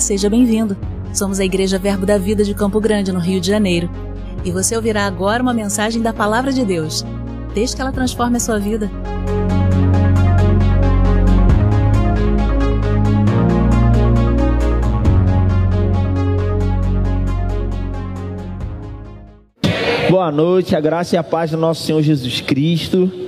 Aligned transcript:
Seja 0.00 0.28
bem-vindo. 0.28 0.76
Somos 1.12 1.40
a 1.40 1.44
Igreja 1.44 1.78
Verbo 1.78 2.04
da 2.04 2.18
Vida 2.18 2.44
de 2.44 2.54
Campo 2.54 2.78
Grande, 2.80 3.10
no 3.12 3.18
Rio 3.18 3.40
de 3.40 3.46
Janeiro. 3.48 3.88
E 4.44 4.50
você 4.50 4.76
ouvirá 4.76 5.06
agora 5.06 5.42
uma 5.42 5.54
mensagem 5.54 6.02
da 6.02 6.12
Palavra 6.12 6.52
de 6.52 6.64
Deus. 6.64 7.04
Desde 7.54 7.74
que 7.74 7.82
ela 7.82 7.90
transforme 7.90 8.36
a 8.36 8.40
sua 8.40 8.58
vida. 8.58 8.90
Boa 20.10 20.30
noite, 20.30 20.76
a 20.76 20.80
graça 20.80 21.16
e 21.16 21.18
a 21.18 21.24
paz 21.24 21.50
do 21.50 21.56
nosso 21.56 21.82
Senhor 21.82 22.02
Jesus 22.02 22.40
Cristo. 22.40 23.25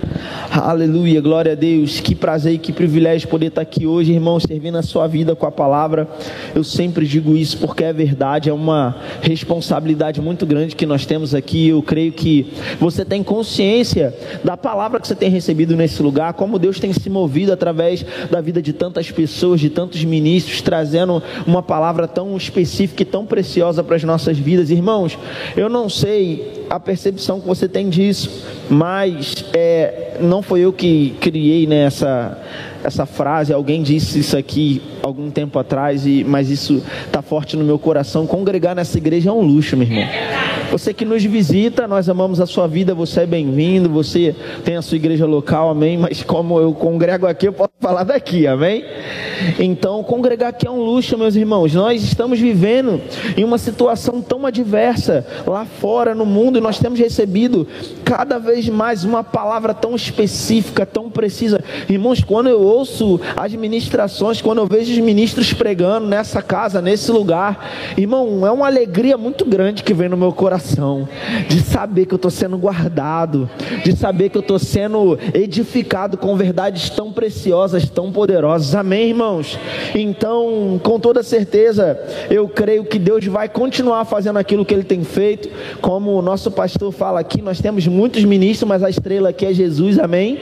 Aleluia, 0.51 1.21
glória 1.21 1.53
a 1.53 1.55
Deus. 1.55 2.01
Que 2.01 2.15
prazer 2.15 2.55
e 2.55 2.59
que 2.59 2.73
privilégio 2.73 3.29
poder 3.29 3.49
estar 3.49 3.61
aqui 3.61 3.87
hoje, 3.87 4.13
irmão, 4.13 4.41
servindo 4.41 4.79
a 4.79 4.83
sua 4.83 5.07
vida 5.07 5.37
com 5.37 5.45
a 5.45 5.51
palavra. 5.51 6.09
Eu 6.55 6.65
sempre 6.65 7.07
digo 7.07 7.37
isso 7.37 7.59
porque 7.59 7.85
é 7.85 7.93
verdade, 7.93 8.49
é 8.49 8.53
uma 8.53 8.97
responsabilidade 9.21 10.23
muito 10.23 10.47
grande 10.47 10.75
que 10.75 10.87
nós 10.87 11.05
temos 11.05 11.35
aqui. 11.35 11.69
Eu 11.69 11.83
creio 11.83 12.13
que 12.13 12.51
você 12.81 13.05
tem 13.05 13.23
consciência 13.23 14.15
da 14.43 14.57
palavra 14.57 14.99
que 14.99 15.07
você 15.07 15.15
tem 15.15 15.29
recebido 15.29 15.77
nesse 15.77 16.03
lugar, 16.03 16.33
como 16.33 16.59
Deus 16.59 16.81
tem 16.81 16.95
se 16.95 17.11
movido 17.11 17.53
através 17.53 18.05
da 18.31 18.41
vida 18.41 18.63
de 18.63 18.73
tantas 18.73 19.11
pessoas, 19.11 19.61
de 19.61 19.69
tantos 19.69 20.03
ministros, 20.03 20.63
trazendo 20.63 21.23
uma 21.47 21.63
palavra 21.63 22.09
tão 22.09 22.35
específica 22.37 23.03
e 23.03 23.07
tão 23.07 23.27
preciosa 23.27 23.85
para 23.85 23.97
as 23.97 24.05
nossas 24.05 24.39
vidas. 24.39 24.71
Irmãos, 24.71 25.19
eu 25.55 25.69
não 25.69 25.91
sei 25.91 26.58
a 26.71 26.79
percepção 26.79 27.41
que 27.41 27.47
você 27.47 27.69
tem 27.69 27.89
disso, 27.89 28.45
mas 28.69 29.45
é, 29.53 30.17
não 30.21 30.43
foi 30.43 30.61
eu 30.61 30.73
que 30.73 31.15
criei 31.21 31.67
né, 31.67 31.85
essa 32.85 33.07
frase, 33.07 33.53
alguém 33.53 33.83
disse 33.83 34.19
isso 34.19 34.37
aqui 34.37 34.83
algum 35.03 35.31
tempo 35.31 35.59
atrás, 35.59 36.07
e, 36.07 36.25
mas 36.25 36.51
isso 36.51 36.83
está 37.07 37.23
forte 37.23 37.57
no 37.57 37.65
meu 37.65 37.79
coração. 37.79 38.27
Congregar 38.27 38.75
nessa 38.75 38.99
igreja 38.99 39.31
é 39.31 39.33
um 39.33 39.41
luxo, 39.41 39.77
meu 39.77 39.87
irmão. 39.87 40.05
Você 40.71 40.93
que 40.93 41.05
nos 41.05 41.25
visita, 41.25 41.89
nós 41.89 42.09
amamos 42.11 42.41
a 42.41 42.47
sua 42.47 42.69
vida, 42.69 42.95
você 42.95 43.23
é 43.23 43.27
bem-vindo, 43.27 43.89
você 43.89 44.35
tem 44.65 44.77
a 44.77 44.83
sua 44.83 44.97
igreja 44.97 45.25
local, 45.25 45.71
amém? 45.71 45.97
Mas 45.97 46.23
como 46.23 46.61
eu 46.61 46.75
congrego 46.75 47.27
aqui, 47.27 47.49
eu 47.49 47.53
posso 47.55 47.73
falar 47.81 48.05
daqui, 48.05 48.47
amém? 48.47 48.85
Então, 49.59 50.03
congregar 50.03 50.51
aqui 50.51 50.67
é 50.67 50.71
um 50.71 50.81
luxo, 50.81 51.17
meus 51.17 51.37
irmãos. 51.37 51.75
Nós 51.75 52.03
estamos 52.03 52.39
vivendo 52.39 53.01
em 53.37 53.45
uma 53.45 53.59
situação 53.59 54.21
tão 54.21 54.47
adversa 54.47 55.27
lá 55.47 55.65
fora 55.65 56.15
no 56.15 56.27
mundo 56.27 56.59
e 56.59 56.61
nós 56.61 56.79
temos 56.79 56.99
recebido 56.99 57.67
cada 58.05 58.39
vez 58.39 58.69
mais 58.69 59.05
uma 59.05 59.23
palavra 59.23 59.75
tão 59.75 59.95
específica, 59.95 60.87
tão 60.87 61.11
precisa. 61.11 61.63
Irmãos, 61.89 62.23
quando 62.23 62.49
eu 62.49 62.61
ouço 62.61 63.21
as 63.37 63.53
ministrações, 63.55 64.41
quando 64.41 64.59
eu 64.59 64.67
vejo 64.67 64.93
os 64.93 64.99
ministros 64.99 65.53
pregando 65.53 66.07
nessa 66.07 66.43
casa, 66.43 66.81
nesse 66.81 67.11
lugar, 67.11 67.71
irmão, 67.97 68.47
é 68.47 68.51
uma 68.51 68.67
alegria 68.67 69.17
muito 69.17 69.45
grande 69.45 69.83
que 69.83 69.95
vem 69.95 70.09
no 70.09 70.17
meu 70.17 70.33
coração, 70.33 71.09
de 71.49 71.61
saber 71.61 72.07
que 72.07 72.15
eu 72.15 72.17
estou 72.17 72.31
sendo 72.31 72.57
guardado, 72.57 73.49
de 73.85 73.97
saber 73.97 74.29
que 74.29 74.37
eu 74.37 74.43
estou 74.43 74.59
sendo 74.59 75.19
edificado 75.35 76.17
com 76.17 76.37
verdades 76.37 76.91
tão 76.91 77.13
preciosas, 77.13 77.89
tão 77.89 78.13
poderosas. 78.13 78.75
Amém, 78.75 79.13
irmãos? 79.29 79.59
Então, 79.95 80.81
com 80.83 80.99
toda 80.99 81.23
certeza, 81.23 81.99
eu 82.31 82.49
creio 82.49 82.85
que 82.85 82.99
Deus 82.99 83.25
vai 83.27 83.49
continuar 83.49 84.05
fazendo 84.05 84.39
aquilo 84.39 84.65
que 84.65 84.73
Ele 84.73 84.83
tem 84.83 85.05
feito, 85.05 85.49
como 85.81 86.13
o 86.13 86.23
nosso 86.23 86.51
pastor 86.51 86.93
fala 86.93 87.21
aqui, 87.21 87.43
nós 87.43 87.61
temos 87.61 87.87
muitos 87.87 88.25
ministros, 88.25 88.69
mas 88.69 88.83
a 88.83 88.91
estrela 88.91 89.29
aqui 89.29 89.45
é 89.47 89.53
Jesus, 89.53 89.99
amém? 89.99 90.39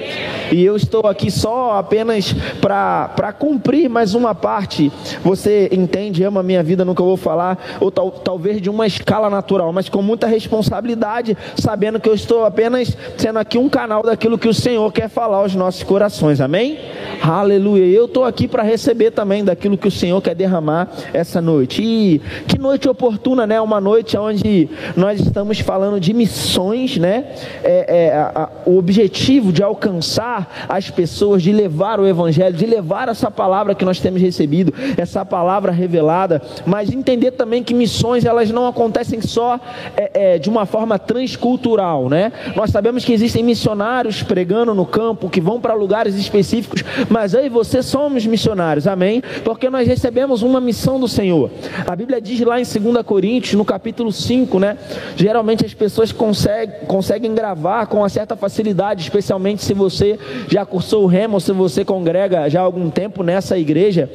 E 0.53 0.65
eu 0.65 0.77
estou 0.77 1.07
aqui 1.07 1.31
só 1.31 1.73
apenas 1.79 2.35
para 2.61 3.33
cumprir 3.33 3.89
mais 3.89 4.15
uma 4.15 4.35
parte. 4.35 4.93
Você 5.23 5.69
entende, 5.73 6.23
ama 6.23 6.41
a 6.41 6.43
minha 6.43 6.63
vida 6.63 6.85
eu 6.87 6.95
vou 6.95 7.17
falar, 7.17 7.77
ou 7.81 7.91
tal, 7.91 8.11
talvez 8.11 8.61
de 8.61 8.71
uma 8.71 8.87
escala 8.87 9.29
natural, 9.29 9.73
mas 9.73 9.89
com 9.89 10.01
muita 10.01 10.27
responsabilidade, 10.27 11.37
sabendo 11.57 12.01
que 12.01 12.09
eu 12.09 12.15
estou 12.15 12.45
apenas 12.45 12.97
sendo 13.19 13.39
aqui 13.39 13.59
um 13.59 13.69
canal 13.69 14.03
daquilo 14.03 14.39
que 14.39 14.49
o 14.49 14.55
Senhor 14.55 14.91
quer 14.93 15.09
falar 15.09 15.39
aos 15.39 15.55
nossos 15.55 15.83
corações. 15.83 16.41
Amém? 16.41 16.79
Aleluia. 17.23 17.85
Eu 17.85 18.07
estou 18.07 18.25
aqui 18.25 18.49
para 18.49 18.63
receber 18.63 18.76
também 19.13 19.45
daquilo 19.45 19.79
que 19.79 19.89
o 19.89 19.91
Senhor 19.91 20.21
quer 20.21 20.35
derramar 20.35 20.89
essa 21.13 21.41
noite. 21.41 21.83
E 21.83 22.21
que 22.47 22.59
noite 22.59 22.89
oportuna, 22.89 23.47
né? 23.47 23.61
Uma 23.61 23.81
noite 23.81 24.17
onde 24.17 24.69
nós 24.97 25.21
estamos 25.21 25.61
falando 25.61 26.01
de 26.01 26.13
missões, 26.13 26.97
né? 26.97 27.25
É, 27.63 28.07
é 28.07 28.13
a, 28.15 28.33
a, 28.35 28.49
o 28.67 28.79
objetivo 28.79 29.53
de 29.53 29.63
alcançar 29.63 30.67
as 30.69 30.91
pessoas, 30.91 31.43
de 31.43 31.53
levar 31.53 32.01
o 32.01 32.07
Evangelho, 32.07 32.57
de 32.57 32.67
levar 32.67 33.09
essa 33.09 33.31
palavra 33.31 33.75
que 33.75 33.85
nós 33.85 34.01
temos 34.01 34.21
recebido, 34.21 34.73
essa 34.97 35.25
palavra 35.25 35.73
revelada, 35.73 36.43
mas 36.65 36.91
entender 36.93 37.33
também 37.33 37.63
que 37.63 37.75
missões 37.75 38.25
elas 38.25 38.51
não 38.51 38.67
acontecem 38.67 39.21
só 39.21 39.59
é, 39.97 40.35
é, 40.35 40.39
de 40.39 40.49
uma 40.49 40.67
forma 40.67 40.99
transcultural, 40.99 42.09
né? 42.09 42.33
Nós 42.55 42.71
sabemos 42.71 43.05
que 43.05 43.13
existem 43.13 43.43
missionários 43.43 44.23
pregando 44.23 44.75
no 44.75 44.87
campo, 44.87 45.31
que 45.31 45.41
vão 45.41 45.61
para 45.61 45.75
lugares 45.75 46.15
específicos, 46.15 46.85
mas 47.09 47.35
eu 47.35 47.45
e 47.45 47.49
você 47.49 47.83
somos 47.83 48.27
missionários, 48.27 48.66
amém? 48.87 49.23
Porque 49.45 49.69
nós 49.71 49.87
recebemos 49.87 50.43
uma 50.43 50.61
missão 50.61 50.99
do 50.99 51.07
Senhor. 51.07 51.51
A 51.87 51.95
Bíblia 51.95 52.21
diz 52.21 52.41
lá 52.41 52.61
em 52.61 52.65
2 52.65 53.05
Coríntios, 53.05 53.55
no 53.55 53.65
capítulo 53.65 54.11
5, 54.11 54.59
né? 54.59 54.77
Geralmente 55.17 55.65
as 55.65 55.75
pessoas 55.75 56.13
conseguem, 56.13 56.81
conseguem 56.87 57.35
gravar 57.35 57.87
com 57.87 57.99
uma 57.99 58.09
certa 58.09 58.35
facilidade, 58.35 59.03
especialmente 59.03 59.63
se 59.63 59.75
você 59.75 60.19
já 60.49 60.65
cursou 60.65 61.05
o 61.05 61.07
remo, 61.07 61.35
ou 61.35 61.41
se 61.41 61.53
você 61.53 61.85
congrega 61.85 62.49
já 62.49 62.61
há 62.61 62.65
algum 62.65 62.91
tempo 62.91 63.23
nessa 63.23 63.59
igreja, 63.59 64.11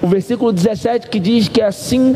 o 0.00 0.06
versículo 0.06 0.52
17 0.52 1.08
que 1.08 1.20
diz 1.20 1.48
que 1.48 1.60
assim 1.60 2.14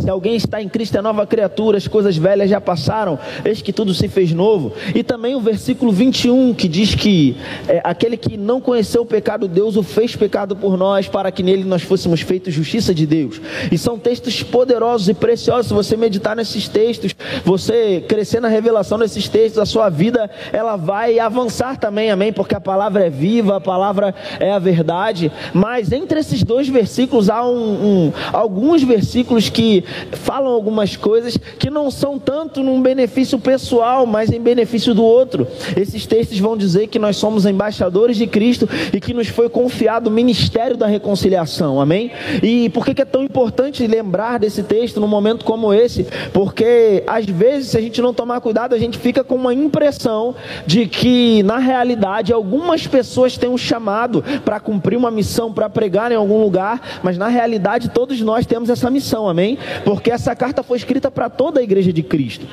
se 0.00 0.08
alguém 0.08 0.34
está 0.36 0.60
em 0.60 0.68
Cristo 0.68 0.96
é 0.96 1.02
nova 1.02 1.26
criatura, 1.26 1.78
as 1.78 1.86
coisas 1.86 2.16
velhas 2.16 2.50
já 2.50 2.60
passaram, 2.60 3.18
eis 3.44 3.62
que 3.62 3.72
tudo 3.72 3.94
se 3.94 4.08
fez 4.08 4.32
novo. 4.32 4.72
E 4.94 5.02
também 5.02 5.34
o 5.34 5.40
versículo 5.40 5.92
21 5.92 6.54
que 6.54 6.68
diz 6.68 6.94
que 6.94 7.36
é, 7.68 7.80
aquele 7.84 8.16
que 8.16 8.36
não 8.36 8.60
conheceu 8.60 9.02
o 9.02 9.06
pecado, 9.06 9.46
Deus 9.48 9.76
o 9.76 9.82
fez 9.82 10.16
pecado 10.16 10.56
por 10.56 10.76
nós, 10.76 11.08
para 11.08 11.30
que 11.30 11.42
nele 11.42 11.64
nós 11.64 11.82
fôssemos 11.82 12.20
feitos 12.20 12.54
justiça 12.54 12.94
de 12.94 13.06
Deus. 13.06 13.40
E 13.70 13.78
são 13.78 13.98
textos 13.98 14.42
poderosos 14.42 15.08
e 15.08 15.14
preciosos. 15.14 15.66
Se 15.66 15.74
você 15.74 15.96
meditar 15.96 16.34
nesses 16.34 16.68
textos, 16.68 17.14
você 17.44 18.04
crescer 18.08 18.40
na 18.40 18.48
revelação 18.48 18.98
desses 18.98 19.28
textos, 19.28 19.58
a 19.58 19.66
sua 19.66 19.88
vida 19.88 20.30
ela 20.52 20.76
vai 20.76 21.18
avançar 21.18 21.76
também, 21.78 22.10
amém? 22.10 22.32
Porque 22.32 22.54
a 22.54 22.60
palavra 22.60 23.06
é 23.06 23.10
viva, 23.10 23.56
a 23.56 23.60
palavra 23.60 24.14
é 24.40 24.52
a 24.52 24.58
verdade. 24.58 25.30
Mas 25.52 25.92
entre 25.92 26.20
esses 26.20 26.42
dois 26.42 26.68
versículos 26.68 27.30
há 27.30 27.44
um, 27.44 28.06
um, 28.06 28.12
alguns 28.32 28.82
versículos 28.82 29.48
que 29.48 29.81
falam 30.12 30.52
algumas 30.52 30.96
coisas 30.96 31.36
que 31.58 31.70
não 31.70 31.90
são 31.90 32.18
tanto 32.18 32.62
num 32.62 32.80
benefício 32.80 33.38
pessoal, 33.38 34.06
mas 34.06 34.30
em 34.30 34.40
benefício 34.40 34.94
do 34.94 35.04
outro. 35.04 35.46
Esses 35.76 36.06
textos 36.06 36.38
vão 36.38 36.56
dizer 36.56 36.86
que 36.88 36.98
nós 36.98 37.16
somos 37.16 37.46
embaixadores 37.46 38.16
de 38.16 38.26
Cristo 38.26 38.68
e 38.92 39.00
que 39.00 39.14
nos 39.14 39.28
foi 39.28 39.48
confiado 39.48 40.08
o 40.08 40.10
ministério 40.10 40.76
da 40.76 40.86
reconciliação, 40.86 41.80
amém? 41.80 42.10
E 42.42 42.68
por 42.70 42.84
que 42.84 43.00
é 43.00 43.04
tão 43.04 43.22
importante 43.22 43.86
lembrar 43.86 44.38
desse 44.38 44.62
texto 44.62 45.00
num 45.00 45.08
momento 45.08 45.44
como 45.44 45.72
esse? 45.72 46.06
Porque 46.32 47.02
às 47.06 47.26
vezes, 47.26 47.70
se 47.70 47.78
a 47.78 47.80
gente 47.80 48.00
não 48.00 48.14
tomar 48.14 48.40
cuidado, 48.40 48.74
a 48.74 48.78
gente 48.78 48.98
fica 48.98 49.24
com 49.24 49.34
uma 49.34 49.54
impressão 49.54 50.34
de 50.66 50.86
que 50.86 51.42
na 51.42 51.58
realidade 51.58 52.32
algumas 52.32 52.86
pessoas 52.86 53.36
têm 53.36 53.48
um 53.48 53.58
chamado 53.58 54.22
para 54.44 54.60
cumprir 54.60 54.96
uma 54.96 55.10
missão, 55.10 55.52
para 55.52 55.68
pregar 55.68 56.12
em 56.12 56.14
algum 56.14 56.40
lugar, 56.42 57.00
mas 57.02 57.18
na 57.18 57.28
realidade 57.28 57.88
todos 57.90 58.20
nós 58.20 58.46
temos 58.46 58.70
essa 58.70 58.90
missão, 58.90 59.28
amém? 59.28 59.58
Porque 59.84 60.10
essa 60.10 60.34
carta 60.34 60.62
foi 60.62 60.78
escrita 60.78 61.10
para 61.10 61.28
toda 61.28 61.60
a 61.60 61.62
igreja 61.62 61.92
de 61.92 62.02
Cristo. 62.02 62.46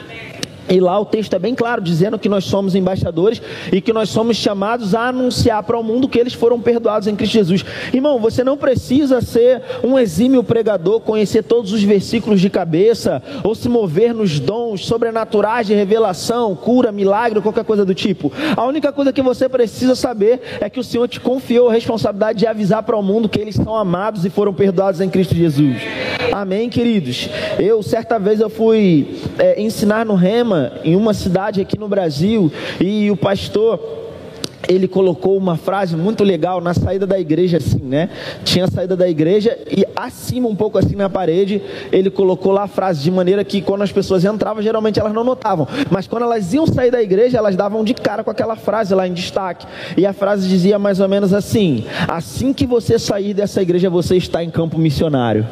E 0.70 0.80
lá 0.80 1.00
o 1.00 1.06
texto 1.06 1.34
é 1.34 1.40
bem 1.40 1.56
claro, 1.56 1.82
dizendo 1.82 2.20
que 2.20 2.30
nós 2.30 2.46
somos 2.46 2.76
embaixadores 2.76 3.42
e 3.72 3.82
que 3.82 3.92
nós 3.92 4.10
somos 4.10 4.38
chamados 4.38 4.94
a 4.94 5.08
anunciar 5.08 5.64
para 5.64 5.78
o 5.78 5.84
mundo 5.84 6.08
que 6.08 6.20
eles 6.20 6.34
foram 6.34 6.62
perdoados 6.62 7.08
em 7.08 7.16
Cristo 7.16 7.34
Jesus. 7.34 7.66
Irmão, 7.92 8.20
você 8.20 8.44
não 8.44 8.56
precisa 8.56 9.20
ser 9.20 9.64
um 9.84 9.98
exímio 9.98 10.44
pregador, 10.44 11.00
conhecer 11.00 11.44
todos 11.44 11.74
os 11.74 11.82
versículos 11.82 12.40
de 12.40 12.52
cabeça, 12.52 13.22
ou 13.44 13.56
se 13.56 13.68
mover 13.68 14.14
nos 14.14 14.40
dons 14.40 14.86
sobrenaturais 14.86 15.66
de 15.66 15.74
revelação, 15.74 16.56
cura, 16.56 16.92
milagre, 16.92 17.42
qualquer 17.42 17.64
coisa 17.64 17.84
do 17.84 17.96
tipo. 17.96 18.32
A 18.56 18.64
única 18.64 18.92
coisa 18.92 19.12
que 19.12 19.24
você 19.24 19.50
precisa 19.50 19.96
saber 19.96 20.40
é 20.62 20.70
que 20.70 20.80
o 20.80 20.84
Senhor 20.84 21.08
te 21.08 21.20
confiou 21.20 21.70
a 21.70 21.74
responsabilidade 21.74 22.40
de 22.40 22.48
avisar 22.48 22.84
para 22.84 22.96
o 22.96 23.02
mundo 23.02 23.28
que 23.28 23.40
eles 23.40 23.56
são 23.56 23.76
amados 23.76 24.24
e 24.24 24.30
foram 24.30 24.54
perdoados 24.54 25.02
em 25.02 25.10
Cristo 25.10 25.34
Jesus. 25.34 25.78
Amém, 26.32 26.70
queridos? 26.70 27.28
Eu, 27.58 27.82
certa 27.82 28.20
vez, 28.20 28.40
eu 28.40 28.50
fui 28.50 29.20
é, 29.40 29.60
ensinar 29.60 30.06
no 30.06 30.14
Rema 30.14 30.59
em 30.84 30.96
uma 30.96 31.14
cidade 31.14 31.62
aqui 31.62 31.78
no 31.78 31.88
Brasil 31.88 32.52
e 32.80 33.10
o 33.12 33.18
pastor 33.18 33.80
ele 34.70 34.88
colocou 34.88 35.36
uma 35.36 35.58
frase 35.58 35.96
muito 35.96 36.24
legal 36.24 36.62
na 36.62 36.76
saída 36.76 37.08
da 37.08 37.20
igreja, 37.20 37.58
assim, 37.58 37.80
né? 37.80 38.10
Tinha 38.44 38.66
a 38.66 38.68
saída 38.68 38.96
da 38.96 39.10
igreja 39.10 39.58
e 39.70 39.84
acima, 39.96 40.48
um 40.48 40.56
pouco 40.56 40.78
assim 40.78 40.96
na 40.96 41.10
parede, 41.10 41.60
ele 41.92 42.12
colocou 42.12 42.52
lá 42.52 42.64
a 42.64 42.68
frase 42.68 43.02
de 43.02 43.10
maneira 43.10 43.44
que 43.44 43.62
quando 43.62 43.82
as 43.82 43.92
pessoas 43.92 44.24
entravam, 44.24 44.62
geralmente 44.62 45.00
elas 45.00 45.12
não 45.12 45.24
notavam, 45.24 45.68
mas 45.90 46.08
quando 46.08 46.24
elas 46.24 46.54
iam 46.54 46.68
sair 46.68 46.92
da 46.92 47.02
igreja, 47.02 47.40
elas 47.40 47.56
davam 47.56 47.84
de 47.84 47.96
cara 47.96 48.24
com 48.24 48.30
aquela 48.30 48.56
frase 48.56 48.94
lá 48.94 49.08
em 49.08 49.14
destaque. 49.14 49.66
E 49.98 50.06
a 50.06 50.14
frase 50.14 50.48
dizia 50.48 50.78
mais 50.78 51.00
ou 51.00 51.08
menos 51.10 51.34
assim: 51.34 51.86
Assim 52.08 52.54
que 52.54 52.68
você 52.68 53.00
sair 53.00 53.34
dessa 53.34 53.62
igreja, 53.62 53.90
você 53.90 54.18
está 54.18 54.44
em 54.44 54.52
campo 54.52 54.78
missionário. 54.78 55.48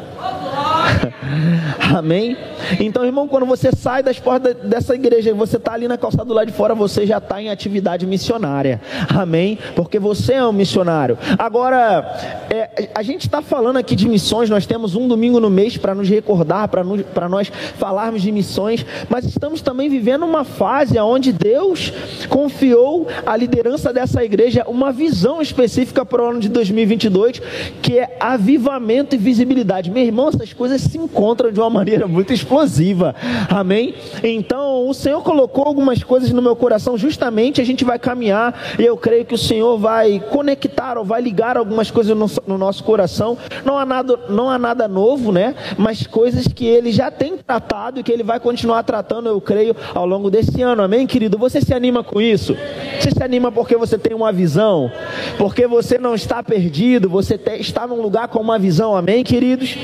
Amém? 1.96 2.36
Então, 2.80 3.04
irmão, 3.04 3.28
quando 3.28 3.46
você 3.46 3.70
sai 3.72 4.02
das 4.02 4.18
portas 4.18 4.54
dessa 4.54 4.94
igreja 4.94 5.30
e 5.30 5.32
você 5.32 5.56
está 5.56 5.72
ali 5.72 5.88
na 5.88 5.96
calçada 5.96 6.24
do 6.24 6.34
lado 6.34 6.46
de 6.46 6.52
fora, 6.52 6.74
você 6.74 7.06
já 7.06 7.18
está 7.18 7.40
em 7.40 7.48
atividade 7.48 8.06
missionária. 8.06 8.80
Amém? 9.08 9.58
Porque 9.74 9.98
você 9.98 10.34
é 10.34 10.44
um 10.44 10.52
missionário. 10.52 11.18
Agora, 11.38 12.46
é, 12.50 12.90
a 12.94 13.02
gente 13.02 13.22
está 13.22 13.42
falando 13.42 13.76
aqui 13.76 13.94
de 13.94 14.08
missões, 14.08 14.50
nós 14.50 14.66
temos 14.66 14.94
um 14.94 15.08
domingo 15.08 15.40
no 15.40 15.50
mês 15.50 15.76
para 15.76 15.94
nos 15.94 16.08
recordar, 16.08 16.68
para 16.68 17.28
nós 17.28 17.50
falarmos 17.76 18.22
de 18.22 18.32
missões, 18.32 18.84
mas 19.08 19.24
estamos 19.24 19.60
também 19.60 19.88
vivendo 19.88 20.24
uma 20.24 20.44
fase 20.44 20.98
onde 20.98 21.32
Deus 21.32 21.92
confiou 22.28 23.06
à 23.24 23.36
liderança 23.36 23.92
dessa 23.92 24.24
igreja 24.24 24.64
uma 24.66 24.92
visão 24.92 25.40
específica 25.40 26.04
para 26.04 26.22
o 26.22 26.30
ano 26.30 26.40
de 26.40 26.48
2022, 26.48 27.40
que 27.82 27.98
é 27.98 28.16
avivamento 28.20 29.14
e 29.14 29.18
visibilidade. 29.18 29.90
Meu 29.90 30.04
irmão, 30.04 30.28
essas 30.28 30.52
coisas 30.52 30.77
se 30.78 30.98
encontram 30.98 31.50
de 31.50 31.60
uma 31.60 31.70
maneira 31.70 32.06
muito 32.06 32.32
explosiva. 32.32 33.14
Amém? 33.48 33.94
Então, 34.22 34.88
o 34.88 34.94
Senhor 34.94 35.22
colocou 35.22 35.64
algumas 35.64 36.02
coisas 36.02 36.30
no 36.30 36.42
meu 36.42 36.56
coração, 36.56 36.96
justamente 36.96 37.60
a 37.60 37.64
gente 37.64 37.84
vai 37.84 37.98
caminhar 37.98 38.54
e 38.78 38.84
eu 38.84 38.96
creio 38.96 39.24
que 39.24 39.34
o 39.34 39.38
Senhor 39.38 39.78
vai 39.78 40.20
conectar 40.30 40.98
ou 40.98 41.04
vai 41.04 41.20
ligar 41.20 41.56
algumas 41.56 41.90
coisas 41.90 42.16
no, 42.16 42.26
no 42.46 42.58
nosso 42.58 42.84
coração. 42.84 43.36
Não 43.64 43.78
há 43.78 43.84
nada, 43.84 44.18
não 44.28 44.50
há 44.50 44.58
nada 44.58 44.88
novo, 44.88 45.32
né? 45.32 45.54
Mas 45.76 46.06
coisas 46.06 46.46
que 46.46 46.66
ele 46.66 46.92
já 46.92 47.10
tem 47.10 47.36
tratado 47.36 48.00
e 48.00 48.02
que 48.02 48.12
ele 48.12 48.22
vai 48.22 48.40
continuar 48.40 48.82
tratando, 48.82 49.28
eu 49.28 49.40
creio, 49.40 49.74
ao 49.94 50.06
longo 50.06 50.30
desse 50.30 50.62
ano. 50.62 50.82
Amém, 50.82 51.06
querido? 51.06 51.38
Você 51.38 51.60
se 51.60 51.74
anima 51.74 52.02
com 52.02 52.20
isso? 52.20 52.56
Você 53.00 53.10
se 53.10 53.22
anima 53.22 53.50
porque 53.50 53.76
você 53.76 53.98
tem 53.98 54.14
uma 54.14 54.32
visão? 54.32 54.90
Porque 55.36 55.66
você 55.66 55.98
não 55.98 56.14
está 56.14 56.42
perdido, 56.42 57.08
você 57.08 57.40
está 57.58 57.86
num 57.86 58.00
lugar 58.00 58.28
com 58.28 58.40
uma 58.40 58.58
visão. 58.58 58.96
Amém, 58.96 59.24
queridos? 59.24 59.76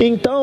Então, 0.00 0.35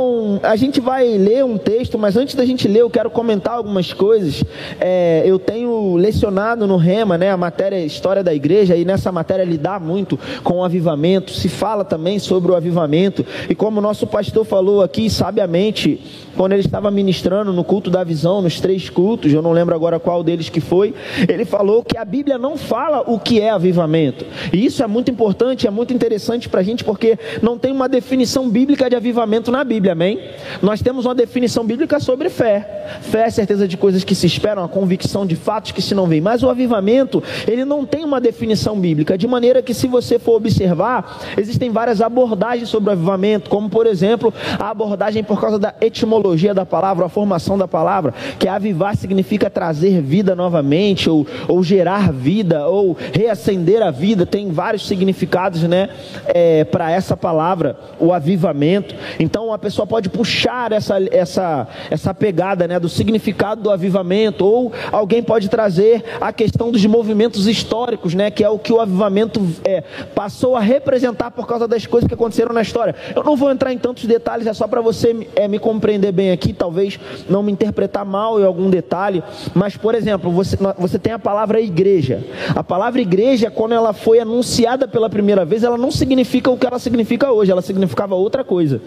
a 0.44 0.56
gente 0.56 0.80
vai 0.80 1.18
ler 1.18 1.44
um 1.44 1.58
texto, 1.58 1.98
mas 1.98 2.16
antes 2.16 2.36
da 2.36 2.46
gente 2.46 2.68
ler, 2.68 2.82
eu 2.82 2.90
quero 2.90 3.10
comentar 3.10 3.56
algumas 3.56 3.94
coisas. 3.94 4.44
É, 4.80 5.24
eu 5.26 5.40
tenho 5.40 5.96
lecionado 5.96 6.68
no 6.68 6.78
Rema, 6.78 7.18
né, 7.18 7.32
a 7.32 7.38
matéria 7.38 7.84
História 7.84 8.24
da 8.24 8.34
Igreja, 8.34 8.76
e 8.76 8.86
nessa 8.86 9.12
matéria 9.12 9.44
lidar 9.44 9.80
muito 9.80 10.20
com 10.44 10.60
o 10.60 10.64
avivamento. 10.64 11.32
Se 11.32 11.50
fala 11.50 11.84
também 11.84 12.20
sobre 12.20 12.52
o 12.52 12.56
avivamento, 12.56 13.26
e 13.50 13.56
como 13.56 13.80
o 13.80 13.82
nosso 13.82 14.08
pastor 14.08 14.46
falou 14.46 14.82
aqui 14.82 15.10
sabiamente, 15.10 16.02
quando 16.36 16.54
ele 16.54 16.62
estava 16.62 16.90
ministrando 16.90 17.54
no 17.54 17.64
culto 17.64 17.90
da 17.90 18.04
visão, 18.04 18.42
nos 18.42 18.60
três 18.60 18.90
cultos, 18.90 19.32
eu 19.32 19.42
não 19.42 19.52
lembro 19.52 19.76
agora 19.76 20.00
qual 20.00 20.24
deles 20.24 20.50
que 20.50 20.60
foi, 20.60 20.94
ele 21.28 21.46
falou 21.46 21.84
que 21.84 21.98
a 21.98 22.06
Bíblia 22.06 22.38
não 22.38 22.58
fala 22.58 23.04
o 23.06 23.20
que 23.20 23.40
é 23.40 23.50
avivamento. 23.50 24.26
E 24.52 24.66
isso 24.66 24.84
é 24.84 24.88
muito 24.88 25.12
importante, 25.12 25.68
é 25.68 25.72
muito 25.72 25.94
interessante 25.94 26.50
para 26.50 26.62
a 26.62 26.64
gente, 26.64 26.84
porque 26.84 27.18
não 27.42 27.58
tem 27.58 27.72
uma 27.72 27.88
definição 27.88 28.50
bíblica 28.50 28.90
de 28.90 28.96
avivamento 28.96 29.52
na 29.52 29.64
Bíblia, 29.64 29.94
amém? 29.94 30.20
Nós 30.62 30.82
temos 30.82 31.06
uma 31.06 31.16
definição 31.16 31.64
bíblica 31.64 32.00
sobre 32.00 32.30
fé. 32.30 32.86
Fé 33.02 33.28
é 33.28 33.30
certeza 33.30 33.68
de 33.68 33.78
coisas 33.78 34.04
que 34.04 34.16
se 34.16 34.26
esperam, 34.26 34.64
a 34.64 34.68
convicção 34.68 35.26
de 35.26 35.36
fatos 35.36 35.72
que 35.72 35.82
se 35.82 35.94
não 35.94 36.08
veem. 36.08 36.22
Mas 36.22 36.42
o 36.42 36.50
avivamento, 36.50 37.22
ele 37.48 37.64
não 37.64 37.86
tem 37.86 38.04
uma 38.04 38.20
definição 38.20 38.80
bíblica, 38.80 39.18
de 39.18 39.28
maneira 39.28 39.62
que 39.62 39.74
se 39.74 39.88
você 39.88 40.18
for 40.18 40.36
observar, 40.36 41.22
existem 41.38 41.70
várias 41.70 42.02
abordagens 42.02 42.70
sobre 42.70 42.90
o 42.90 42.94
avivamento, 42.94 43.50
como 43.50 43.70
por 43.70 43.86
exemplo, 43.86 44.34
a 44.60 44.70
abordagem 44.70 45.24
por 45.24 45.40
causa 45.40 45.60
da 45.60 45.76
etimologia 45.80 46.23
etimologia 46.24 46.54
da 46.54 46.66
palavra, 46.66 47.06
a 47.06 47.10
formação 47.10 47.58
da 47.58 47.68
palavra, 47.68 48.14
que 48.40 48.48
avivar 48.48 48.96
significa 48.96 49.50
trazer 49.50 50.02
vida 50.02 50.34
novamente, 50.36 51.10
ou, 51.10 51.28
ou 51.48 51.62
gerar 51.62 52.12
vida, 52.14 52.68
ou 52.68 52.96
reacender 53.12 53.82
a 53.82 53.92
vida, 53.92 54.26
tem 54.26 54.50
vários 54.50 54.88
significados, 54.88 55.64
né, 55.64 55.90
é, 56.26 56.64
para 56.64 56.90
essa 56.90 57.18
palavra, 57.18 57.78
o 58.00 58.14
avivamento. 58.14 58.96
Então 59.20 59.52
a 59.52 59.58
pessoa 59.58 59.86
pode 59.86 60.10
puxar 60.10 60.72
essa, 60.72 60.96
essa, 61.12 61.68
essa 61.92 62.14
pegada, 62.14 62.68
né, 62.68 62.80
do 62.80 62.88
significado 62.88 63.62
do 63.62 63.70
avivamento, 63.70 64.46
ou 64.46 64.72
alguém 64.92 65.22
pode 65.22 65.50
trazer 65.50 66.04
a 66.22 66.32
questão 66.32 66.72
dos 66.72 66.86
movimentos 66.86 67.48
históricos, 67.48 68.14
né, 68.14 68.32
que 68.32 68.44
é 68.44 68.50
o 68.50 68.58
que 68.58 68.72
o 68.72 68.80
avivamento 68.80 69.46
é, 69.66 69.82
passou 70.16 70.56
a 70.56 70.62
representar 70.62 71.32
por 71.32 71.46
causa 71.46 71.68
das 71.68 71.86
coisas 71.86 72.08
que 72.08 72.14
aconteceram 72.14 72.54
na 72.54 72.62
história. 72.62 72.96
Eu 73.14 73.24
não 73.24 73.36
vou 73.36 73.52
entrar 73.52 73.74
em 73.74 73.78
tantos 73.78 74.06
detalhes, 74.06 74.48
é 74.48 74.54
só 74.54 74.68
para 74.68 74.80
você 74.80 75.28
é, 75.36 75.48
me 75.48 75.60
compreender 75.60 76.13
bem 76.14 76.32
aqui, 76.32 76.54
talvez 76.54 77.00
não 77.30 77.44
me 77.44 77.52
interpretar 77.52 78.06
mal 78.06 78.40
em 78.40 78.46
algum 78.46 78.70
detalhe, 78.70 79.24
mas, 79.54 79.76
por 79.76 79.96
exemplo, 79.96 80.32
você, 80.32 80.58
você 80.78 80.98
tem 80.98 81.14
a 81.14 81.20
palavra 81.20 81.60
igreja. 81.60 82.24
A 82.56 82.64
palavra 82.64 83.02
igreja, 83.02 83.52
quando 83.52 83.74
ela 83.74 83.94
foi 83.94 84.20
anunciada 84.20 84.88
pela 84.88 85.10
primeira 85.10 85.44
vez, 85.44 85.64
ela 85.64 85.78
não 85.78 85.92
significa 85.92 86.50
o 86.50 86.58
que 86.58 86.66
ela 86.66 86.80
significa 86.80 87.32
hoje, 87.32 87.52
ela 87.52 87.62
significava 87.62 88.16
outra 88.16 88.44
coisa. 88.44 88.82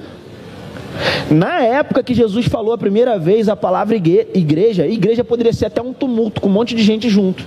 Na 1.31 1.61
época 1.61 2.03
que 2.03 2.15
Jesus 2.15 2.47
falou 2.47 2.73
a 2.73 2.79
primeira 2.79 3.19
vez 3.19 3.49
a 3.49 3.57
palavra 3.57 3.97
igreja, 3.97 4.87
igreja 4.87 5.25
poderia 5.25 5.53
ser 5.53 5.67
até 5.67 5.83
um 5.83 5.93
tumulto 5.93 6.41
com 6.41 6.49
um 6.49 6.53
monte 6.53 6.75
de 6.75 6.83
gente 6.83 7.09
junto. 7.09 7.45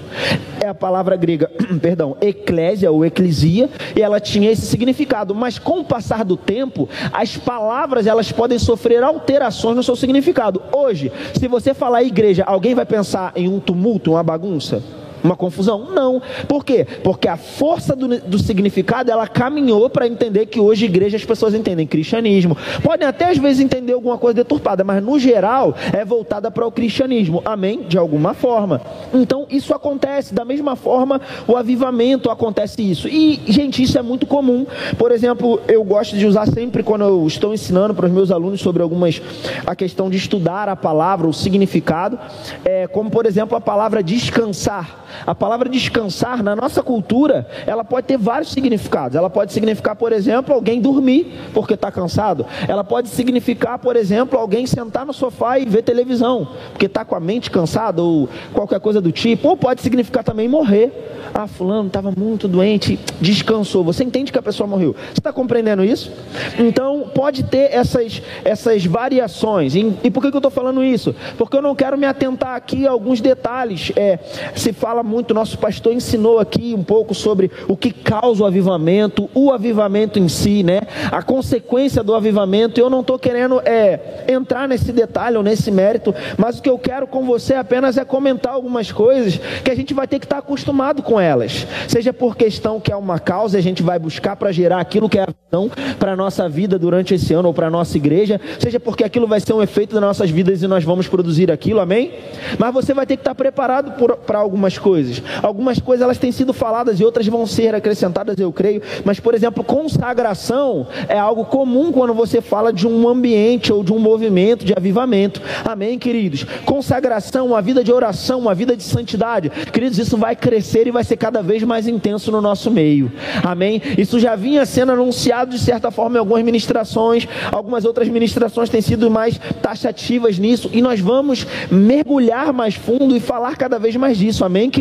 É 0.62 0.68
a 0.68 0.74
palavra 0.74 1.16
grega, 1.16 1.50
perdão, 1.82 2.18
eclésia 2.20 2.92
ou 2.92 3.06
eclesia, 3.06 3.70
e 3.96 4.02
ela 4.02 4.20
tinha 4.20 4.52
esse 4.52 4.66
significado. 4.66 5.34
Mas 5.34 5.58
com 5.58 5.80
o 5.80 5.86
passar 5.86 6.26
do 6.26 6.36
tempo, 6.36 6.90
as 7.14 7.38
palavras 7.38 8.06
elas 8.06 8.32
podem 8.32 8.60
sofrer 8.60 9.02
alterações 9.04 9.76
no 9.76 9.84
seu 9.84 9.96
significado. 9.96 10.62
Hoje, 10.74 11.12
se 11.34 11.48
você 11.48 11.74
falar 11.74 12.04
igreja, 12.04 12.44
alguém 12.44 12.76
vai 12.76 12.86
pensar 12.86 13.32
em 13.36 13.48
um 13.48 13.60
tumulto, 13.60 14.12
uma 14.12 14.24
bagunça? 14.24 14.84
Uma 15.24 15.36
confusão? 15.36 15.92
Não. 15.92 16.22
Por 16.48 16.64
quê? 16.64 16.86
Porque 17.04 17.28
a 17.28 17.38
força 17.38 17.96
do, 17.96 18.08
do 18.20 18.40
significado 18.40 19.12
ela 19.12 19.28
caminhou 19.28 19.90
para 19.90 20.08
entender 20.08 20.46
que 20.48 20.60
hoje 20.60 20.86
igreja 20.86 21.18
as 21.18 21.26
pessoas 21.26 21.54
entendem 21.54 21.88
cristianismo. 21.88 22.58
Podem 22.84 23.08
até 23.08 23.30
às 23.30 23.38
vezes 23.38 23.62
entender 23.62 23.94
alguma 23.94 24.18
coisa 24.18 24.36
deturpada, 24.36 24.84
mas 24.84 25.04
no 25.04 25.20
geral 25.20 25.76
é 25.94 26.04
voltada 26.06 26.50
para 26.52 26.66
o 26.66 26.72
cristianismo. 26.72 27.42
Amém? 27.46 27.84
De 27.88 27.98
alguma 27.98 28.34
forma. 28.34 28.82
Então 29.14 29.46
isso 29.50 29.74
acontece. 29.74 30.34
Da 30.34 30.46
mesma 30.46 30.76
forma, 30.76 31.22
o 31.48 31.56
avivamento 31.56 32.30
acontece 32.30 32.82
isso. 32.82 33.08
E, 33.08 33.42
gente, 33.48 33.82
isso 33.82 33.98
é 33.98 34.02
muito 34.02 34.26
comum. 34.26 34.66
Por 34.98 35.12
exemplo, 35.12 35.62
eu 35.68 35.84
gosto 35.84 36.16
de 36.16 36.26
usar 36.26 36.48
sempre 36.48 36.84
quando 36.84 37.04
eu 37.04 37.26
estou 37.28 37.54
ensinando 37.54 37.94
para 37.94 38.06
os 38.06 38.12
meus 38.12 38.32
alunos 38.32 38.62
sobre 38.62 38.82
algumas 38.82 39.22
a 39.66 39.76
questão 39.76 40.10
de 40.10 40.18
estudar 40.18 40.70
a 40.70 40.76
palavra, 40.76 41.28
o 41.28 41.34
significado, 41.34 42.20
é, 42.64 42.88
como 42.88 43.10
por 43.10 43.26
exemplo 43.26 43.58
a 43.58 43.62
palavra 43.62 44.04
descansar. 44.04 45.08
A 45.26 45.34
palavra 45.34 45.70
descansar, 45.70 46.44
na 46.44 46.56
nossa 46.56 46.82
cultura, 46.82 47.48
ela 47.66 47.84
pode 47.84 48.08
ter 48.08 48.18
vários 48.18 48.52
significados. 48.52 49.16
Ela 49.16 49.30
pode 49.30 49.54
significar, 49.54 49.96
por 49.96 50.12
exemplo, 50.12 50.54
alguém 50.54 50.82
dormir 50.82 51.50
porque 51.54 51.74
está 51.74 51.92
cansado. 51.92 52.46
Ela 52.68 52.84
pode 52.84 53.10
significar, 53.10 53.80
por 53.80 53.96
exemplo, 53.96 54.40
alguém 54.40 54.66
sentar 54.66 55.06
no 55.06 55.14
sofá 55.14 55.60
e 55.60 55.66
ver 55.66 55.84
televisão 55.84 56.48
porque 56.72 56.86
está 56.86 57.04
com 57.04 57.16
a 57.16 57.20
mente 57.20 57.50
cansada 57.52 58.02
ou 58.02 58.30
qualquer 58.54 58.80
coisa 58.80 59.02
do 59.02 59.12
tipo. 59.12 59.48
Ou 59.48 59.58
pode 59.58 59.82
significar 59.82 60.24
também 60.24 60.48
morrer. 60.48 60.92
Ah, 61.34 61.48
fulano 61.48 61.88
estava 61.88 62.12
muito 62.12 62.48
doente, 62.48 63.00
descansou. 63.22 63.84
Você 63.84 64.04
entende 64.04 64.32
que 64.32 64.40
a 64.40 64.42
pessoa 64.42 64.68
morreu. 64.68 64.96
Você 65.14 65.20
está 65.20 65.32
compreendendo 65.32 65.84
isso? 65.84 66.12
Então, 66.58 67.12
pode 67.14 67.44
ter 67.44 67.72
essas, 67.72 68.22
essas 68.44 68.86
variações. 68.86 69.76
E, 69.76 69.94
e 70.04 70.10
por 70.10 70.22
que, 70.22 70.32
que 70.32 70.36
eu 70.36 70.40
estou 70.40 70.52
falando 70.52 70.84
isso? 70.84 71.16
Porque 71.38 71.56
eu 71.56 71.62
não 71.62 71.76
quero 71.76 71.98
me 71.98 72.06
atentar 72.06 72.56
aqui 72.56 72.88
a 72.88 72.92
alguns 72.92 73.22
detalhes. 73.22 73.92
É, 73.96 74.18
se 74.56 74.74
fala 74.74 74.99
fala 75.00 75.04
muito, 75.04 75.34
nosso 75.34 75.58
pastor 75.58 75.94
ensinou 75.94 76.40
aqui 76.40 76.74
um 76.78 76.84
pouco 76.84 77.14
sobre 77.14 77.50
o 77.68 77.78
que 77.78 77.92
causa 77.92 78.44
o 78.44 78.46
avivamento, 78.46 79.30
o 79.34 79.52
avivamento 79.52 80.20
em 80.20 80.28
si, 80.28 80.62
né? 80.62 80.82
A 81.12 81.22
consequência 81.22 82.04
do 82.04 82.14
avivamento. 82.14 82.80
Eu 82.80 82.90
não 82.90 83.00
estou 83.02 83.18
querendo 83.18 83.62
é, 83.64 84.26
entrar 84.28 84.68
nesse 84.68 84.92
detalhe 84.92 85.38
ou 85.38 85.44
nesse 85.44 85.72
mérito, 85.72 86.14
mas 86.38 86.60
o 86.60 86.62
que 86.62 86.70
eu 86.70 86.78
quero 86.78 87.08
com 87.08 87.26
você 87.26 87.54
apenas 87.54 87.98
é 87.98 88.04
comentar 88.04 88.54
algumas 88.54 88.92
coisas 88.92 89.40
que 89.64 89.72
a 89.72 89.76
gente 89.76 89.94
vai 89.94 90.08
ter 90.08 90.20
que 90.20 90.26
estar 90.26 90.40
acostumado 90.40 91.02
com 91.02 91.20
elas. 91.20 91.66
Seja 91.88 92.12
por 92.12 92.36
questão 92.36 92.80
que 92.80 92.92
é 92.92 92.96
uma 92.96 93.20
causa, 93.20 93.58
a 93.58 93.62
gente 93.62 93.82
vai 93.82 93.98
buscar 93.98 94.36
para 94.36 94.52
gerar 94.52 94.82
aquilo 94.82 95.08
que 95.08 95.18
é 95.18 95.24
a 95.24 95.28
visão 95.28 95.72
para 95.98 96.14
a 96.14 96.16
nossa 96.16 96.50
vida 96.50 96.78
durante 96.78 97.14
esse 97.14 97.34
ano 97.34 97.48
ou 97.48 97.54
para 97.54 97.68
a 97.68 97.70
nossa 97.72 97.96
igreja, 97.96 98.40
seja 98.60 98.80
porque 98.80 99.04
aquilo 99.04 99.28
vai 99.28 99.40
ser 99.40 99.54
um 99.54 99.64
efeito 99.64 99.94
das 99.94 100.02
nossas 100.02 100.30
vidas 100.30 100.62
e 100.62 100.68
nós 100.68 100.84
vamos 100.84 101.08
produzir 101.08 101.52
aquilo, 101.52 101.80
amém? 101.80 102.12
Mas 102.58 102.74
você 102.74 102.94
vai 102.94 103.06
ter 103.06 103.16
que 103.16 103.22
estar 103.22 103.36
preparado 103.36 103.94
para 104.26 104.40
algumas 104.40 104.78
coisas 104.78 104.89
coisas. 104.90 105.22
Algumas 105.44 105.80
coisas 105.80 106.04
elas 106.04 106.18
têm 106.18 106.32
sido 106.32 106.52
faladas 106.52 107.00
e 107.00 107.06
outras 107.06 107.28
vão 107.28 107.46
ser 107.46 107.76
acrescentadas, 107.76 108.40
eu 108.40 108.52
creio. 108.52 108.82
Mas, 109.06 109.20
por 109.20 109.36
exemplo, 109.36 109.64
consagração 109.64 110.88
é 111.08 111.20
algo 111.20 111.46
comum 111.46 111.92
quando 111.92 112.12
você 112.12 112.42
fala 112.42 112.74
de 112.74 112.88
um 112.88 113.08
ambiente 113.08 113.72
ou 113.72 113.84
de 113.84 113.94
um 113.94 114.00
movimento 114.00 114.66
de 114.66 114.74
avivamento. 114.76 115.44
Amém, 115.64 116.00
queridos? 116.00 116.44
Consagração, 116.66 117.46
uma 117.46 117.62
vida 117.62 117.84
de 117.84 117.94
oração, 117.94 118.40
uma 118.40 118.56
vida 118.56 118.76
de 118.76 118.82
santidade. 118.82 119.52
Queridos, 119.72 120.00
isso 120.00 120.18
vai 120.18 120.36
crescer 120.36 120.88
e 120.88 120.92
vai 120.92 121.04
ser 121.04 121.18
cada 121.18 121.44
vez 121.44 121.62
mais 121.62 121.88
intenso 121.88 122.32
no 122.32 122.42
nosso 122.42 122.72
meio. 122.72 123.12
Amém? 123.44 123.80
Isso 123.96 124.20
já 124.20 124.36
vinha 124.36 124.66
sendo 124.66 124.94
anunciado 124.94 125.52
de 125.52 125.60
certa 125.60 125.92
forma 125.92 126.16
em 126.16 126.20
algumas 126.20 126.44
ministrações. 126.44 127.28
Algumas 127.52 127.86
outras 127.86 128.08
ministrações 128.10 128.70
têm 128.70 128.82
sido 128.82 129.12
mais 129.12 129.40
taxativas 129.62 130.40
nisso. 130.40 130.68
E 130.74 130.82
nós 130.82 131.00
vamos 131.00 131.46
mergulhar 131.70 132.52
mais 132.52 132.74
fundo 132.74 133.16
e 133.16 133.20
falar 133.20 133.56
cada 133.56 133.78
vez 133.78 133.96
mais 133.96 134.18
disso. 134.18 134.44
Amém, 134.44 134.68
queridos, 134.70 134.79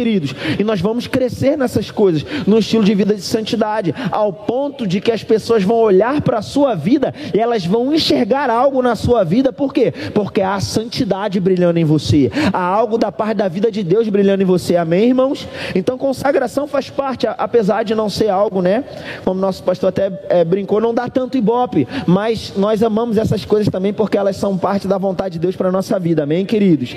e 0.58 0.64
nós 0.64 0.80
vamos 0.80 1.06
crescer 1.06 1.56
nessas 1.56 1.90
coisas, 1.90 2.24
no 2.46 2.58
estilo 2.58 2.84
de 2.84 2.94
vida 2.94 3.14
de 3.14 3.22
santidade, 3.22 3.94
ao 4.10 4.32
ponto 4.32 4.86
de 4.86 5.00
que 5.00 5.10
as 5.10 5.24
pessoas 5.24 5.64
vão 5.64 5.76
olhar 5.76 6.20
para 6.20 6.38
a 6.38 6.42
sua 6.42 6.74
vida 6.74 7.12
e 7.34 7.40
elas 7.40 7.66
vão 7.66 7.92
enxergar 7.92 8.48
algo 8.48 8.80
na 8.80 8.94
sua 8.94 9.24
vida, 9.24 9.52
por 9.52 9.72
quê? 9.72 9.92
Porque 10.14 10.40
há 10.40 10.60
santidade 10.60 11.40
brilhando 11.40 11.78
em 11.78 11.84
você, 11.84 12.30
há 12.52 12.62
algo 12.62 12.96
da 12.96 13.10
parte 13.10 13.38
da 13.38 13.48
vida 13.48 13.70
de 13.70 13.82
Deus 13.82 14.08
brilhando 14.08 14.42
em 14.42 14.46
você, 14.46 14.76
amém, 14.76 15.08
irmãos? 15.08 15.48
Então, 15.74 15.98
consagração 15.98 16.66
faz 16.66 16.88
parte, 16.88 17.26
apesar 17.26 17.82
de 17.82 17.94
não 17.94 18.08
ser 18.08 18.28
algo, 18.28 18.62
né? 18.62 18.84
Como 19.24 19.40
nosso 19.40 19.62
pastor 19.62 19.88
até 19.88 20.12
é, 20.28 20.44
brincou, 20.44 20.80
não 20.80 20.94
dá 20.94 21.08
tanto 21.08 21.36
ibope, 21.36 21.86
mas 22.06 22.52
nós 22.56 22.82
amamos 22.82 23.16
essas 23.16 23.44
coisas 23.44 23.68
também 23.68 23.92
porque 23.92 24.16
elas 24.16 24.36
são 24.36 24.56
parte 24.56 24.86
da 24.86 24.98
vontade 24.98 25.34
de 25.34 25.38
Deus 25.40 25.56
para 25.56 25.68
a 25.68 25.72
nossa 25.72 25.98
vida, 25.98 26.22
amém, 26.22 26.46
queridos? 26.46 26.94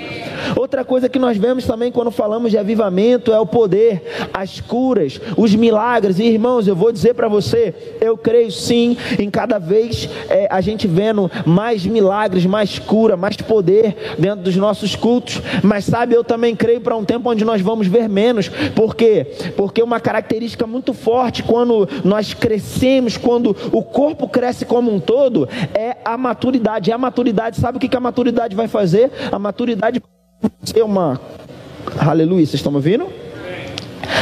Outra 0.56 0.84
coisa 0.84 1.08
que 1.08 1.18
nós 1.18 1.36
vemos 1.36 1.64
também 1.64 1.90
quando 1.90 2.10
falamos 2.10 2.50
de 2.50 2.58
avivamento 2.58 2.91
é 3.32 3.38
o 3.38 3.46
poder, 3.46 4.02
as 4.32 4.60
curas, 4.60 5.20
os 5.36 5.54
milagres, 5.54 6.18
e 6.18 6.24
irmãos, 6.24 6.66
eu 6.66 6.76
vou 6.76 6.92
dizer 6.92 7.14
para 7.14 7.28
você, 7.28 7.74
eu 8.00 8.16
creio 8.16 8.50
sim 8.50 8.96
em 9.18 9.30
cada 9.30 9.58
vez 9.58 10.08
é, 10.28 10.46
a 10.50 10.60
gente 10.60 10.86
vendo 10.86 11.30
mais 11.46 11.86
milagres, 11.86 12.46
mais 12.46 12.78
cura, 12.78 13.16
mais 13.16 13.36
poder 13.36 14.14
dentro 14.18 14.44
dos 14.44 14.56
nossos 14.56 14.94
cultos, 14.94 15.40
mas 15.62 15.84
sabe, 15.84 16.14
eu 16.14 16.24
também 16.24 16.54
creio 16.54 16.80
para 16.80 16.96
um 16.96 17.04
tempo 17.04 17.30
onde 17.30 17.44
nós 17.44 17.60
vamos 17.60 17.86
ver 17.86 18.08
menos, 18.08 18.48
por 18.74 18.94
quê? 18.94 19.26
Porque 19.56 19.82
uma 19.82 20.00
característica 20.00 20.66
muito 20.66 20.92
forte 20.92 21.42
quando 21.42 21.88
nós 22.04 22.34
crescemos, 22.34 23.16
quando 23.16 23.56
o 23.72 23.82
corpo 23.82 24.28
cresce 24.28 24.64
como 24.64 24.92
um 24.92 25.00
todo, 25.00 25.48
é 25.74 25.96
a 26.04 26.16
maturidade. 26.16 26.90
E 26.90 26.92
a 26.92 26.98
maturidade, 26.98 27.58
sabe 27.58 27.78
o 27.78 27.80
que 27.80 27.96
a 27.96 28.00
maturidade 28.00 28.54
vai 28.56 28.68
fazer? 28.68 29.10
A 29.30 29.38
maturidade 29.38 30.02
vai 30.40 30.50
ser 30.64 30.82
uma. 30.82 31.20
Aleluia, 31.98 32.44
vocês 32.46 32.54
estão 32.54 32.72
me 32.72 32.76
ouvindo? 32.76 33.08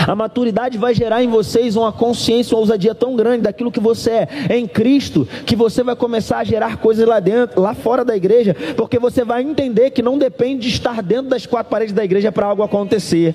A 0.07 0.14
maturidade 0.14 0.79
vai 0.79 0.95
gerar 0.95 1.23
em 1.23 1.29
vocês 1.29 1.76
uma 1.76 1.93
consciência, 1.93 2.55
uma 2.55 2.61
ousadia 2.61 2.95
tão 2.95 3.14
grande 3.14 3.43
daquilo 3.43 3.71
que 3.71 3.81
você 3.81 4.26
é 4.49 4.57
em 4.57 4.67
Cristo, 4.67 5.29
que 5.45 5.55
você 5.55 5.83
vai 5.83 5.95
começar 5.95 6.38
a 6.38 6.45
gerar 6.45 6.79
coisas 6.79 7.07
lá 7.07 7.21
dentro, 7.21 7.61
lá 7.61 7.75
fora 7.75 8.05
da 8.05 8.17
igreja, 8.17 8.57
porque 8.76 8.99
você 8.99 9.25
vai 9.25 9.43
entender 9.43 9.90
que 9.90 10.02
não 10.02 10.19
depende 10.19 10.69
de 10.69 10.75
estar 10.75 11.02
dentro 11.02 11.29
das 11.31 11.47
quatro 11.47 11.71
paredes 11.71 11.95
da 11.95 12.05
igreja 12.05 12.33
para 12.33 12.47
algo 12.47 12.62
acontecer. 12.62 13.35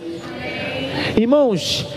Irmãos, 1.16 1.88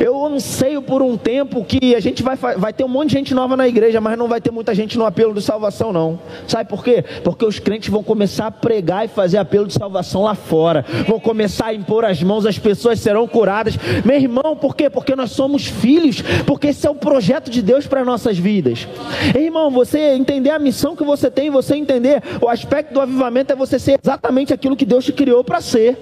eu 0.00 0.24
anseio 0.24 0.82
por 0.82 1.02
um 1.02 1.16
tempo 1.16 1.64
que 1.64 1.94
a 1.94 2.00
gente 2.00 2.22
vai, 2.22 2.36
vai 2.36 2.72
ter 2.72 2.84
um 2.84 2.88
monte 2.88 3.10
de 3.10 3.14
gente 3.14 3.34
nova 3.34 3.56
na 3.56 3.68
igreja, 3.68 4.00
mas 4.00 4.18
não 4.18 4.28
vai 4.28 4.40
ter 4.40 4.50
muita 4.50 4.74
gente 4.74 4.98
no 4.98 5.04
apelo 5.04 5.34
de 5.34 5.42
salvação, 5.42 5.92
não. 5.92 6.18
Sabe 6.46 6.68
por 6.68 6.82
quê? 6.82 7.04
Porque 7.22 7.44
os 7.44 7.58
crentes 7.58 7.88
vão 7.88 8.02
começar 8.02 8.46
a 8.46 8.50
pregar 8.50 9.04
e 9.04 9.08
fazer 9.08 9.38
apelo 9.38 9.66
de 9.66 9.74
salvação 9.74 10.22
lá 10.22 10.34
fora. 10.34 10.84
Vão 11.06 11.20
começar 11.20 11.66
a 11.66 11.74
impor 11.74 12.04
as 12.04 12.22
mãos, 12.22 12.46
as 12.46 12.58
pessoas 12.58 13.00
serão 13.00 13.26
curadas. 13.26 13.76
Meu 14.04 14.16
irmão, 14.16 14.56
por 14.56 14.74
quê? 14.74 14.90
Porque 14.90 15.14
nós 15.14 15.30
somos 15.30 15.66
filhos, 15.66 16.22
porque 16.46 16.68
esse 16.68 16.86
é 16.86 16.90
o 16.90 16.94
projeto 16.94 17.50
de 17.50 17.62
Deus 17.62 17.86
para 17.86 18.04
nossas 18.04 18.38
vidas. 18.38 18.88
Irmão, 19.34 19.70
você 19.70 20.14
entender 20.14 20.50
a 20.50 20.58
missão 20.58 20.96
que 20.96 21.04
você 21.04 21.30
tem, 21.30 21.50
você 21.50 21.76
entender 21.76 22.22
o 22.40 22.48
aspecto 22.48 22.92
do 22.92 23.00
avivamento 23.00 23.52
é 23.52 23.56
você 23.56 23.78
ser 23.78 23.98
exatamente 24.02 24.52
aquilo 24.52 24.76
que 24.76 24.84
Deus 24.84 25.04
te 25.04 25.12
criou 25.12 25.44
para 25.44 25.60
ser. 25.60 25.96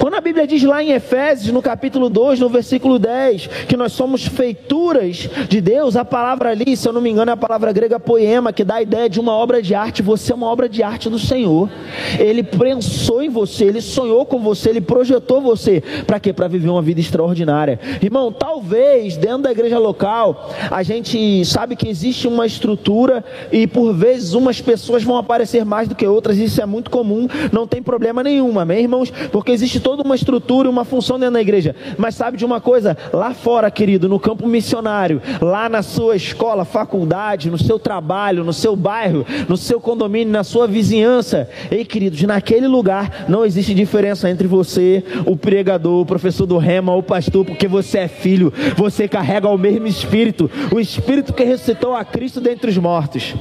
Quando 0.00 0.14
Bíblia 0.28 0.46
diz 0.46 0.62
lá 0.62 0.82
em 0.82 0.92
Efésios, 0.92 1.50
no 1.54 1.62
capítulo 1.62 2.10
2, 2.10 2.38
no 2.38 2.50
versículo 2.50 2.98
10, 2.98 3.46
que 3.66 3.78
nós 3.78 3.92
somos 3.92 4.26
feituras 4.26 5.26
de 5.48 5.58
Deus, 5.58 5.96
a 5.96 6.04
palavra 6.04 6.50
ali, 6.50 6.76
se 6.76 6.86
eu 6.86 6.92
não 6.92 7.00
me 7.00 7.08
engano, 7.08 7.30
é 7.30 7.32
a 7.32 7.36
palavra 7.36 7.72
grega 7.72 7.98
poema, 7.98 8.52
que 8.52 8.62
dá 8.62 8.74
a 8.74 8.82
ideia 8.82 9.08
de 9.08 9.18
uma 9.18 9.32
obra 9.32 9.62
de 9.62 9.74
arte. 9.74 10.02
Você 10.02 10.30
é 10.30 10.34
uma 10.34 10.46
obra 10.46 10.68
de 10.68 10.82
arte 10.82 11.08
do 11.08 11.18
Senhor. 11.18 11.70
Ele 12.18 12.42
pensou 12.42 13.22
em 13.22 13.30
você, 13.30 13.64
ele 13.64 13.80
sonhou 13.80 14.26
com 14.26 14.38
você, 14.38 14.68
ele 14.68 14.82
projetou 14.82 15.40
você. 15.40 15.82
Para 16.06 16.20
quê? 16.20 16.30
Para 16.30 16.46
viver 16.46 16.68
uma 16.68 16.82
vida 16.82 17.00
extraordinária. 17.00 17.80
Irmão, 18.02 18.30
talvez 18.30 19.16
dentro 19.16 19.44
da 19.44 19.50
igreja 19.50 19.78
local, 19.78 20.50
a 20.70 20.82
gente 20.82 21.42
sabe 21.46 21.74
que 21.74 21.88
existe 21.88 22.28
uma 22.28 22.44
estrutura 22.44 23.24
e 23.50 23.66
por 23.66 23.94
vezes 23.94 24.34
umas 24.34 24.60
pessoas 24.60 25.02
vão 25.02 25.16
aparecer 25.16 25.64
mais 25.64 25.88
do 25.88 25.94
que 25.94 26.06
outras, 26.06 26.36
isso 26.36 26.60
é 26.60 26.66
muito 26.66 26.90
comum, 26.90 27.26
não 27.50 27.66
tem 27.66 27.82
problema 27.82 28.22
nenhum, 28.22 28.58
amém, 28.60 28.82
irmãos? 28.82 29.10
Porque 29.32 29.52
existe 29.52 29.80
toda 29.80 30.02
uma 30.02 30.17
estrutura 30.18 30.68
e 30.68 30.70
uma 30.70 30.84
função 30.84 31.18
dentro 31.18 31.34
da 31.34 31.40
igreja. 31.40 31.74
Mas 31.96 32.14
sabe 32.14 32.36
de 32.36 32.44
uma 32.44 32.60
coisa? 32.60 32.96
Lá 33.12 33.32
fora, 33.32 33.70
querido, 33.70 34.08
no 34.08 34.20
campo 34.20 34.46
missionário, 34.46 35.22
lá 35.40 35.68
na 35.68 35.82
sua 35.82 36.16
escola, 36.16 36.64
faculdade, 36.64 37.50
no 37.50 37.58
seu 37.58 37.78
trabalho, 37.78 38.44
no 38.44 38.52
seu 38.52 38.76
bairro, 38.76 39.24
no 39.48 39.56
seu 39.56 39.80
condomínio, 39.80 40.32
na 40.32 40.44
sua 40.44 40.66
vizinhança, 40.66 41.48
ei, 41.70 41.84
queridos, 41.84 42.20
naquele 42.22 42.66
lugar 42.66 43.26
não 43.28 43.44
existe 43.44 43.74
diferença 43.74 44.28
entre 44.30 44.46
você, 44.46 45.02
o 45.26 45.36
pregador, 45.36 46.02
o 46.02 46.06
professor 46.06 46.46
do 46.46 46.58
rema, 46.58 46.94
o 46.94 47.02
pastor, 47.02 47.44
porque 47.44 47.68
você 47.68 47.98
é 47.98 48.08
filho, 48.08 48.52
você 48.76 49.08
carrega 49.08 49.48
o 49.48 49.58
mesmo 49.58 49.86
espírito, 49.86 50.50
o 50.72 50.80
espírito 50.80 51.32
que 51.32 51.44
ressuscitou 51.44 51.94
a 51.94 52.04
Cristo 52.04 52.40
dentre 52.40 52.70
os 52.70 52.76
mortos. 52.76 53.34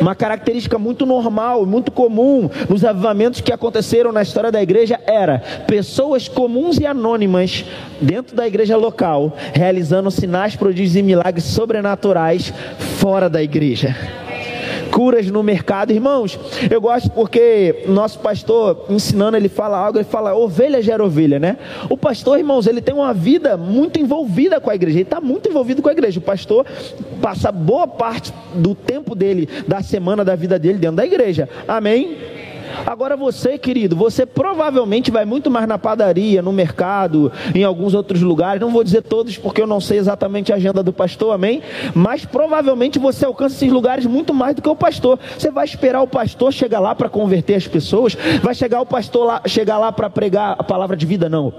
Uma 0.00 0.14
característica 0.14 0.78
muito 0.78 1.04
normal, 1.04 1.66
muito 1.66 1.92
comum 1.92 2.48
nos 2.68 2.84
avivamentos 2.84 3.40
que 3.40 3.52
aconteceram 3.52 4.12
na 4.12 4.22
história 4.22 4.50
da 4.50 4.62
igreja 4.62 4.98
era 5.06 5.40
pessoas 5.66 6.26
comuns 6.26 6.78
e 6.78 6.86
anônimas 6.86 7.64
dentro 8.00 8.34
da 8.34 8.46
igreja 8.46 8.76
local, 8.76 9.36
realizando 9.52 10.10
sinais, 10.10 10.56
prodígios 10.56 10.96
e 10.96 11.02
milagres 11.02 11.44
sobrenaturais 11.44 12.52
fora 12.98 13.28
da 13.28 13.42
igreja 13.42 13.94
curas 15.00 15.30
no 15.30 15.42
mercado. 15.42 15.92
Irmãos, 15.92 16.38
eu 16.70 16.78
gosto 16.78 17.08
porque 17.08 17.84
nosso 17.88 18.18
pastor 18.18 18.84
ensinando, 18.90 19.34
ele 19.34 19.48
fala 19.48 19.78
algo, 19.78 19.96
ele 19.96 20.04
fala 20.04 20.34
ovelha 20.34 20.82
gera 20.82 21.02
ovelha, 21.02 21.38
né? 21.38 21.56
O 21.88 21.96
pastor, 21.96 22.36
irmãos, 22.36 22.66
ele 22.66 22.82
tem 22.82 22.94
uma 22.94 23.14
vida 23.14 23.56
muito 23.56 23.98
envolvida 23.98 24.60
com 24.60 24.68
a 24.68 24.74
igreja, 24.74 24.98
ele 24.98 25.04
está 25.04 25.18
muito 25.18 25.48
envolvido 25.48 25.80
com 25.80 25.88
a 25.88 25.92
igreja. 25.92 26.18
O 26.18 26.22
pastor 26.22 26.66
passa 27.22 27.50
boa 27.50 27.88
parte 27.88 28.30
do 28.54 28.74
tempo 28.74 29.14
dele, 29.14 29.48
da 29.66 29.82
semana 29.82 30.22
da 30.22 30.36
vida 30.36 30.58
dele 30.58 30.76
dentro 30.76 30.96
da 30.96 31.06
igreja. 31.06 31.48
Amém? 31.66 32.18
Agora 32.86 33.16
você, 33.16 33.58
querido, 33.58 33.96
você 33.96 34.24
provavelmente 34.24 35.10
vai 35.10 35.24
muito 35.24 35.50
mais 35.50 35.66
na 35.66 35.78
padaria, 35.78 36.42
no 36.42 36.52
mercado, 36.52 37.32
em 37.54 37.64
alguns 37.64 37.94
outros 37.94 38.20
lugares. 38.22 38.60
Não 38.60 38.70
vou 38.70 38.84
dizer 38.84 39.02
todos 39.02 39.36
porque 39.36 39.60
eu 39.60 39.66
não 39.66 39.80
sei 39.80 39.98
exatamente 39.98 40.52
a 40.52 40.56
agenda 40.56 40.82
do 40.82 40.92
pastor, 40.92 41.34
amém? 41.34 41.62
Mas 41.94 42.24
provavelmente 42.24 42.98
você 42.98 43.24
alcança 43.24 43.56
esses 43.56 43.72
lugares 43.72 44.06
muito 44.06 44.32
mais 44.34 44.54
do 44.54 44.62
que 44.62 44.68
o 44.68 44.76
pastor. 44.76 45.18
Você 45.38 45.50
vai 45.50 45.64
esperar 45.64 46.02
o 46.02 46.06
pastor 46.06 46.52
chegar 46.52 46.80
lá 46.80 46.94
para 46.94 47.08
converter 47.08 47.54
as 47.54 47.66
pessoas? 47.66 48.16
Vai 48.42 48.54
chegar 48.54 48.80
o 48.80 48.86
pastor 48.86 49.26
lá, 49.26 49.42
chegar 49.46 49.78
lá 49.78 49.92
para 49.92 50.10
pregar 50.10 50.56
a 50.58 50.64
palavra 50.64 50.96
de 50.96 51.06
vida? 51.06 51.28
Não 51.28 51.52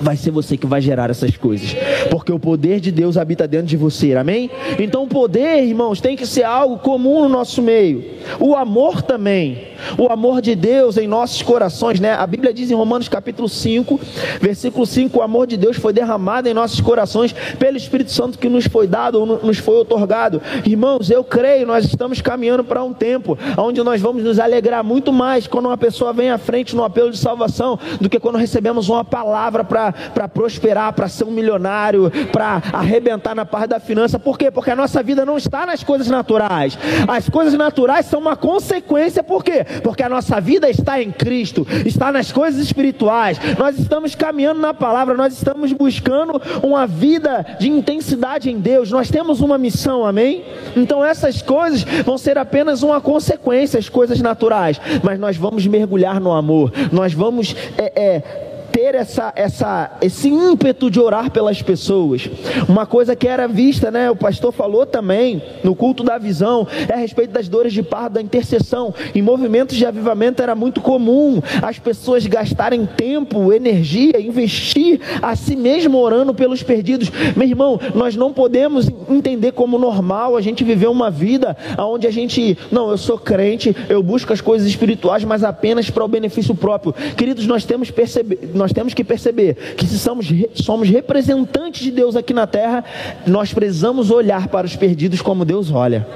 vai 0.00 0.16
ser 0.16 0.30
você 0.30 0.56
que 0.56 0.66
vai 0.66 0.80
gerar 0.80 1.10
essas 1.10 1.36
coisas, 1.36 1.74
porque 2.10 2.32
o 2.32 2.38
poder 2.38 2.80
de 2.80 2.90
Deus 2.90 3.16
habita 3.16 3.46
dentro 3.46 3.66
de 3.66 3.76
você, 3.76 4.14
amém? 4.14 4.50
Então, 4.78 5.04
o 5.04 5.06
poder, 5.06 5.62
irmãos, 5.64 6.00
tem 6.00 6.16
que 6.16 6.26
ser 6.26 6.44
algo 6.44 6.78
comum 6.78 7.22
no 7.22 7.28
nosso 7.28 7.62
meio, 7.62 8.04
o 8.38 8.54
amor 8.54 9.02
também, 9.02 9.70
o 9.98 10.10
amor 10.10 10.40
de 10.40 10.54
Deus 10.54 10.96
em 10.96 11.06
nossos 11.06 11.42
corações, 11.42 12.00
né? 12.00 12.12
A 12.14 12.26
Bíblia 12.26 12.52
diz 12.52 12.70
em 12.70 12.74
Romanos 12.74 13.08
capítulo 13.08 13.48
5, 13.48 14.00
versículo 14.40 14.86
5: 14.86 15.18
o 15.18 15.22
amor 15.22 15.46
de 15.46 15.56
Deus 15.56 15.76
foi 15.76 15.92
derramado 15.92 16.48
em 16.48 16.54
nossos 16.54 16.80
corações 16.80 17.32
pelo 17.58 17.76
Espírito 17.76 18.12
Santo 18.12 18.38
que 18.38 18.48
nos 18.48 18.66
foi 18.66 18.86
dado, 18.86 19.24
nos 19.42 19.58
foi 19.58 19.76
otorgado. 19.76 20.40
Irmãos, 20.64 21.10
eu 21.10 21.24
creio, 21.24 21.66
nós 21.66 21.84
estamos 21.84 22.20
caminhando 22.20 22.64
para 22.64 22.82
um 22.82 22.92
tempo 22.92 23.38
onde 23.56 23.82
nós 23.82 24.00
vamos 24.00 24.22
nos 24.22 24.38
alegrar 24.38 24.84
muito 24.84 25.12
mais 25.12 25.46
quando 25.46 25.66
uma 25.66 25.78
pessoa 25.78 26.12
vem 26.12 26.30
à 26.30 26.38
frente 26.38 26.76
no 26.76 26.84
apelo 26.84 27.10
de 27.10 27.18
salvação 27.18 27.78
do 28.00 28.08
que 28.08 28.18
quando 28.18 28.36
recebemos 28.36 28.88
uma 28.88 29.04
palavra 29.04 29.64
para 29.64 29.89
para 30.14 30.28
prosperar, 30.28 30.92
para 30.92 31.08
ser 31.08 31.24
um 31.24 31.30
milionário, 31.30 32.10
para 32.32 32.62
arrebentar 32.72 33.34
na 33.34 33.44
parte 33.44 33.70
da 33.70 33.80
finança. 33.80 34.18
Por 34.18 34.38
quê? 34.38 34.50
Porque 34.50 34.70
a 34.70 34.76
nossa 34.76 35.02
vida 35.02 35.24
não 35.24 35.36
está 35.36 35.66
nas 35.66 35.82
coisas 35.82 36.08
naturais. 36.08 36.78
As 37.08 37.28
coisas 37.28 37.54
naturais 37.54 38.06
são 38.06 38.20
uma 38.20 38.36
consequência, 38.36 39.22
por 39.22 39.44
quê? 39.44 39.64
Porque 39.82 40.02
a 40.02 40.08
nossa 40.08 40.40
vida 40.40 40.68
está 40.68 41.02
em 41.02 41.10
Cristo, 41.10 41.66
está 41.84 42.12
nas 42.12 42.32
coisas 42.32 42.60
espirituais. 42.60 43.38
Nós 43.58 43.78
estamos 43.78 44.14
caminhando 44.14 44.60
na 44.60 44.74
palavra, 44.74 45.14
nós 45.14 45.32
estamos 45.32 45.72
buscando 45.72 46.40
uma 46.62 46.86
vida 46.86 47.44
de 47.58 47.68
intensidade 47.68 48.50
em 48.50 48.58
Deus. 48.58 48.90
Nós 48.90 49.10
temos 49.10 49.40
uma 49.40 49.58
missão, 49.58 50.06
amém? 50.06 50.44
Então 50.76 51.04
essas 51.04 51.42
coisas 51.42 51.82
vão 52.04 52.18
ser 52.18 52.38
apenas 52.38 52.82
uma 52.82 53.00
consequência, 53.00 53.78
as 53.78 53.88
coisas 53.88 54.20
naturais. 54.20 54.80
Mas 55.02 55.18
nós 55.18 55.36
vamos 55.36 55.66
mergulhar 55.66 56.20
no 56.20 56.32
amor, 56.32 56.72
nós 56.92 57.12
vamos 57.12 57.54
é, 57.76 57.92
é, 57.96 58.49
ter 58.80 58.94
essa, 58.94 59.30
essa, 59.36 59.90
esse 60.00 60.30
ímpeto 60.30 60.90
de 60.90 60.98
orar 60.98 61.30
pelas 61.30 61.60
pessoas. 61.60 62.30
Uma 62.66 62.86
coisa 62.86 63.14
que 63.14 63.28
era 63.28 63.46
vista, 63.46 63.90
né? 63.90 64.10
O 64.10 64.16
pastor 64.16 64.52
falou 64.52 64.86
também 64.86 65.42
no 65.62 65.74
culto 65.74 66.02
da 66.02 66.16
visão, 66.16 66.66
é 66.88 66.94
a 66.94 66.96
respeito 66.96 67.30
das 67.30 67.46
dores 67.46 67.74
de 67.74 67.82
parto, 67.82 68.14
da 68.14 68.22
intercessão. 68.22 68.94
Em 69.14 69.20
movimentos 69.20 69.76
de 69.76 69.84
avivamento 69.84 70.42
era 70.42 70.54
muito 70.54 70.80
comum 70.80 71.42
as 71.60 71.78
pessoas 71.78 72.26
gastarem 72.26 72.86
tempo, 72.86 73.52
energia, 73.52 74.18
investir 74.18 74.98
a 75.20 75.36
si 75.36 75.56
mesmo 75.56 75.98
orando 75.98 76.32
pelos 76.32 76.62
perdidos. 76.62 77.12
Meu 77.36 77.46
irmão, 77.46 77.78
nós 77.94 78.16
não 78.16 78.32
podemos 78.32 78.88
entender 79.10 79.52
como 79.52 79.78
normal 79.78 80.38
a 80.38 80.40
gente 80.40 80.64
viver 80.64 80.88
uma 80.88 81.10
vida 81.10 81.54
onde 81.78 82.06
a 82.06 82.10
gente, 82.10 82.56
não, 82.72 82.90
eu 82.90 82.96
sou 82.96 83.18
crente, 83.18 83.76
eu 83.90 84.02
busco 84.02 84.32
as 84.32 84.40
coisas 84.40 84.66
espirituais, 84.66 85.22
mas 85.22 85.44
apenas 85.44 85.90
para 85.90 86.02
o 86.02 86.08
benefício 86.08 86.54
próprio. 86.54 86.94
Queridos, 87.14 87.46
nós 87.46 87.66
temos, 87.66 87.90
perceber, 87.90 88.50
nós 88.54 88.69
temos 88.72 88.94
que 88.94 89.04
perceber 89.04 89.54
que 89.76 89.86
se 89.86 89.98
somos, 89.98 90.26
somos 90.54 90.88
representantes 90.88 91.82
de 91.82 91.90
Deus 91.90 92.16
aqui 92.16 92.32
na 92.32 92.46
terra, 92.46 92.84
nós 93.26 93.52
precisamos 93.52 94.10
olhar 94.10 94.48
para 94.48 94.66
os 94.66 94.76
perdidos 94.76 95.20
como 95.22 95.44
Deus 95.44 95.70
olha, 95.70 96.06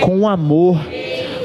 com 0.00 0.28
amor 0.28 0.78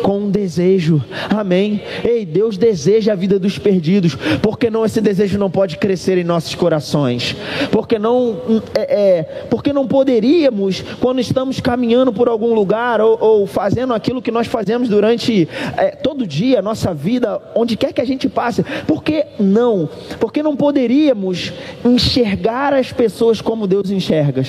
com 0.06 0.20
um 0.20 0.30
desejo. 0.30 1.04
Amém. 1.36 1.82
Ei, 2.04 2.28
Deus 2.28 2.60
deseja 2.60 3.14
a 3.14 3.16
vida 3.16 3.40
dos 3.40 3.58
perdidos. 3.58 4.14
Porque 4.40 4.70
não 4.70 4.86
esse 4.86 5.02
desejo 5.02 5.40
não 5.40 5.50
pode 5.50 5.78
crescer 5.78 6.16
em 6.20 6.24
nossos 6.24 6.54
corações? 6.54 7.36
Porque 7.72 7.98
não 7.98 8.40
é, 8.76 8.82
é 8.82 9.24
porque 9.50 9.74
não 9.74 9.88
poderíamos 9.88 10.84
quando 11.00 11.20
estamos 11.20 11.60
caminhando 11.60 12.14
por 12.14 12.30
algum 12.30 12.54
lugar 12.54 13.02
ou, 13.02 13.18
ou 13.20 13.48
fazendo 13.48 13.96
aquilo 13.96 14.22
que 14.22 14.30
nós 14.30 14.46
fazemos 14.46 14.90
durante 14.90 15.50
é, 15.76 15.88
todo 15.88 16.28
dia, 16.28 16.62
nossa 16.62 16.94
vida, 16.94 17.42
onde 17.56 17.76
quer 17.76 17.92
que 17.92 18.00
a 18.00 18.06
gente 18.06 18.30
passe? 18.30 18.64
Porque 18.86 19.26
não? 19.40 19.90
Porque 20.20 20.44
não 20.44 20.56
poderíamos 20.56 21.52
enxergar 21.84 22.76
as 22.76 22.92
pessoas 22.92 23.42
como 23.42 23.66
Deus 23.66 23.90
enxerga, 23.90 24.44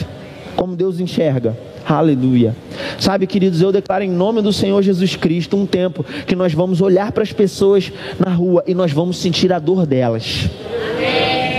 como 0.57 0.75
Deus 0.75 0.99
enxerga. 0.99 1.57
Aleluia. 1.87 2.57
Sabe, 2.99 3.27
queridos, 3.27 3.61
eu 3.61 3.71
declaro 3.71 4.03
em 4.03 4.11
nome 4.11 4.43
do 4.43 4.53
Senhor 4.53 4.83
Jesus 4.83 5.15
Cristo 5.15 5.57
um 5.57 5.67
tempo 5.67 6.05
que 6.27 6.35
nós 6.35 6.53
vamos 6.53 6.81
olhar 6.81 7.13
para 7.13 7.23
as 7.23 7.33
pessoas 7.33 7.93
na 8.19 8.33
rua 8.33 8.65
e 8.67 8.75
nós 8.75 8.91
vamos 8.93 9.19
sentir 9.19 9.53
a 9.53 9.59
dor 9.59 9.87
delas. 9.87 10.49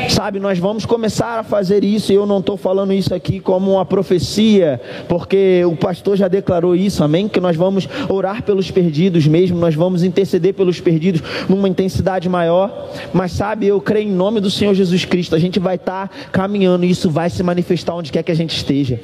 Sabe, 0.09 0.39
nós 0.39 0.57
vamos 0.57 0.85
começar 0.85 1.39
a 1.39 1.43
fazer 1.43 1.83
isso, 1.83 2.11
e 2.11 2.15
eu 2.15 2.25
não 2.25 2.39
estou 2.39 2.55
falando 2.55 2.93
isso 2.93 3.13
aqui 3.13 3.39
como 3.39 3.73
uma 3.73 3.85
profecia, 3.85 4.79
porque 5.07 5.63
o 5.65 5.75
pastor 5.75 6.15
já 6.15 6.27
declarou 6.27 6.75
isso, 6.75 7.03
amém? 7.03 7.27
Que 7.27 7.39
nós 7.39 7.57
vamos 7.57 7.87
orar 8.07 8.41
pelos 8.41 8.71
perdidos 8.71 9.27
mesmo, 9.27 9.59
nós 9.59 9.75
vamos 9.75 10.03
interceder 10.03 10.53
pelos 10.53 10.79
perdidos 10.79 11.21
numa 11.49 11.67
intensidade 11.67 12.29
maior. 12.29 12.89
Mas 13.13 13.33
sabe, 13.33 13.67
eu 13.67 13.81
creio 13.81 14.07
em 14.07 14.11
nome 14.11 14.39
do 14.39 14.49
Senhor 14.49 14.73
Jesus 14.73 15.03
Cristo, 15.03 15.35
a 15.35 15.39
gente 15.39 15.59
vai 15.59 15.75
estar 15.75 16.07
tá 16.07 16.15
caminhando 16.31 16.85
e 16.85 16.89
isso 16.89 17.09
vai 17.09 17.29
se 17.29 17.43
manifestar 17.43 17.93
onde 17.93 18.11
quer 18.11 18.23
que 18.23 18.31
a 18.31 18.35
gente 18.35 18.55
esteja, 18.55 18.99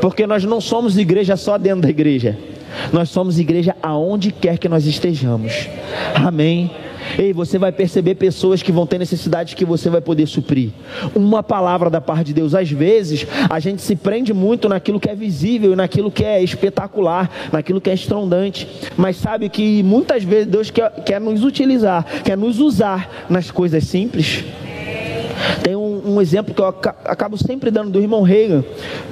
porque 0.00 0.26
nós 0.26 0.44
não 0.44 0.60
somos 0.60 0.98
igreja 0.98 1.36
só 1.36 1.56
dentro 1.56 1.82
da 1.82 1.90
igreja, 1.90 2.36
nós 2.92 3.08
somos 3.08 3.38
igreja 3.38 3.76
aonde 3.82 4.32
quer 4.32 4.58
que 4.58 4.68
nós 4.68 4.84
estejamos, 4.84 5.68
amém? 6.14 6.70
Ei, 7.18 7.32
você 7.32 7.58
vai 7.58 7.72
perceber 7.72 8.14
pessoas 8.14 8.62
que 8.62 8.72
vão 8.72 8.86
ter 8.86 8.98
necessidades 8.98 9.54
que 9.54 9.64
você 9.64 9.88
vai 9.90 10.00
poder 10.00 10.26
suprir. 10.26 10.70
Uma 11.14 11.42
palavra 11.42 11.90
da 11.90 12.00
parte 12.00 12.28
de 12.28 12.34
Deus. 12.34 12.54
Às 12.54 12.70
vezes, 12.70 13.26
a 13.48 13.58
gente 13.60 13.82
se 13.82 13.96
prende 13.96 14.32
muito 14.32 14.68
naquilo 14.68 15.00
que 15.00 15.08
é 15.08 15.14
visível, 15.14 15.74
naquilo 15.74 16.10
que 16.10 16.24
é 16.24 16.42
espetacular, 16.42 17.30
naquilo 17.52 17.80
que 17.80 17.90
é 17.90 17.94
estrondante. 17.94 18.68
Mas 18.96 19.16
sabe 19.16 19.48
que 19.48 19.82
muitas 19.82 20.24
vezes 20.24 20.46
Deus 20.46 20.70
quer, 20.70 20.90
quer 21.04 21.20
nos 21.20 21.44
utilizar, 21.44 22.04
quer 22.22 22.36
nos 22.36 22.58
usar 22.58 23.26
nas 23.28 23.50
coisas 23.50 23.84
simples. 23.84 24.44
Tem 25.62 25.74
um, 26.10 26.20
exemplo 26.20 26.54
que 26.54 26.60
eu 26.60 26.66
acabo 26.66 27.36
sempre 27.36 27.70
dando 27.70 27.90
do 27.90 28.00
irmão 28.00 28.22
Reagan, 28.22 28.64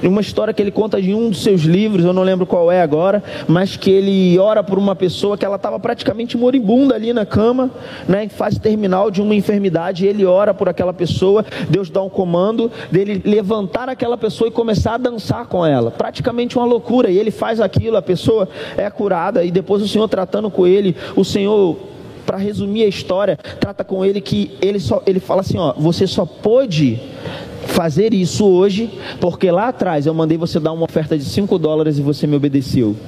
uma 0.03 0.21
história 0.21 0.53
que 0.53 0.61
ele 0.61 0.71
conta 0.71 1.01
de 1.01 1.13
um 1.13 1.29
dos 1.29 1.43
seus 1.43 1.61
livros, 1.61 2.05
eu 2.05 2.13
não 2.13 2.23
lembro 2.23 2.45
qual 2.45 2.71
é 2.71 2.81
agora, 2.81 3.23
mas 3.47 3.75
que 3.75 3.89
ele 3.89 4.37
ora 4.39 4.63
por 4.63 4.77
uma 4.77 4.95
pessoa 4.95 5.37
que 5.37 5.45
ela 5.45 5.55
estava 5.55 5.79
praticamente 5.79 6.37
moribunda 6.37 6.95
ali 6.95 7.13
na 7.13 7.25
cama, 7.25 7.71
né, 8.07 8.25
em 8.25 8.29
fase 8.29 8.59
terminal 8.59 9.09
de 9.09 9.21
uma 9.21 9.35
enfermidade, 9.35 10.05
ele 10.05 10.25
ora 10.25 10.53
por 10.53 10.69
aquela 10.69 10.93
pessoa, 10.93 11.45
Deus 11.69 11.89
dá 11.89 12.01
um 12.01 12.09
comando 12.09 12.71
dele 12.91 13.21
levantar 13.25 13.89
aquela 13.89 14.17
pessoa 14.17 14.47
e 14.47 14.51
começar 14.51 14.95
a 14.95 14.97
dançar 14.97 15.47
com 15.47 15.65
ela, 15.65 15.91
praticamente 15.91 16.57
uma 16.57 16.65
loucura, 16.65 17.09
e 17.09 17.17
ele 17.17 17.31
faz 17.31 17.59
aquilo, 17.59 17.97
a 17.97 18.01
pessoa 18.01 18.47
é 18.77 18.89
curada, 18.89 19.43
e 19.43 19.51
depois 19.51 19.81
o 19.81 19.87
Senhor 19.87 20.07
tratando 20.07 20.49
com 20.49 20.65
ele, 20.65 20.95
o 21.15 21.23
Senhor 21.23 21.77
para 22.29 22.37
resumir 22.37 22.83
a 22.83 22.87
história, 22.87 23.35
trata 23.59 23.83
com 23.83 24.05
ele 24.05 24.21
que 24.21 24.51
ele 24.61 24.79
só 24.79 25.01
ele 25.07 25.19
fala 25.19 25.41
assim, 25.41 25.57
ó, 25.57 25.73
você 25.75 26.05
só 26.05 26.27
pôde 26.27 26.99
fazer 27.65 28.13
isso 28.13 28.45
hoje, 28.45 28.87
porque 29.19 29.49
lá 29.49 29.69
atrás 29.69 30.05
eu 30.05 30.13
mandei 30.13 30.37
você 30.37 30.59
dar 30.59 30.71
uma 30.71 30.83
oferta 30.83 31.17
de 31.17 31.25
5 31.25 31.57
dólares 31.57 31.97
e 31.97 32.03
você 32.03 32.27
me 32.27 32.35
obedeceu. 32.35 32.95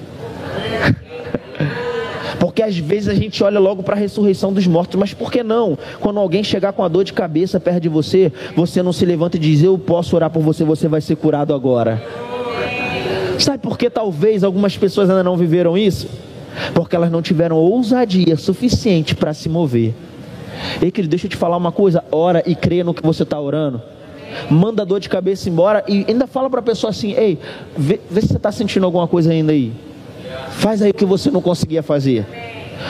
Porque 2.40 2.64
às 2.64 2.76
vezes 2.76 3.08
a 3.08 3.14
gente 3.14 3.44
olha 3.44 3.60
logo 3.60 3.84
para 3.84 3.96
a 3.96 4.00
ressurreição 4.00 4.52
dos 4.52 4.66
mortos, 4.66 5.00
mas 5.00 5.14
por 5.14 5.32
que 5.32 5.44
não? 5.44 5.78
Quando 6.00 6.20
alguém 6.20 6.44
chegar 6.44 6.74
com 6.74 6.84
a 6.84 6.88
dor 6.88 7.04
de 7.04 7.14
cabeça 7.14 7.60
perto 7.60 7.82
de 7.82 7.90
você, 7.90 8.34
você 8.56 8.82
não 8.82 8.92
se 8.92 9.06
levanta 9.06 9.38
e 9.38 9.40
diz: 9.40 9.62
Eu 9.62 9.78
posso 9.78 10.16
orar 10.16 10.32
por 10.32 10.42
você, 10.42 10.64
você 10.64 10.88
vai 10.88 11.02
ser 11.02 11.18
curado 11.18 11.54
agora. 11.54 12.02
Sabe 13.38 13.60
por 13.60 13.78
que 13.78 13.92
talvez 13.92 14.44
algumas 14.44 14.76
pessoas 14.76 15.08
ainda 15.08 15.24
não 15.24 15.38
viveram 15.38 15.78
isso? 15.78 16.08
Porque 16.74 16.96
elas 16.96 17.12
não 17.12 17.22
tiveram 17.22 17.58
ousadia 17.58 18.36
suficiente 18.38 19.16
para 19.16 19.34
se 19.34 19.50
mover. 19.50 19.94
Ei, 20.82 20.92
querido, 20.92 21.12
deixa 21.12 21.26
eu 21.26 21.30
te 21.30 21.38
falar 21.38 21.58
uma 21.58 21.72
coisa: 21.72 22.04
ora 22.12 22.44
e 22.46 22.56
creia 22.56 22.84
no 22.84 22.94
que 22.94 23.04
você 23.04 23.24
está 23.24 23.40
orando. 23.40 23.82
Manda 24.50 24.84
a 24.84 24.86
dor 24.86 25.00
de 25.00 25.10
cabeça 25.10 25.50
embora 25.50 25.84
e 25.88 26.06
ainda 26.08 26.28
fala 26.28 26.50
para 26.50 26.60
a 26.60 26.64
pessoa 26.64 26.92
assim: 26.92 27.14
ei, 27.14 27.40
vê, 27.78 28.00
vê 28.10 28.22
se 28.22 28.28
você 28.28 28.38
está 28.38 28.52
sentindo 28.52 28.86
alguma 28.86 29.08
coisa 29.08 29.32
ainda 29.32 29.52
aí. 29.52 29.72
Faz 30.52 30.82
aí 30.82 30.92
o 30.92 30.94
que 30.94 31.06
você 31.06 31.30
não 31.30 31.42
conseguia 31.42 31.84
fazer. 31.84 32.26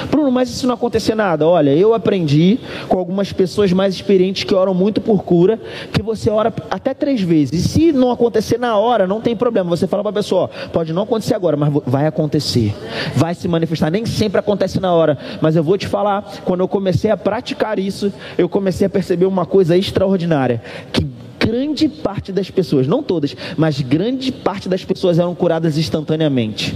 Bruno, 0.09 0.31
mas 0.31 0.49
isso 0.49 0.67
não 0.67 0.75
acontecer 0.75 1.15
nada. 1.15 1.47
Olha, 1.47 1.71
eu 1.71 1.93
aprendi 1.93 2.59
com 2.87 2.97
algumas 2.97 3.31
pessoas 3.31 3.71
mais 3.71 3.93
experientes 3.93 4.43
que 4.43 4.53
oram 4.53 4.73
muito 4.73 5.01
por 5.01 5.23
cura, 5.23 5.59
que 5.91 6.01
você 6.01 6.29
ora 6.29 6.53
até 6.69 6.93
três 6.93 7.21
vezes. 7.21 7.53
E 7.53 7.67
se 7.67 7.91
não 7.91 8.11
acontecer 8.11 8.57
na 8.57 8.77
hora, 8.77 9.05
não 9.07 9.21
tem 9.21 9.35
problema. 9.35 9.69
Você 9.69 9.87
fala 9.87 10.03
para 10.03 10.09
a 10.11 10.13
pessoa, 10.13 10.43
ó, 10.43 10.69
pode 10.69 10.93
não 10.93 11.03
acontecer 11.03 11.35
agora, 11.35 11.57
mas 11.57 11.73
vai 11.85 12.07
acontecer. 12.07 12.75
Vai 13.15 13.35
se 13.35 13.47
manifestar. 13.47 13.89
Nem 13.91 14.05
sempre 14.05 14.39
acontece 14.39 14.79
na 14.79 14.93
hora, 14.93 15.17
mas 15.41 15.55
eu 15.55 15.63
vou 15.63 15.77
te 15.77 15.87
falar, 15.87 16.23
quando 16.45 16.61
eu 16.61 16.67
comecei 16.67 17.11
a 17.11 17.17
praticar 17.17 17.79
isso, 17.79 18.11
eu 18.37 18.47
comecei 18.47 18.87
a 18.87 18.89
perceber 18.89 19.25
uma 19.25 19.45
coisa 19.45 19.77
extraordinária, 19.77 20.61
que 20.91 21.05
grande 21.39 21.89
parte 21.89 22.31
das 22.31 22.49
pessoas, 22.49 22.87
não 22.87 23.01
todas, 23.01 23.35
mas 23.57 23.81
grande 23.81 24.31
parte 24.31 24.69
das 24.69 24.85
pessoas 24.85 25.17
eram 25.17 25.33
curadas 25.33 25.77
instantaneamente. 25.77 26.75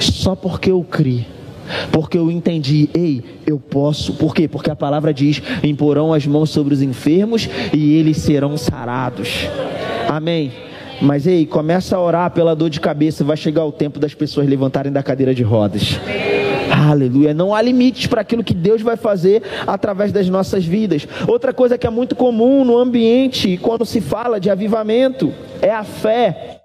Só 0.00 0.34
porque 0.34 0.70
eu 0.70 0.82
criei. 0.82 1.26
Porque 1.92 2.18
eu 2.18 2.30
entendi, 2.30 2.88
ei, 2.94 3.22
eu 3.46 3.58
posso. 3.58 4.14
Por 4.14 4.34
quê? 4.34 4.48
Porque 4.48 4.70
a 4.70 4.76
palavra 4.76 5.12
diz: 5.12 5.42
imporão 5.62 6.12
as 6.12 6.26
mãos 6.26 6.50
sobre 6.50 6.74
os 6.74 6.82
enfermos 6.82 7.48
e 7.72 7.94
eles 7.94 8.18
serão 8.18 8.56
sarados. 8.56 9.48
Amém. 10.08 10.52
Mas 11.00 11.26
ei, 11.26 11.44
começa 11.44 11.96
a 11.96 12.00
orar 12.00 12.30
pela 12.30 12.56
dor 12.56 12.70
de 12.70 12.80
cabeça, 12.80 13.22
vai 13.22 13.36
chegar 13.36 13.64
o 13.64 13.72
tempo 13.72 13.98
das 13.98 14.14
pessoas 14.14 14.48
levantarem 14.48 14.90
da 14.90 15.02
cadeira 15.02 15.34
de 15.34 15.42
rodas. 15.42 15.98
Aleluia. 16.70 17.34
Não 17.34 17.54
há 17.54 17.62
limites 17.62 18.06
para 18.06 18.20
aquilo 18.20 18.44
que 18.44 18.54
Deus 18.54 18.82
vai 18.82 18.96
fazer 18.96 19.42
através 19.66 20.12
das 20.12 20.28
nossas 20.28 20.64
vidas. 20.64 21.06
Outra 21.26 21.52
coisa 21.52 21.76
que 21.78 21.86
é 21.86 21.90
muito 21.90 22.14
comum 22.14 22.64
no 22.64 22.78
ambiente, 22.78 23.58
quando 23.58 23.84
se 23.84 24.00
fala 24.00 24.40
de 24.40 24.50
avivamento, 24.50 25.32
é 25.60 25.70
a 25.70 25.84
fé 25.84 26.60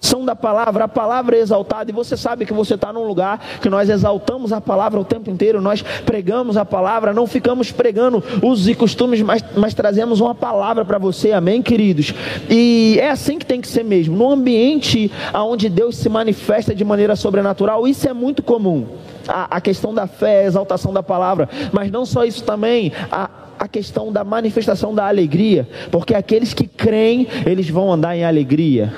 são 0.00 0.24
da 0.24 0.34
palavra, 0.34 0.84
a 0.84 0.88
palavra 0.88 1.36
é 1.36 1.40
exaltada, 1.40 1.90
e 1.90 1.94
você 1.94 2.16
sabe 2.16 2.46
que 2.46 2.52
você 2.52 2.74
está 2.74 2.92
num 2.92 3.06
lugar 3.06 3.38
que 3.60 3.68
nós 3.68 3.88
exaltamos 3.90 4.52
a 4.52 4.60
palavra 4.60 4.98
o 4.98 5.04
tempo 5.04 5.30
inteiro, 5.30 5.60
nós 5.60 5.82
pregamos 6.06 6.56
a 6.56 6.64
palavra, 6.64 7.12
não 7.12 7.26
ficamos 7.26 7.70
pregando 7.70 8.24
usos 8.42 8.66
e 8.66 8.74
costumes, 8.74 9.20
mas, 9.20 9.44
mas 9.54 9.74
trazemos 9.74 10.20
uma 10.20 10.34
palavra 10.34 10.84
para 10.84 10.98
você, 10.98 11.32
amém, 11.32 11.60
queridos? 11.60 12.14
E 12.48 12.96
é 12.98 13.10
assim 13.10 13.38
que 13.38 13.44
tem 13.44 13.60
que 13.60 13.68
ser 13.68 13.84
mesmo, 13.84 14.16
no 14.16 14.30
ambiente 14.30 15.12
onde 15.34 15.68
Deus 15.68 15.96
se 15.96 16.08
manifesta 16.08 16.74
de 16.74 16.84
maneira 16.84 17.14
sobrenatural, 17.14 17.86
isso 17.86 18.08
é 18.08 18.12
muito 18.14 18.42
comum. 18.42 18.86
A, 19.28 19.56
a 19.56 19.60
questão 19.60 19.92
da 19.92 20.06
fé, 20.06 20.40
a 20.40 20.46
exaltação 20.46 20.92
da 20.94 21.02
palavra, 21.02 21.48
mas 21.72 21.90
não 21.90 22.06
só 22.06 22.24
isso 22.24 22.42
também, 22.42 22.90
a, 23.12 23.28
a 23.58 23.68
questão 23.68 24.10
da 24.10 24.24
manifestação 24.24 24.94
da 24.94 25.06
alegria, 25.06 25.68
porque 25.90 26.14
aqueles 26.14 26.54
que 26.54 26.66
creem, 26.66 27.28
eles 27.44 27.68
vão 27.68 27.92
andar 27.92 28.16
em 28.16 28.24
alegria. 28.24 28.92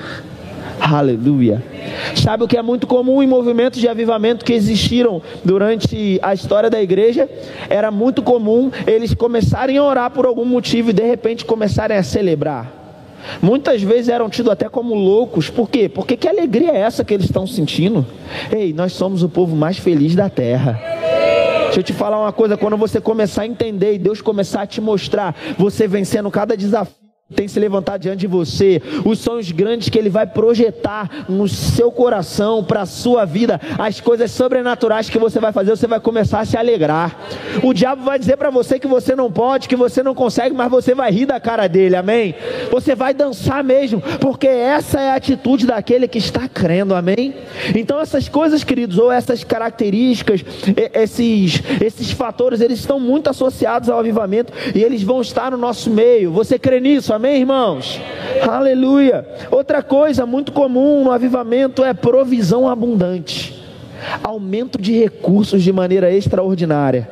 Aleluia. 0.83 1.63
Sabe 2.13 2.43
o 2.43 2.47
que 2.47 2.57
é 2.57 2.61
muito 2.61 2.85
comum 2.85 3.23
em 3.23 3.27
movimentos 3.27 3.79
de 3.79 3.87
avivamento 3.87 4.43
que 4.43 4.51
existiram 4.51 5.21
durante 5.41 6.19
a 6.21 6.33
história 6.33 6.69
da 6.69 6.81
igreja? 6.81 7.29
Era 7.69 7.89
muito 7.89 8.21
comum 8.21 8.69
eles 8.85 9.13
começarem 9.13 9.77
a 9.77 9.83
orar 9.83 10.11
por 10.11 10.25
algum 10.25 10.43
motivo 10.43 10.89
e 10.89 10.93
de 10.93 11.03
repente 11.03 11.45
começarem 11.45 11.95
a 11.95 12.03
celebrar. 12.03 12.69
Muitas 13.41 13.81
vezes 13.81 14.09
eram 14.09 14.29
tidos 14.29 14.51
até 14.51 14.67
como 14.67 14.93
loucos, 14.93 15.49
por 15.49 15.69
quê? 15.69 15.87
Porque 15.87 16.17
que 16.17 16.27
alegria 16.27 16.71
é 16.71 16.79
essa 16.79 17.05
que 17.05 17.13
eles 17.13 17.27
estão 17.27 17.47
sentindo? 17.47 18.05
Ei, 18.51 18.73
nós 18.73 18.91
somos 18.91 19.23
o 19.23 19.29
povo 19.29 19.55
mais 19.55 19.77
feliz 19.77 20.13
da 20.15 20.29
terra. 20.29 20.77
Deixa 21.63 21.79
eu 21.79 21.83
te 21.83 21.93
falar 21.93 22.19
uma 22.19 22.33
coisa: 22.33 22.57
quando 22.57 22.75
você 22.75 22.99
começar 22.99 23.43
a 23.43 23.47
entender 23.47 23.93
e 23.93 23.97
Deus 23.97 24.21
começar 24.21 24.63
a 24.63 24.67
te 24.67 24.81
mostrar, 24.81 25.33
você 25.57 25.87
vencendo 25.87 26.29
cada 26.29 26.57
desafio 26.57 27.02
tem 27.33 27.47
se 27.47 27.59
levantado 27.59 28.01
diante 28.01 28.19
de 28.19 28.27
você, 28.27 28.81
os 29.03 29.19
sonhos 29.19 29.51
grandes 29.51 29.89
que 29.89 29.97
Ele 29.97 30.09
vai 30.09 30.25
projetar 30.25 31.25
no 31.27 31.47
seu 31.47 31.91
coração, 31.91 32.63
para 32.63 32.81
a 32.81 32.85
sua 32.85 33.25
vida, 33.25 33.59
as 33.77 33.99
coisas 33.99 34.31
sobrenaturais 34.31 35.09
que 35.09 35.17
você 35.17 35.39
vai 35.39 35.51
fazer, 35.51 35.71
você 35.71 35.87
vai 35.87 35.99
começar 35.99 36.39
a 36.39 36.45
se 36.45 36.57
alegrar. 36.57 37.17
O 37.61 37.73
diabo 37.73 38.03
vai 38.03 38.17
dizer 38.19 38.37
para 38.37 38.49
você 38.49 38.79
que 38.79 38.87
você 38.87 39.15
não 39.15 39.31
pode, 39.31 39.67
que 39.67 39.75
você 39.75 40.03
não 40.03 40.13
consegue, 40.13 40.55
mas 40.55 40.69
você 40.69 40.93
vai 40.93 41.11
rir 41.11 41.25
da 41.25 41.39
cara 41.39 41.67
dele, 41.67 41.95
amém? 41.95 42.35
Você 42.71 42.95
vai 42.95 43.13
dançar 43.13 43.63
mesmo, 43.63 44.01
porque 44.19 44.47
essa 44.47 44.99
é 44.99 45.11
a 45.11 45.15
atitude 45.15 45.65
daquele 45.65 46.07
que 46.07 46.17
está 46.17 46.47
crendo, 46.47 46.95
amém? 46.95 47.33
Então, 47.75 47.99
essas 47.99 48.27
coisas, 48.29 48.63
queridos, 48.63 48.97
ou 48.97 49.11
essas 49.11 49.43
características, 49.43 50.43
esses, 50.93 51.61
esses 51.81 52.11
fatores, 52.11 52.61
eles 52.61 52.79
estão 52.79 52.99
muito 52.99 53.29
associados 53.29 53.89
ao 53.89 53.99
avivamento 53.99 54.53
e 54.75 54.83
eles 54.83 55.03
vão 55.03 55.21
estar 55.21 55.51
no 55.51 55.57
nosso 55.57 55.89
meio. 55.89 56.31
Você 56.31 56.59
crê 56.59 56.79
nisso, 56.79 57.13
amém? 57.13 57.22
Amém, 57.23 57.39
irmãos? 57.39 58.01
Aleluia. 58.45 59.25
Outra 59.49 59.81
coisa 59.81 60.25
muito 60.25 60.51
comum 60.51 61.05
no 61.05 61.11
avivamento 61.13 61.81
é 61.81 61.93
provisão 61.93 62.67
abundante, 62.67 63.63
aumento 64.21 64.77
de 64.77 64.91
recursos 64.91 65.63
de 65.63 65.71
maneira 65.71 66.11
extraordinária. 66.11 67.07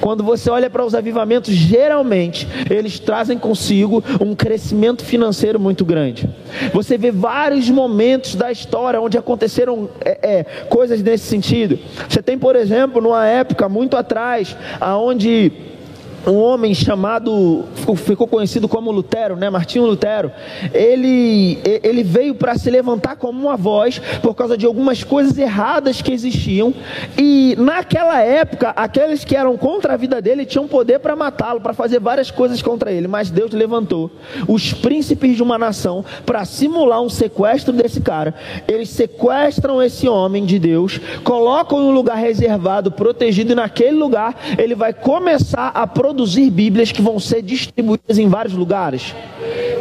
Quando 0.00 0.22
você 0.22 0.48
olha 0.48 0.70
para 0.70 0.84
os 0.84 0.94
avivamentos, 0.94 1.52
geralmente 1.52 2.46
eles 2.70 3.00
trazem 3.00 3.36
consigo 3.36 4.04
um 4.20 4.36
crescimento 4.36 5.04
financeiro 5.04 5.58
muito 5.58 5.84
grande. 5.84 6.30
Você 6.72 6.96
vê 6.96 7.10
vários 7.10 7.68
momentos 7.68 8.36
da 8.36 8.52
história 8.52 9.00
onde 9.00 9.18
aconteceram 9.18 9.90
é, 10.04 10.18
é, 10.22 10.44
coisas 10.68 11.02
nesse 11.02 11.26
sentido. 11.26 11.76
Você 12.08 12.22
tem, 12.22 12.38
por 12.38 12.54
exemplo, 12.54 13.02
numa 13.02 13.26
época 13.26 13.68
muito 13.68 13.96
atrás, 13.96 14.56
aonde 14.80 15.50
um 16.28 16.42
homem 16.42 16.74
chamado, 16.74 17.64
ficou 17.96 18.26
conhecido 18.26 18.68
como 18.68 18.90
Lutero, 18.90 19.34
né? 19.36 19.48
Martinho 19.48 19.86
Lutero. 19.86 20.30
Ele, 20.74 21.58
ele 21.64 22.02
veio 22.02 22.34
para 22.34 22.56
se 22.56 22.70
levantar 22.70 23.16
como 23.16 23.40
uma 23.40 23.56
voz 23.56 23.98
por 24.20 24.34
causa 24.34 24.56
de 24.56 24.66
algumas 24.66 25.02
coisas 25.02 25.38
erradas 25.38 26.02
que 26.02 26.12
existiam. 26.12 26.74
E 27.16 27.56
naquela 27.58 28.20
época, 28.20 28.70
aqueles 28.76 29.24
que 29.24 29.34
eram 29.34 29.56
contra 29.56 29.94
a 29.94 29.96
vida 29.96 30.20
dele 30.20 30.44
tinham 30.44 30.68
poder 30.68 30.98
para 30.98 31.16
matá-lo, 31.16 31.60
para 31.60 31.72
fazer 31.72 31.98
várias 31.98 32.30
coisas 32.30 32.60
contra 32.60 32.92
ele. 32.92 33.08
Mas 33.08 33.30
Deus 33.30 33.52
levantou 33.52 34.10
os 34.46 34.72
príncipes 34.72 35.36
de 35.36 35.42
uma 35.42 35.56
nação 35.56 36.04
para 36.26 36.44
simular 36.44 37.00
um 37.00 37.08
sequestro 37.08 37.72
desse 37.72 38.00
cara. 38.00 38.34
Eles 38.66 38.90
sequestram 38.90 39.82
esse 39.82 40.06
homem 40.06 40.44
de 40.44 40.58
Deus, 40.58 41.00
colocam 41.24 41.80
em 41.80 41.84
um 41.84 41.90
lugar 41.90 42.16
reservado, 42.16 42.90
protegido, 42.90 43.52
e 43.52 43.54
naquele 43.54 43.96
lugar 43.96 44.36
ele 44.58 44.74
vai 44.74 44.92
começar 44.92 45.70
a 45.74 45.86
produzir 45.86 46.17
produzir 46.18 46.50
Bíblias 46.50 46.90
que 46.90 47.00
vão 47.00 47.20
ser 47.20 47.42
distribuídas 47.42 48.18
em 48.18 48.28
vários 48.28 48.52
lugares. 48.52 49.14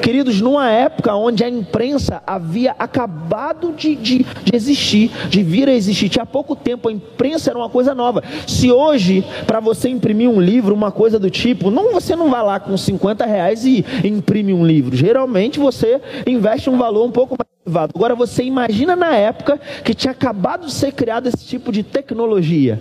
Queridos, 0.04 0.40
numa 0.40 0.70
época 0.70 1.16
onde 1.16 1.44
a 1.44 1.50
imprensa 1.50 2.22
havia 2.28 2.76
acabado 2.78 3.74
de, 3.74 3.96
de, 3.96 4.26
de, 4.44 4.56
existir, 4.56 5.10
de 5.30 5.42
vir 5.42 5.68
a 5.68 5.74
existir, 5.74 6.10
tinha 6.10 6.28
pouco 6.28 6.56
tempo, 6.56 6.90
a 6.90 6.92
imprensa 6.92 7.50
era 7.50 7.58
uma 7.58 7.70
coisa 7.70 7.96
nova. 7.96 8.24
Se 8.46 8.72
hoje, 8.72 9.26
para 9.48 9.60
você 9.60 9.90
imprimir 9.90 10.30
um 10.30 10.40
livro, 10.40 10.76
uma 10.76 10.92
coisa 10.92 11.18
do 11.18 11.30
tipo, 11.32 11.72
não 11.72 11.92
você 11.92 12.16
não 12.16 12.30
vai 12.30 12.44
lá 12.44 12.60
com 12.60 12.78
50 12.78 13.26
reais 13.26 13.66
e 13.66 13.84
imprime 14.04 14.54
um 14.54 14.66
livro. 14.66 14.96
Geralmente 14.96 15.60
você 15.60 16.00
investe 16.28 16.70
um 16.70 16.78
valor 16.78 17.04
um 17.04 17.12
pouco 17.12 17.36
mais 17.36 17.50
elevado. 17.66 17.94
Agora 17.96 18.14
você 18.14 18.44
imagina 18.44 18.96
na 18.96 19.16
época 19.16 19.60
que 19.84 19.96
tinha 19.96 20.12
acabado 20.12 20.68
de 20.68 20.72
ser 20.72 20.92
criado 20.94 21.28
esse 21.28 21.46
tipo 21.48 21.72
de 21.72 21.82
tecnologia. 21.82 22.80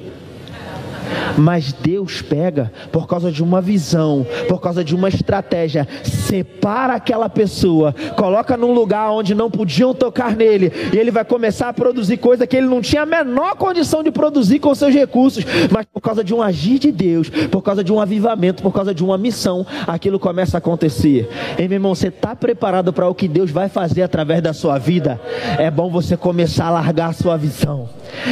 Mas 1.36 1.72
Deus 1.72 2.22
pega 2.22 2.72
por 2.90 3.06
causa 3.06 3.30
de 3.30 3.42
uma 3.42 3.60
visão, 3.60 4.26
por 4.48 4.60
causa 4.60 4.82
de 4.82 4.94
uma 4.94 5.08
estratégia, 5.08 5.86
separa 6.02 6.94
aquela 6.94 7.28
pessoa, 7.28 7.94
coloca 8.16 8.56
num 8.56 8.72
lugar 8.72 9.10
onde 9.10 9.34
não 9.34 9.50
podiam 9.50 9.94
tocar 9.94 10.34
nele, 10.34 10.72
e 10.92 10.98
ele 10.98 11.10
vai 11.10 11.24
começar 11.24 11.68
a 11.68 11.72
produzir 11.72 12.16
coisa 12.16 12.46
que 12.46 12.56
ele 12.56 12.66
não 12.66 12.80
tinha 12.80 13.02
a 13.02 13.06
menor 13.06 13.56
condição 13.56 14.02
de 14.02 14.10
produzir 14.10 14.58
com 14.58 14.74
seus 14.74 14.94
recursos, 14.94 15.44
mas 15.70 15.86
por 15.92 16.00
causa 16.00 16.24
de 16.24 16.34
um 16.34 16.42
agir 16.42 16.78
de 16.78 16.90
Deus, 16.90 17.28
por 17.28 17.62
causa 17.62 17.82
de 17.84 17.92
um 17.92 18.00
avivamento, 18.00 18.62
por 18.62 18.72
causa 18.72 18.94
de 18.94 19.04
uma 19.04 19.18
missão, 19.18 19.66
aquilo 19.86 20.18
começa 20.18 20.56
a 20.56 20.58
acontecer. 20.58 21.28
Ei, 21.58 21.68
meu 21.68 21.76
irmão, 21.76 21.94
você 21.94 22.08
está 22.08 22.34
preparado 22.34 22.92
para 22.92 23.08
o 23.08 23.14
que 23.14 23.28
Deus 23.28 23.50
vai 23.50 23.68
fazer 23.68 24.02
através 24.02 24.42
da 24.42 24.52
sua 24.52 24.78
vida? 24.78 25.20
É 25.58 25.70
bom 25.70 25.90
você 25.90 26.16
começar 26.16 26.66
a 26.66 26.70
largar 26.70 27.10
a 27.10 27.12
sua 27.12 27.36
visão. 27.36 27.88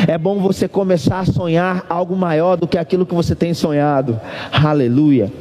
É 0.07 0.17
bom 0.17 0.39
você 0.39 0.67
começar 0.69 1.21
a 1.21 1.25
sonhar 1.25 1.85
algo 1.89 2.17
maior 2.17 2.57
do 2.57 2.64
que 2.67 2.79
aquilo 2.79 3.07
que 3.07 3.15
você 3.15 3.35
tem 3.35 3.55
sonhado. 3.55 4.21
Aleluia. 4.53 5.33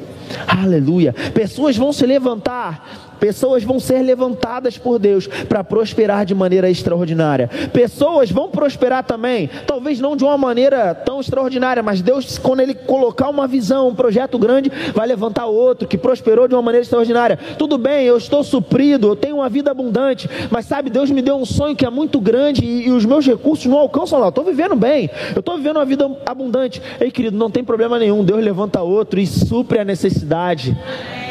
Aleluia. 0.47 1.13
Pessoas 1.33 1.77
vão 1.77 1.93
se 1.93 2.05
levantar 2.05 3.12
Pessoas 3.23 3.63
vão 3.63 3.79
ser 3.79 4.01
levantadas 4.01 4.77
por 4.77 4.99
Deus 4.99 5.27
para 5.27 5.63
prosperar 5.63 6.25
de 6.25 6.35
maneira 6.35 6.69
extraordinária. 6.69 7.49
Pessoas 7.71 8.29
vão 8.29 8.49
prosperar 8.49 9.01
também, 9.05 9.49
talvez 9.65 9.97
não 9.97 10.13
de 10.13 10.25
uma 10.25 10.37
maneira 10.37 10.93
tão 10.93 11.21
extraordinária, 11.21 11.81
mas 11.81 12.01
Deus, 12.01 12.37
quando 12.37 12.59
Ele 12.59 12.73
colocar 12.73 13.29
uma 13.29 13.47
visão, 13.47 13.87
um 13.87 13.95
projeto 13.95 14.37
grande, 14.37 14.69
vai 14.93 15.07
levantar 15.07 15.45
outro 15.45 15.87
que 15.87 15.97
prosperou 15.97 16.49
de 16.49 16.53
uma 16.53 16.61
maneira 16.61 16.83
extraordinária. 16.83 17.39
Tudo 17.57 17.77
bem, 17.77 18.05
eu 18.05 18.17
estou 18.17 18.43
suprido, 18.43 19.07
eu 19.07 19.15
tenho 19.15 19.37
uma 19.37 19.47
vida 19.47 19.71
abundante, 19.71 20.29
mas 20.51 20.65
sabe, 20.65 20.89
Deus 20.89 21.09
me 21.09 21.21
deu 21.21 21.37
um 21.37 21.45
sonho 21.45 21.77
que 21.77 21.85
é 21.85 21.89
muito 21.89 22.19
grande 22.19 22.65
e, 22.65 22.87
e 22.87 22.91
os 22.91 23.05
meus 23.05 23.25
recursos 23.25 23.67
não 23.67 23.77
alcançam 23.77 24.19
lá. 24.19 24.25
Eu 24.25 24.29
estou 24.31 24.43
vivendo 24.43 24.75
bem, 24.75 25.09
eu 25.33 25.39
estou 25.39 25.55
vivendo 25.55 25.77
uma 25.77 25.85
vida 25.85 26.11
abundante. 26.25 26.81
Ei, 26.99 27.09
querido, 27.09 27.37
não 27.37 27.49
tem 27.49 27.63
problema 27.63 27.97
nenhum. 27.97 28.21
Deus 28.21 28.43
levanta 28.43 28.81
outro 28.81 29.17
e 29.17 29.25
supre 29.25 29.79
a 29.79 29.85
necessidade. 29.85 30.77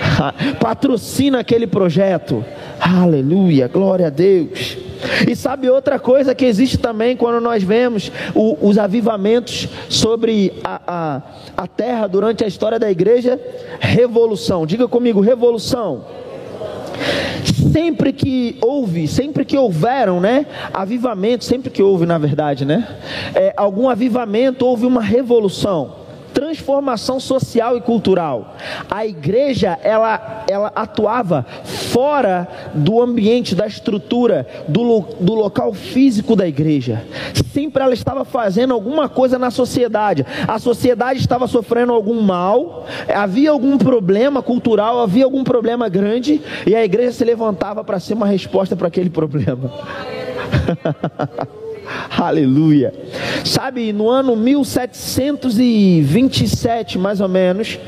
Patrocina 0.58 1.40
aquele 1.40 1.66
projeto. 1.66 1.81
Aleluia, 2.80 3.68
glória 3.68 4.08
a 4.08 4.10
Deus. 4.10 4.76
E 5.28 5.34
sabe 5.34 5.68
outra 5.68 5.98
coisa 5.98 6.34
que 6.34 6.44
existe 6.44 6.78
também 6.78 7.16
quando 7.16 7.40
nós 7.40 7.62
vemos 7.62 8.12
o, 8.34 8.56
os 8.68 8.78
avivamentos 8.78 9.68
sobre 9.88 10.52
a, 10.62 10.80
a, 10.86 11.22
a 11.56 11.66
terra 11.66 12.06
durante 12.06 12.44
a 12.44 12.46
história 12.46 12.78
da 12.78 12.90
igreja? 12.90 13.40
Revolução. 13.80 14.64
Diga 14.64 14.86
comigo, 14.86 15.20
revolução 15.20 16.04
sempre 17.72 18.12
que 18.12 18.56
houve, 18.60 19.08
sempre 19.08 19.44
que 19.44 19.56
houveram, 19.56 20.20
né, 20.20 20.46
avivamento, 20.72 21.44
sempre 21.44 21.70
que 21.70 21.82
houve, 21.82 22.04
na 22.04 22.18
verdade, 22.18 22.64
né, 22.64 22.86
é, 23.34 23.52
algum 23.56 23.88
avivamento, 23.88 24.66
houve 24.66 24.84
uma 24.86 25.00
revolução 25.00 26.01
transformação 26.52 27.18
social 27.18 27.76
e 27.78 27.80
cultural. 27.80 28.56
A 28.90 29.06
igreja, 29.06 29.78
ela, 29.82 30.44
ela 30.46 30.70
atuava 30.74 31.46
fora 31.64 32.46
do 32.74 33.00
ambiente, 33.00 33.54
da 33.54 33.66
estrutura, 33.66 34.46
do, 34.68 35.00
do 35.18 35.34
local 35.34 35.72
físico 35.72 36.36
da 36.36 36.46
igreja. 36.46 37.06
Sempre 37.52 37.82
ela 37.82 37.94
estava 37.94 38.24
fazendo 38.24 38.74
alguma 38.74 39.08
coisa 39.08 39.38
na 39.38 39.50
sociedade. 39.50 40.26
A 40.46 40.58
sociedade 40.58 41.20
estava 41.20 41.46
sofrendo 41.46 41.92
algum 41.92 42.20
mal, 42.20 42.86
havia 43.08 43.50
algum 43.50 43.78
problema 43.78 44.42
cultural, 44.42 45.00
havia 45.00 45.24
algum 45.24 45.42
problema 45.42 45.88
grande, 45.88 46.40
e 46.66 46.76
a 46.76 46.84
igreja 46.84 47.12
se 47.12 47.24
levantava 47.24 47.82
para 47.82 47.98
ser 47.98 48.12
uma 48.14 48.26
resposta 48.26 48.76
para 48.76 48.88
aquele 48.88 49.08
problema. 49.08 49.70
Aleluia. 52.18 52.94
Sabe, 53.44 53.92
no 53.92 54.08
ano 54.08 54.34
1727, 54.36 56.98
mais 56.98 57.20
ou 57.20 57.28
menos, 57.28 57.78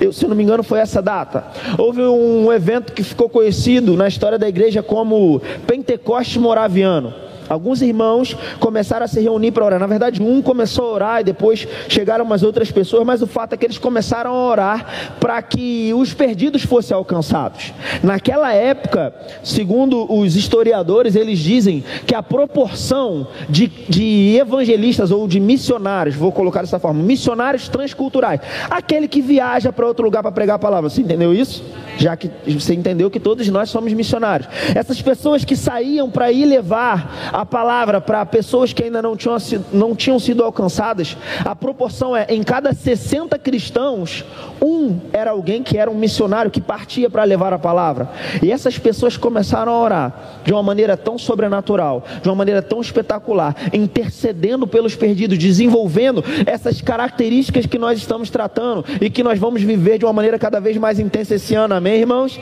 eu, 0.00 0.12
se 0.12 0.26
não 0.26 0.34
me 0.34 0.42
engano, 0.42 0.62
foi 0.62 0.80
essa 0.80 1.00
data. 1.00 1.44
Houve 1.78 2.02
um 2.02 2.52
evento 2.52 2.92
que 2.92 3.02
ficou 3.02 3.28
conhecido 3.28 3.96
na 3.96 4.08
história 4.08 4.38
da 4.38 4.48
igreja 4.48 4.82
como 4.82 5.40
Pentecoste 5.66 6.38
Moraviano. 6.38 7.14
Alguns 7.48 7.82
irmãos 7.82 8.36
começaram 8.58 9.04
a 9.04 9.08
se 9.08 9.20
reunir 9.20 9.52
para 9.52 9.64
orar. 9.64 9.80
Na 9.80 9.86
verdade, 9.86 10.22
um 10.22 10.40
começou 10.40 10.86
a 10.86 10.92
orar 10.92 11.20
e 11.20 11.24
depois 11.24 11.66
chegaram 11.88 12.24
umas 12.24 12.42
outras 12.42 12.70
pessoas, 12.70 13.04
mas 13.04 13.22
o 13.22 13.26
fato 13.26 13.52
é 13.52 13.56
que 13.56 13.66
eles 13.66 13.78
começaram 13.78 14.30
a 14.30 14.46
orar 14.46 14.86
para 15.20 15.40
que 15.42 15.92
os 15.94 16.12
perdidos 16.14 16.62
fossem 16.62 16.96
alcançados. 16.96 17.72
Naquela 18.02 18.52
época, 18.52 19.14
segundo 19.42 20.10
os 20.12 20.36
historiadores, 20.36 21.14
eles 21.16 21.38
dizem 21.38 21.84
que 22.06 22.14
a 22.14 22.22
proporção 22.22 23.26
de, 23.48 23.66
de 23.66 24.36
evangelistas 24.38 25.10
ou 25.10 25.26
de 25.28 25.40
missionários, 25.40 26.16
vou 26.16 26.32
colocar 26.32 26.60
dessa 26.60 26.78
forma, 26.78 27.02
missionários 27.02 27.68
transculturais, 27.68 28.40
aquele 28.70 29.08
que 29.08 29.20
viaja 29.20 29.72
para 29.72 29.86
outro 29.86 30.04
lugar 30.04 30.22
para 30.22 30.32
pregar 30.32 30.56
a 30.56 30.58
palavra, 30.58 30.88
você 30.88 31.00
entendeu 31.00 31.34
isso? 31.34 31.64
Já 31.98 32.16
que 32.16 32.30
você 32.46 32.74
entendeu 32.74 33.10
que 33.10 33.20
todos 33.20 33.48
nós 33.48 33.70
somos 33.70 33.92
missionários. 33.92 34.48
Essas 34.74 35.00
pessoas 35.00 35.44
que 35.44 35.56
saíam 35.56 36.10
para 36.10 36.30
ir 36.32 36.44
levar 36.44 37.30
a 37.32 37.44
palavra 37.44 38.00
para 38.00 38.24
pessoas 38.26 38.72
que 38.72 38.84
ainda 38.84 39.00
não 39.00 39.16
tinham, 39.16 39.36
não 39.72 39.94
tinham 39.94 40.18
sido 40.18 40.42
alcançadas, 40.42 41.16
a 41.44 41.54
proporção 41.54 42.16
é: 42.16 42.26
em 42.28 42.42
cada 42.42 42.72
60 42.72 43.38
cristãos, 43.38 44.24
um 44.62 44.98
era 45.12 45.30
alguém 45.30 45.62
que 45.62 45.78
era 45.78 45.90
um 45.90 45.94
missionário 45.94 46.50
que 46.50 46.60
partia 46.60 47.08
para 47.10 47.24
levar 47.24 47.52
a 47.52 47.58
palavra. 47.58 48.08
E 48.42 48.50
essas 48.50 48.78
pessoas 48.78 49.16
começaram 49.16 49.72
a 49.72 49.80
orar 49.80 50.40
de 50.44 50.52
uma 50.52 50.62
maneira 50.62 50.96
tão 50.96 51.18
sobrenatural, 51.18 52.04
de 52.22 52.28
uma 52.28 52.34
maneira 52.34 52.62
tão 52.62 52.80
espetacular, 52.80 53.54
intercedendo 53.72 54.66
pelos 54.66 54.94
perdidos, 54.94 55.38
desenvolvendo 55.38 56.24
essas 56.46 56.80
características 56.80 57.66
que 57.66 57.78
nós 57.78 57.98
estamos 57.98 58.30
tratando 58.30 58.84
e 59.00 59.10
que 59.10 59.22
nós 59.22 59.38
vamos 59.38 59.62
viver 59.62 59.98
de 59.98 60.04
uma 60.04 60.12
maneira 60.12 60.38
cada 60.38 60.60
vez 60.60 60.76
mais 60.76 60.98
intensa 60.98 61.34
esse 61.34 61.54
ano. 61.54 61.74
Amém, 61.84 62.00
irmãos? 62.00 62.40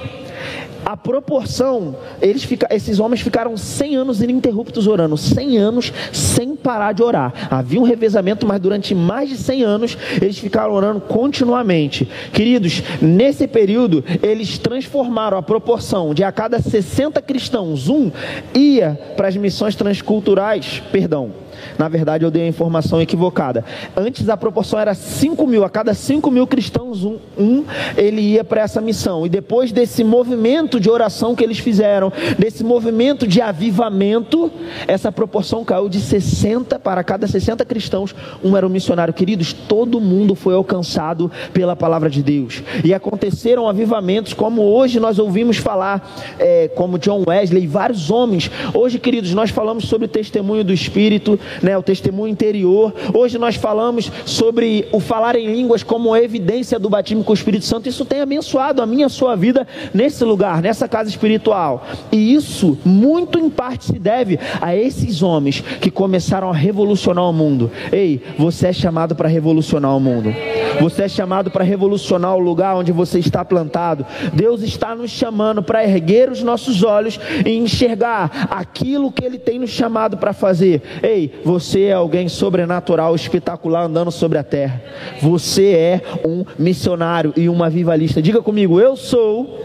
a 0.85 0.96
proporção, 0.96 1.96
eles 2.20 2.44
fica, 2.44 2.66
esses 2.70 2.98
homens 2.98 3.20
ficaram 3.20 3.57
100 3.57 3.96
anos 3.96 4.22
ininterruptos 4.22 4.87
orando, 4.87 5.16
100 5.16 5.59
anos 5.59 5.92
sem 6.12 6.55
parar 6.55 6.92
de 6.92 7.02
orar. 7.02 7.33
Havia 7.50 7.81
um 7.81 7.85
revezamento, 7.85 8.46
mas 8.46 8.61
durante 8.61 8.94
mais 8.94 9.28
de 9.28 9.37
100 9.37 9.62
anos 9.62 9.98
eles 10.20 10.38
ficaram 10.38 10.72
orando 10.72 11.00
continuamente. 11.00 12.09
Queridos, 12.33 12.83
nesse 13.00 13.46
período 13.46 14.05
eles 14.22 14.59
transformaram 14.59 15.38
a 15.38 15.42
proporção 15.42 16.14
de 16.14 16.22
a 16.22 16.33
cada 16.33 16.61
60 16.61 17.20
cristãos, 17.22 17.88
um 17.88 18.11
ia 18.55 18.98
para 19.16 19.28
as 19.28 19.37
missões 19.37 19.74
transculturais, 19.74 20.83
perdão, 20.92 21.33
na 21.79 21.88
verdade, 21.88 22.25
eu 22.25 22.31
dei 22.31 22.42
a 22.42 22.48
informação 22.48 23.01
equivocada. 23.01 23.64
Antes 23.96 24.29
a 24.29 24.37
proporção 24.37 24.79
era 24.79 24.94
5 24.94 25.46
mil, 25.46 25.64
a 25.64 25.70
cada 25.70 25.94
5 25.94 26.31
mil 26.31 26.46
cristãos, 26.46 27.05
um, 27.05 27.18
um 27.38 27.64
ele 27.96 28.20
ia 28.20 28.44
para 28.44 28.62
essa 28.62 28.81
missão. 28.81 29.27
E 29.27 29.29
depois 29.29 29.72
desse 29.72 30.05
movimento 30.05 30.79
de 30.79 30.90
oração 30.90 31.35
que 31.35 31.44
eles 31.44 31.59
fizeram, 31.59 32.12
desse 32.38 32.64
movimento 32.64 33.27
de 33.27 33.40
avivamento, 33.40 34.51
essa 34.87 35.11
proporção 35.11 35.64
caiu 35.64 35.88
de 35.88 36.01
60 36.01 36.79
para 36.79 37.03
cada 37.05 37.27
60 37.27 37.64
cristãos, 37.64 38.14
um 38.42 38.57
era 38.57 38.66
um 38.66 38.70
missionário. 38.70 39.14
Queridos, 39.14 39.53
todo 39.53 40.01
mundo 40.01 40.35
foi 40.35 40.55
alcançado 40.55 41.31
pela 41.53 41.77
palavra 41.77 42.11
de 42.11 42.22
Deus. 42.22 42.62
E 42.85 42.92
aconteceram 42.94 43.68
avivamentos, 43.68 44.33
como 44.33 44.62
hoje 44.62 45.01
nós 45.01 45.18
ouvimos 45.18 45.57
falar, 45.57 46.14
é, 46.38 46.68
como 46.68 46.98
John 46.98 47.25
Wesley 47.27 47.64
e 47.64 47.66
vários 47.66 48.11
homens. 48.11 48.51
Hoje, 48.75 48.98
queridos, 48.98 49.33
nós 49.35 49.51
falamos 49.51 49.85
sobre 49.85 50.07
o 50.07 50.09
testemunho 50.09 50.64
do 50.64 50.72
Espírito, 50.72 51.38
né, 51.61 51.77
o 51.77 51.83
testemunho 51.83 52.33
interior. 52.33 52.95
Hoje 53.12 53.38
nós 53.38 53.57
falamos 53.57 54.11
sobre 54.25 54.88
o 54.93 55.01
falar 55.01 55.37
em 55.37 55.53
línguas 55.53 55.83
como 55.83 56.17
evidência 56.17 56.79
do 56.79 56.88
batismo 56.88 57.25
com 57.25 57.33
o 57.33 57.35
Espírito 57.35 57.65
Santo. 57.65 57.88
Isso 57.88 58.05
tem 58.05 58.21
abençoado 58.21 58.81
a 58.81 58.87
minha 58.87 59.07
a 59.07 59.09
sua 59.09 59.35
vida 59.37 59.67
nesse 59.93 60.25
lugar, 60.25 60.62
nessa 60.62 60.88
casa 60.88 61.11
espiritual. 61.11 61.87
E 62.11 62.35
isso 62.35 62.79
muito 62.85 63.38
em 63.38 63.51
parte 63.51 63.87
se 63.87 63.99
deve 63.99 64.38
a 64.61 64.75
esses 64.77 65.23
homens 65.23 65.61
que 65.81 65.91
começaram 65.91 66.49
a 66.49 66.55
revolucionar 66.55 67.29
o 67.29 67.33
mundo. 67.33 67.71
Ei, 67.91 68.23
você 68.38 68.69
é 68.69 68.73
chamado 68.73 69.15
para 69.15 69.29
revolucionar 69.29 69.97
o 69.97 70.01
mundo. 70.01 70.33
Você 70.81 71.03
é 71.03 71.09
chamado 71.09 71.51
para 71.51 71.65
revolucionar 71.65 72.35
o 72.37 72.41
lugar 72.41 72.77
onde 72.77 72.93
você 72.93 73.19
está 73.19 73.45
plantado. 73.45 74.07
Deus 74.33 74.62
está 74.62 74.95
nos 74.95 75.11
chamando 75.11 75.62
para 75.62 75.85
erguer 75.85 76.31
os 76.31 76.43
nossos 76.43 76.83
olhos 76.83 77.19
e 77.45 77.51
enxergar 77.51 78.49
aquilo 78.51 79.12
que 79.12 79.25
Ele 79.25 79.38
tem 79.38 79.59
nos 79.59 79.71
chamado 79.71 80.17
para 80.17 80.33
fazer. 80.33 80.83
Ei, 81.03 81.33
você 81.44 81.85
é 81.85 81.92
alguém 81.92 82.28
sobrenatural, 82.28 83.14
espetacular, 83.14 83.85
andando 83.85 84.11
sobre 84.11 84.38
a 84.38 84.44
terra. 84.44 84.81
Você 85.20 85.72
é 85.72 86.00
um 86.24 86.44
missionário 86.59 87.33
e 87.37 87.48
um 87.48 87.62
avivalista. 87.62 88.22
Diga 88.22 88.42
comigo, 88.42 88.81
eu 88.81 88.96
sou 88.96 89.61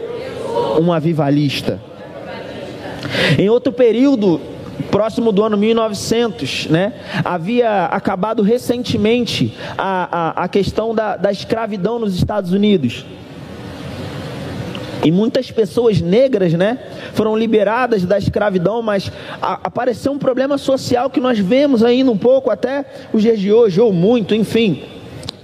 um 0.80 0.92
avivalista. 0.92 1.80
Em 3.38 3.48
outro 3.48 3.72
período, 3.72 4.40
próximo 4.90 5.32
do 5.32 5.42
ano 5.42 5.56
1900, 5.56 6.66
né, 6.66 6.92
havia 7.24 7.86
acabado 7.86 8.42
recentemente 8.42 9.54
a, 9.76 10.40
a, 10.40 10.44
a 10.44 10.48
questão 10.48 10.94
da, 10.94 11.16
da 11.16 11.30
escravidão 11.30 11.98
nos 11.98 12.14
Estados 12.14 12.52
Unidos. 12.52 13.04
E 15.04 15.10
muitas 15.10 15.50
pessoas 15.50 16.00
negras, 16.00 16.52
né, 16.54 16.78
foram 17.14 17.36
liberadas 17.36 18.04
da 18.04 18.18
escravidão, 18.18 18.82
mas 18.82 19.10
a, 19.40 19.60
apareceu 19.64 20.12
um 20.12 20.18
problema 20.18 20.58
social 20.58 21.08
que 21.08 21.20
nós 21.20 21.38
vemos 21.38 21.82
ainda 21.82 22.10
um 22.10 22.18
pouco 22.18 22.50
até 22.50 22.84
os 23.12 23.22
dias 23.22 23.38
de 23.38 23.52
hoje, 23.52 23.80
ou 23.80 23.92
muito, 23.92 24.34
enfim. 24.34 24.97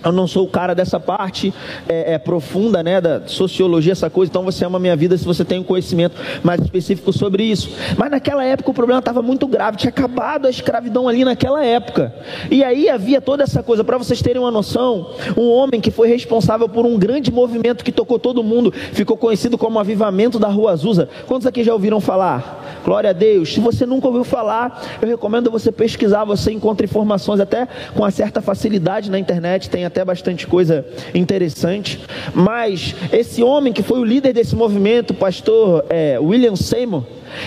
Eu 0.05 0.13
não 0.13 0.27
sou 0.27 0.45
o 0.45 0.49
cara 0.49 0.75
dessa 0.75 1.01
parte 1.01 1.53
é, 1.89 2.15
é, 2.15 2.19
profunda, 2.19 2.83
né, 2.83 3.01
da 3.01 3.27
sociologia, 3.27 3.93
essa 3.93 4.11
coisa. 4.11 4.31
Então 4.31 4.45
você 4.45 4.65
ama 4.65 4.77
a 4.77 4.81
minha 4.81 4.95
vida 4.95 5.17
se 5.17 5.25
você 5.25 5.45
tem 5.45 5.61
um 5.61 5.63
conhecimento 5.63 6.17
mais 6.43 6.61
específico 6.61 7.13
sobre 7.13 7.45
isso. 7.45 7.71
Mas 7.97 8.11
naquela 8.11 8.45
época 8.45 8.71
o 8.71 8.75
problema 8.75 8.99
estava 8.99 9.23
muito 9.23 9.47
grave. 9.47 9.79
Tinha 9.79 9.89
acabado 9.89 10.47
a 10.47 10.51
escravidão 10.51 11.09
ali 11.09 11.25
naquela 11.25 11.65
época. 11.65 12.15
E 12.51 12.63
aí 12.63 12.89
havia 12.89 13.21
toda 13.21 13.43
essa 13.43 13.63
coisa. 13.63 13.83
Para 13.83 13.97
vocês 13.97 14.21
terem 14.21 14.41
uma 14.41 14.51
noção, 14.51 15.11
um 15.37 15.49
homem 15.49 15.81
que 15.81 15.91
foi 15.91 16.09
responsável 16.09 16.69
por 16.69 16.85
um 16.85 16.99
grande 16.99 17.33
movimento 17.33 17.85
que 17.85 17.93
tocou 17.93 18.19
todo 18.19 18.43
mundo, 18.43 18.73
ficou 18.93 19.17
conhecido 19.17 19.57
como 19.57 19.79
Avivamento 19.79 20.39
da 20.39 20.49
Rua 20.49 20.73
Azusa. 20.73 21.09
Quantos 21.27 21.47
aqui 21.47 21.65
já 21.65 21.73
ouviram 21.73 22.01
falar? 22.01 22.64
Glória 22.85 23.11
a 23.11 23.13
Deus. 23.15 23.55
Se 23.55 23.61
você 23.61 23.87
nunca 23.87 24.07
ouviu 24.07 24.25
falar, 24.25 24.99
eu 25.01 25.09
recomendo 25.09 25.51
você 25.51 25.73
pesquisar. 25.73 26.25
Você 26.25 26.53
encontra 26.53 26.85
informações 26.85 27.41
até 27.41 27.67
com 27.95 28.01
uma 28.01 28.11
certa 28.11 28.43
facilidade 28.43 29.11
na 29.11 29.19
internet. 29.19 29.71
Tem 29.71 29.87
até 29.87 30.05
bastante 30.05 30.47
coisa 30.47 30.87
interessante. 31.15 31.99
Mas 32.35 32.95
esse 33.11 33.43
homem 33.43 33.73
que 33.73 33.83
foi 33.83 33.99
o 33.99 34.05
líder 34.05 34.35
desse 34.35 34.55
movimento, 34.55 35.15
pastor 35.15 35.87
é, 35.89 36.19
William 36.21 36.57
Seymour, 36.57 37.05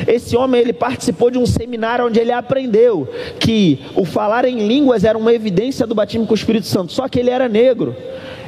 esse 0.07 0.35
homem 0.35 0.61
ele 0.61 0.73
participou 0.73 1.31
de 1.31 1.37
um 1.37 1.45
seminário 1.45 2.05
onde 2.05 2.19
ele 2.19 2.31
aprendeu 2.31 3.07
que 3.39 3.79
o 3.95 4.05
falar 4.05 4.45
em 4.45 4.67
línguas 4.67 5.03
era 5.03 5.17
uma 5.17 5.33
evidência 5.33 5.85
do 5.85 5.95
batismo 5.95 6.25
com 6.25 6.33
o 6.33 6.35
Espírito 6.35 6.67
Santo, 6.67 6.91
só 6.91 7.07
que 7.07 7.19
ele 7.19 7.29
era 7.29 7.47
negro. 7.47 7.95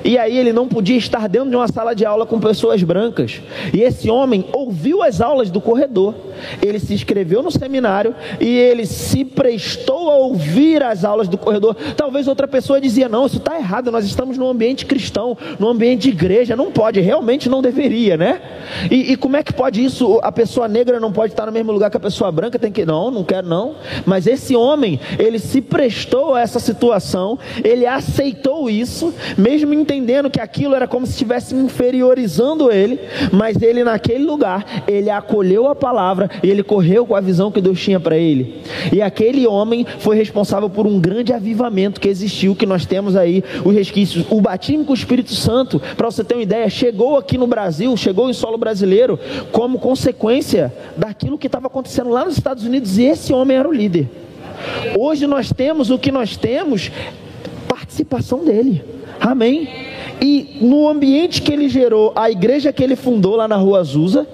E 0.04 0.18
aí 0.18 0.38
ele 0.38 0.54
não 0.54 0.68
podia 0.68 0.98
estar 0.98 1.28
dentro 1.28 1.50
de 1.50 1.56
uma 1.56 1.68
sala 1.68 1.94
de 1.94 2.06
aula 2.06 2.26
com 2.26 2.40
pessoas 2.40 2.82
brancas. 2.84 3.42
E 3.74 3.82
esse 3.82 4.10
homem 4.10 4.46
ouviu 4.54 5.04
as 5.04 5.22
aulas 5.22 5.52
do 5.52 5.60
corredor. 5.60 6.16
Ele 6.62 6.80
se 6.80 6.94
inscreveu 6.94 7.44
no 7.44 7.52
seminário 7.52 8.16
e 8.40 8.48
ele 8.48 8.86
se 8.86 9.26
prestou 9.26 10.10
a 10.10 10.16
ouvir 10.16 10.82
as 10.84 11.04
aulas 11.04 11.28
do 11.28 11.38
corredor. 11.38 11.76
Talvez 11.98 12.28
outra 12.28 12.48
pessoa 12.48 12.80
dizia: 12.80 13.10
"Não, 13.10 13.26
isso 13.26 13.38
está 13.38 13.58
errado. 13.58 13.92
Nós 13.92 14.06
estamos 14.06 14.38
num 14.38 14.48
ambiente 14.48 14.86
cristão, 14.86 15.38
num 15.60 15.68
ambiente 15.68 16.04
de 16.04 16.10
igreja. 16.10 16.56
Não 16.56 16.72
pode. 16.72 17.00
Realmente 17.00 17.50
não 17.50 17.62
deveria, 17.62 18.16
né? 18.16 18.42
E, 18.90 19.12
e 19.12 19.18
como 19.18 19.36
é 19.36 19.44
que 19.44 19.54
pode 19.54 19.84
isso? 19.84 20.20
A 20.24 20.32
pessoa 20.32 20.68
negra 20.68 21.00
não 21.00 21.12
pode 21.30 21.34
estar 21.34 21.46
no 21.46 21.52
mesmo 21.52 21.72
lugar 21.72 21.90
que 21.90 21.98
a 21.98 22.00
pessoa 22.00 22.32
branca. 22.32 22.58
Tem 22.58 22.72
que 22.72 22.86
não, 22.86 23.12
não 23.12 23.24
quero 23.24 23.48
não. 23.48 23.76
Mas 24.06 24.26
esse 24.26 24.56
homem 24.56 25.00
ele 25.18 25.40
se 25.40 25.62
prestou 25.62 26.34
a 26.34 26.42
essa 26.42 26.60
situação. 26.60 27.38
Ele 27.64 27.86
aceitou 27.86 28.70
isso, 28.70 29.14
mesmo 29.38 29.74
entendendo 29.74 30.30
que 30.30 30.42
aquilo 30.42 30.76
era 30.76 30.88
como 30.88 31.06
se 31.06 31.14
estivesse 31.14 31.56
inferiorizando 31.56 32.72
ele, 32.72 33.00
mas 33.32 33.62
ele 33.62 33.84
naquele 33.84 34.26
lugar, 34.26 34.84
ele 34.88 35.10
acolheu 35.10 35.68
a 35.68 35.76
palavra 35.76 36.30
e 36.42 36.50
ele 36.50 36.64
correu 36.64 37.06
com 37.06 37.16
a 37.16 37.22
visão 37.22 37.52
que 37.52 37.62
Deus 37.62 37.80
tinha 37.80 38.00
para 38.00 38.18
ele. 38.18 38.62
E 38.92 39.02
aquele 39.02 39.46
homem 39.48 39.86
foi 40.00 40.16
responsável 40.16 40.70
por 40.70 40.88
um 40.88 41.00
grande 41.00 41.32
avivamento 41.32 42.02
que 42.02 42.08
existiu, 42.08 42.56
que 42.56 42.66
nós 42.66 42.86
temos 42.86 43.16
aí 43.16 43.44
os 43.64 43.74
resquícios. 43.74 44.26
O 44.30 44.42
batismo 44.42 44.86
com 44.86 44.92
o 44.92 44.96
Espírito 44.96 45.34
Santo, 45.34 45.82
para 45.96 46.10
você 46.10 46.24
ter 46.24 46.36
uma 46.36 46.44
ideia, 46.44 46.70
chegou 46.70 47.18
aqui 47.18 47.38
no 47.38 47.48
Brasil, 47.48 47.96
chegou 47.96 48.30
em 48.30 48.34
solo 48.34 48.58
brasileiro, 48.58 49.20
como 49.52 49.80
consequência 49.80 50.74
daquilo 51.20 51.38
que 51.38 51.48
estava 51.48 51.68
acontecendo 51.68 52.10
lá 52.10 52.24
nos 52.24 52.38
Estados 52.38 52.64
Unidos, 52.64 52.98
e 52.98 53.04
esse 53.04 53.34
homem 53.34 53.58
era 53.58 53.68
o 53.68 53.74
líder. 53.74 54.08
Hoje 54.98 55.28
nós 55.28 55.52
temos 55.52 55.90
o 55.90 56.00
que 56.00 56.14
nós 56.14 56.38
temos, 56.38 56.90
participação 57.68 58.46
dele. 58.46 58.82
Amém? 59.20 59.68
E 60.22 60.60
no 60.62 60.88
ambiente 60.88 61.42
que 61.42 61.52
ele 61.52 61.68
gerou, 61.68 62.14
a 62.16 62.32
igreja 62.32 62.72
que 62.72 62.82
ele 62.82 62.96
fundou 62.96 63.36
lá 63.36 63.50
na 63.50 63.58
rua 63.58 63.80
Azusa, 63.80 64.26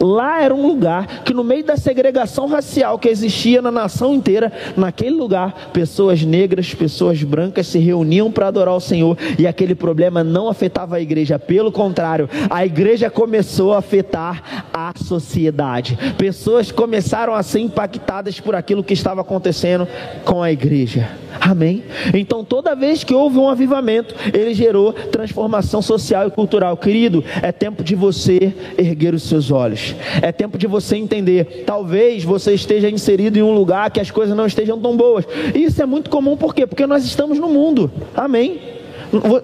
Lá 0.00 0.42
era 0.42 0.54
um 0.54 0.66
lugar 0.66 1.22
que, 1.24 1.34
no 1.34 1.44
meio 1.44 1.64
da 1.64 1.76
segregação 1.76 2.46
racial 2.46 2.98
que 2.98 3.08
existia 3.08 3.60
na 3.60 3.70
nação 3.70 4.14
inteira, 4.14 4.52
naquele 4.76 5.16
lugar, 5.16 5.70
pessoas 5.72 6.22
negras, 6.22 6.74
pessoas 6.74 7.22
brancas 7.22 7.66
se 7.66 7.78
reuniam 7.78 8.30
para 8.30 8.48
adorar 8.48 8.74
o 8.74 8.80
Senhor 8.80 9.16
e 9.38 9.46
aquele 9.46 9.74
problema 9.74 10.22
não 10.22 10.48
afetava 10.48 10.96
a 10.96 11.00
igreja, 11.00 11.38
pelo 11.38 11.72
contrário, 11.72 12.28
a 12.50 12.64
igreja 12.64 13.10
começou 13.10 13.72
a 13.72 13.78
afetar 13.78 14.68
a 14.72 14.92
sociedade. 14.96 15.98
Pessoas 16.16 16.70
começaram 16.70 17.34
a 17.34 17.42
ser 17.42 17.60
impactadas 17.60 18.40
por 18.40 18.54
aquilo 18.54 18.84
que 18.84 18.92
estava 18.92 19.20
acontecendo 19.20 19.86
com 20.24 20.42
a 20.42 20.52
igreja. 20.52 21.08
Amém? 21.40 21.84
Então, 22.14 22.44
toda 22.44 22.74
vez 22.74 23.04
que 23.04 23.14
houve 23.14 23.38
um 23.38 23.48
avivamento, 23.48 24.14
ele 24.32 24.54
gerou 24.54 24.92
transformação 24.92 25.80
social 25.80 26.26
e 26.26 26.30
cultural. 26.30 26.76
Querido, 26.76 27.24
é 27.42 27.52
tempo 27.52 27.84
de 27.84 27.94
você 27.94 28.52
erguer 28.76 29.14
os 29.14 29.22
seus 29.22 29.50
olhos. 29.50 29.87
É 30.20 30.32
tempo 30.32 30.58
de 30.58 30.66
você 30.66 30.96
entender. 30.96 31.64
Talvez 31.66 32.24
você 32.24 32.54
esteja 32.54 32.88
inserido 32.90 33.38
em 33.38 33.42
um 33.42 33.54
lugar 33.54 33.90
que 33.90 34.00
as 34.00 34.10
coisas 34.10 34.36
não 34.36 34.46
estejam 34.46 34.78
tão 34.78 34.96
boas. 34.96 35.24
Isso 35.54 35.82
é 35.82 35.86
muito 35.86 36.10
comum, 36.10 36.36
por 36.36 36.54
quê? 36.54 36.66
Porque 36.66 36.86
nós 36.86 37.04
estamos 37.04 37.38
no 37.38 37.48
mundo. 37.48 37.90
Amém? 38.14 38.78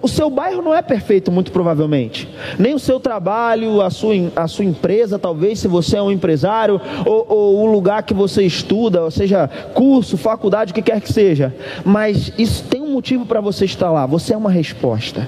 O 0.01 0.07
seu 0.07 0.29
bairro 0.29 0.61
não 0.61 0.75
é 0.75 0.81
perfeito, 0.81 1.31
muito 1.31 1.51
provavelmente. 1.51 2.29
Nem 2.59 2.75
o 2.75 2.79
seu 2.79 2.99
trabalho, 2.99 3.81
a 3.81 3.89
sua, 3.89 4.13
a 4.35 4.47
sua 4.47 4.63
empresa, 4.63 5.17
talvez, 5.17 5.59
se 5.59 5.67
você 5.67 5.97
é 5.97 6.01
um 6.01 6.11
empresário, 6.11 6.79
ou, 7.03 7.25
ou 7.27 7.63
o 7.63 7.71
lugar 7.71 8.03
que 8.03 8.13
você 8.13 8.43
estuda, 8.43 9.03
ou 9.03 9.09
seja, 9.09 9.47
curso, 9.73 10.17
faculdade, 10.17 10.71
o 10.71 10.75
que 10.75 10.83
quer 10.83 11.01
que 11.01 11.11
seja. 11.11 11.53
Mas 11.83 12.31
isso 12.37 12.63
tem 12.65 12.81
um 12.81 12.91
motivo 12.91 13.25
para 13.25 13.41
você 13.41 13.65
estar 13.65 13.91
lá. 13.91 14.05
Você 14.05 14.33
é 14.33 14.37
uma 14.37 14.51
resposta. 14.51 15.27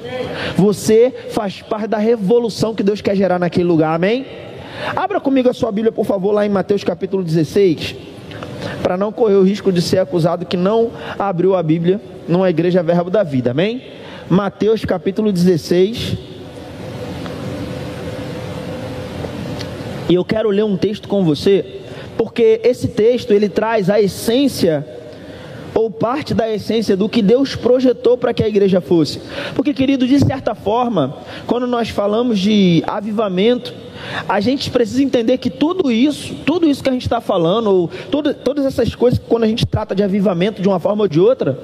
Você 0.56 1.12
faz 1.32 1.62
parte 1.64 1.88
da 1.88 1.98
revolução 1.98 2.76
que 2.76 2.84
Deus 2.84 3.02
quer 3.02 3.16
gerar 3.16 3.40
naquele 3.40 3.68
lugar. 3.68 3.96
Amém? 3.96 4.26
Abra 4.96 5.20
comigo 5.20 5.50
a 5.50 5.54
sua 5.54 5.72
Bíblia, 5.72 5.92
por 5.92 6.06
favor, 6.06 6.32
lá 6.32 6.46
em 6.46 6.50
Mateus 6.50 6.84
capítulo 6.84 7.24
16, 7.24 7.96
para 8.82 8.98
não 8.98 9.12
correr 9.12 9.36
o 9.36 9.44
risco 9.44 9.72
de 9.72 9.82
ser 9.82 10.00
acusado 10.00 10.46
que 10.46 10.58
não 10.58 10.92
abriu 11.18 11.56
a 11.56 11.64
Bíblia 11.64 12.00
numa 12.28 12.50
igreja 12.50 12.84
verbo 12.84 13.10
da 13.10 13.24
vida. 13.24 13.52
Amém? 13.52 13.84
Mateus 14.30 14.84
capítulo 14.86 15.32
16. 15.32 16.18
E 20.10 20.14
eu 20.14 20.24
quero 20.24 20.50
ler 20.50 20.64
um 20.64 20.78
texto 20.78 21.08
com 21.08 21.24
você, 21.24 21.82
porque 22.18 22.62
esse 22.64 22.88
texto 22.88 23.32
ele 23.32 23.50
traz 23.50 23.90
a 23.90 24.00
essência 24.00 24.86
ou 25.76 25.92
parte 25.92 26.34
da 26.34 26.50
essência 26.52 26.98
do 26.98 27.08
que 27.08 27.22
Deus 27.22 27.56
projetou 27.56 28.18
para 28.18 28.34
que 28.34 28.44
a 28.44 28.48
igreja 28.48 28.82
fosse. 28.82 29.22
Porque, 29.54 29.74
querido, 29.74 30.08
de 30.08 30.20
certa 30.20 30.56
forma, 30.56 31.18
quando 31.46 31.68
nós 31.68 31.90
falamos 31.90 32.40
de 32.40 32.84
avivamento, 32.88 33.74
a 34.28 34.40
gente 34.40 34.70
precisa 34.70 35.04
entender 35.04 35.38
que 35.38 35.50
tudo 35.50 35.92
isso, 35.92 36.36
tudo 36.46 36.68
isso 36.68 36.84
que 36.84 36.90
a 36.90 36.94
gente 36.94 37.04
está 37.04 37.22
falando, 37.22 37.68
ou 37.68 37.88
tudo, 38.12 38.34
todas 38.34 38.66
essas 38.66 38.96
coisas, 38.96 39.20
quando 39.28 39.44
a 39.44 39.48
gente 39.48 39.66
trata 39.66 39.96
de 39.96 40.04
avivamento 40.04 40.62
de 40.62 40.68
uma 40.68 40.80
forma 40.80 41.04
ou 41.04 41.08
de 41.08 41.20
outra, 41.20 41.58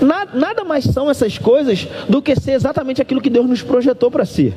Nada, 0.00 0.30
nada 0.34 0.64
mais 0.64 0.84
são 0.84 1.10
essas 1.10 1.38
coisas 1.38 1.88
do 2.06 2.20
que 2.20 2.38
ser 2.38 2.52
exatamente 2.52 3.00
aquilo 3.00 3.20
que 3.20 3.30
Deus 3.30 3.46
nos 3.48 3.62
projetou 3.62 4.10
para 4.10 4.26
ser. 4.26 4.54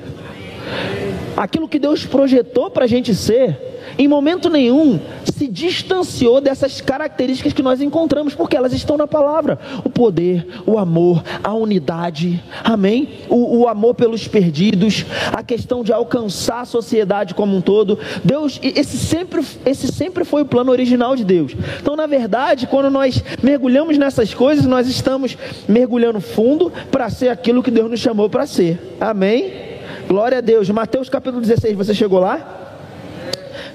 Aquilo 1.40 1.70
que 1.70 1.80
Deus 1.80 2.06
projetou 2.06 2.70
para 2.70 2.84
a 2.84 2.88
gente 2.88 3.16
ser 3.16 3.58
em 3.98 4.10
momento 4.10 4.50
nenhum 4.50 5.00
se 5.24 5.48
distanciou 5.48 6.42
dessas 6.42 6.82
características 6.82 7.54
que 7.54 7.64
nós 7.64 7.80
encontramos, 7.82 8.36
porque 8.36 8.58
elas 8.58 8.74
estão 8.74 8.98
na 8.98 9.08
palavra: 9.08 9.58
o 9.86 9.90
poder, 9.90 10.46
o 10.66 10.78
amor, 10.78 11.24
a 11.42 11.54
unidade, 11.54 12.44
amém? 12.62 13.08
O, 13.30 13.60
o, 13.60 13.68
amor 13.70 13.96
pelos 13.96 14.28
perdidos, 14.28 15.06
a 15.32 15.42
questão 15.42 15.82
de 15.82 15.94
alcançar 15.94 16.60
a 16.60 16.66
sociedade 16.66 17.34
como 17.34 17.56
um 17.56 17.62
todo. 17.62 17.98
Deus, 18.22 18.60
esse 18.62 18.98
sempre, 18.98 19.42
esse 19.66 19.88
sempre 19.88 20.26
foi 20.26 20.42
o 20.42 20.46
plano 20.46 20.74
original 20.74 21.16
de 21.16 21.24
Deus. 21.24 21.56
Então, 21.82 21.96
na 21.96 22.06
verdade, 22.06 22.68
quando 22.68 22.90
nós 22.90 23.24
mergulhamos 23.42 23.98
nessas 23.98 24.34
coisas, 24.34 24.66
nós 24.66 24.90
estamos 24.90 25.38
mergulhando 25.70 26.20
fundo 26.20 26.70
para 26.92 27.10
ser 27.10 27.30
aquilo 27.30 27.64
que 27.64 27.72
Deus 27.72 27.90
nos 27.90 28.02
chamou 28.02 28.30
para 28.30 28.46
ser, 28.46 28.98
amém? 29.00 29.69
Glória 30.10 30.40
a 30.40 30.42
Deus. 30.42 30.68
Mateus 30.72 31.08
capítulo 31.08 31.40
16, 31.40 31.78
você 31.78 31.94
chegou 31.94 32.20
lá? 32.20 32.66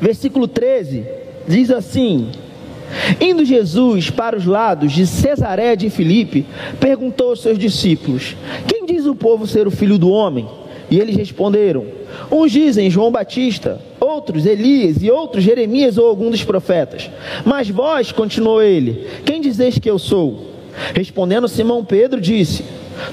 versículo 0.01 0.49
13, 0.49 1.05
diz 1.47 1.71
assim: 1.71 2.33
Indo 3.21 3.45
Jesus 3.45 4.11
para 4.11 4.37
os 4.37 4.45
lados 4.45 4.91
de 4.91 5.07
Cesareia 5.07 5.77
de 5.77 5.89
Filipe, 5.89 6.45
perguntou 6.81 7.31
aos 7.31 7.41
seus 7.41 7.57
discípulos: 7.57 8.37
Quem 8.67 8.85
diz 8.85 9.07
o 9.07 9.15
povo 9.15 9.47
ser 9.47 9.69
o 9.69 9.71
filho 9.71 9.97
do 9.97 10.11
homem? 10.11 10.49
E 10.91 10.99
eles 10.99 11.15
responderam: 11.15 11.87
Uns 12.33 12.51
dizem 12.51 12.91
João 12.91 13.13
Batista, 13.13 13.81
outros 14.01 14.45
Elias 14.45 15.05
e 15.05 15.13
outros 15.13 15.45
Jeremias 15.45 15.99
ou 15.99 16.09
algum 16.09 16.33
dos 16.33 16.43
profetas. 16.43 17.09
Mas 17.45 17.71
vós, 17.71 18.11
continuou 18.11 18.61
ele, 18.61 19.07
quem 19.25 19.41
dizeis 19.41 19.79
que 19.79 19.89
eu 19.89 20.01
sou? 20.01 20.53
Respondendo 20.93 21.47
Simão 21.47 21.85
Pedro, 21.85 22.21
disse: 22.21 22.65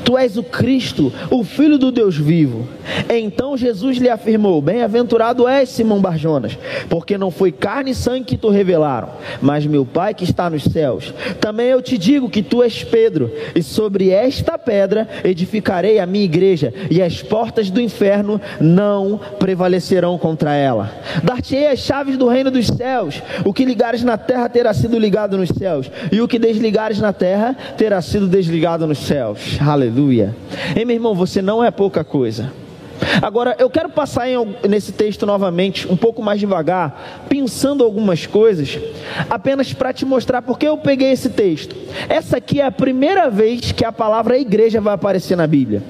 Tu 0.03 0.17
és 0.17 0.37
o 0.37 0.43
Cristo, 0.43 1.11
o 1.29 1.43
Filho 1.43 1.77
do 1.77 1.91
Deus 1.91 2.17
vivo. 2.17 2.67
Então 3.09 3.57
Jesus 3.57 3.97
lhe 3.97 4.09
afirmou: 4.09 4.61
Bem-aventurado 4.61 5.47
és, 5.47 5.69
Simão 5.69 6.01
Barjonas, 6.01 6.57
porque 6.89 7.17
não 7.17 7.31
foi 7.31 7.51
carne 7.51 7.91
e 7.91 7.95
sangue 7.95 8.25
que 8.25 8.37
tu 8.37 8.49
revelaram, 8.49 9.09
mas 9.41 9.65
meu 9.65 9.85
Pai 9.85 10.13
que 10.13 10.23
está 10.23 10.49
nos 10.49 10.63
céus. 10.63 11.13
Também 11.39 11.67
eu 11.67 11.81
te 11.81 11.97
digo 11.97 12.29
que 12.29 12.41
tu 12.41 12.63
és 12.63 12.83
Pedro, 12.83 13.31
e 13.55 13.61
sobre 13.61 14.09
esta 14.09 14.57
pedra 14.57 15.07
edificarei 15.23 15.99
a 15.99 16.05
minha 16.05 16.25
igreja, 16.25 16.73
e 16.89 17.01
as 17.01 17.21
portas 17.21 17.69
do 17.69 17.81
inferno 17.81 18.39
não 18.59 19.19
prevalecerão 19.39 20.17
contra 20.17 20.53
ela. 20.55 20.91
Dar-te-ei 21.23 21.67
as 21.67 21.79
chaves 21.79 22.17
do 22.17 22.27
reino 22.27 22.51
dos 22.51 22.67
céus. 22.67 23.21
O 23.45 23.53
que 23.53 23.65
ligares 23.65 24.03
na 24.03 24.17
terra 24.17 24.49
terá 24.49 24.73
sido 24.73 24.97
ligado 24.97 25.37
nos 25.37 25.49
céus, 25.49 25.91
e 26.11 26.21
o 26.21 26.27
que 26.27 26.39
desligares 26.39 26.99
na 26.99 27.13
terra 27.13 27.55
terá 27.77 28.01
sido 28.01 28.27
desligado 28.27 28.87
nos 28.87 28.99
céus. 28.99 29.57
Aleluia. 29.71 30.35
Ei, 30.75 30.83
meu 30.83 30.95
irmão, 30.95 31.15
você 31.15 31.41
não 31.41 31.63
é 31.63 31.71
pouca 31.71 32.03
coisa. 32.03 32.51
Agora, 33.21 33.55
eu 33.57 33.69
quero 33.69 33.87
passar 33.87 34.29
em, 34.29 34.35
nesse 34.67 34.91
texto 34.91 35.25
novamente, 35.25 35.89
um 35.89 35.95
pouco 35.95 36.21
mais 36.21 36.41
devagar, 36.41 37.25
pensando 37.29 37.81
algumas 37.81 38.25
coisas, 38.25 38.77
apenas 39.29 39.73
para 39.73 39.93
te 39.93 40.05
mostrar 40.05 40.41
porque 40.41 40.67
eu 40.67 40.77
peguei 40.77 41.11
esse 41.11 41.29
texto. 41.29 41.73
Essa 42.09 42.37
aqui 42.37 42.59
é 42.59 42.65
a 42.65 42.71
primeira 42.71 43.29
vez 43.29 43.71
que 43.71 43.85
a 43.85 43.93
palavra 43.93 44.37
igreja 44.37 44.81
vai 44.81 44.93
aparecer 44.93 45.37
na 45.37 45.47
Bíblia. 45.47 45.81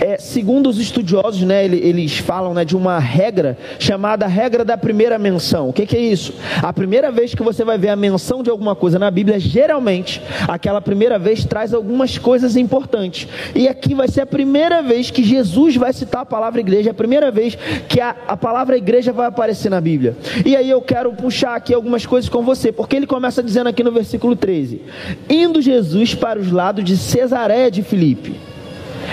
É, 0.00 0.18
segundo 0.18 0.68
os 0.68 0.78
estudiosos, 0.78 1.42
né, 1.42 1.64
eles 1.64 2.18
falam 2.18 2.54
né, 2.54 2.64
de 2.64 2.76
uma 2.76 2.98
regra 2.98 3.58
chamada 3.78 4.26
regra 4.26 4.64
da 4.64 4.76
primeira 4.76 5.18
menção. 5.18 5.68
O 5.68 5.72
que, 5.72 5.86
que 5.86 5.96
é 5.96 6.00
isso? 6.00 6.34
A 6.62 6.72
primeira 6.72 7.10
vez 7.10 7.34
que 7.34 7.42
você 7.42 7.64
vai 7.64 7.78
ver 7.78 7.88
a 7.88 7.96
menção 7.96 8.42
de 8.42 8.50
alguma 8.50 8.74
coisa 8.74 8.98
na 8.98 9.10
Bíblia, 9.10 9.38
geralmente, 9.38 10.22
aquela 10.48 10.80
primeira 10.80 11.18
vez 11.18 11.44
traz 11.44 11.74
algumas 11.74 12.18
coisas 12.18 12.56
importantes. 12.56 13.28
E 13.54 13.68
aqui 13.68 13.94
vai 13.94 14.08
ser 14.08 14.22
a 14.22 14.26
primeira 14.26 14.82
vez 14.82 15.10
que 15.10 15.22
Jesus 15.22 15.76
vai 15.76 15.92
citar 15.92 16.22
a 16.22 16.26
palavra 16.26 16.60
igreja, 16.60 16.90
é 16.90 16.92
a 16.92 16.94
primeira 16.94 17.30
vez 17.30 17.56
que 17.88 18.00
a, 18.00 18.14
a 18.28 18.36
palavra 18.36 18.76
igreja 18.76 19.12
vai 19.12 19.26
aparecer 19.26 19.70
na 19.70 19.80
Bíblia. 19.80 20.16
E 20.44 20.56
aí 20.56 20.70
eu 20.70 20.80
quero 20.80 21.12
puxar 21.12 21.54
aqui 21.54 21.74
algumas 21.74 22.06
coisas 22.06 22.28
com 22.28 22.42
você, 22.42 22.72
porque 22.72 22.96
ele 22.96 23.06
começa 23.06 23.42
dizendo 23.42 23.68
aqui 23.68 23.82
no 23.82 23.92
versículo 23.92 24.36
13: 24.36 24.82
Indo 25.28 25.60
Jesus 25.60 26.14
para 26.14 26.38
os 26.38 26.50
lados 26.50 26.84
de 26.84 26.96
Cesareia 26.96 27.70
de 27.70 27.82
Filipe. 27.82 28.49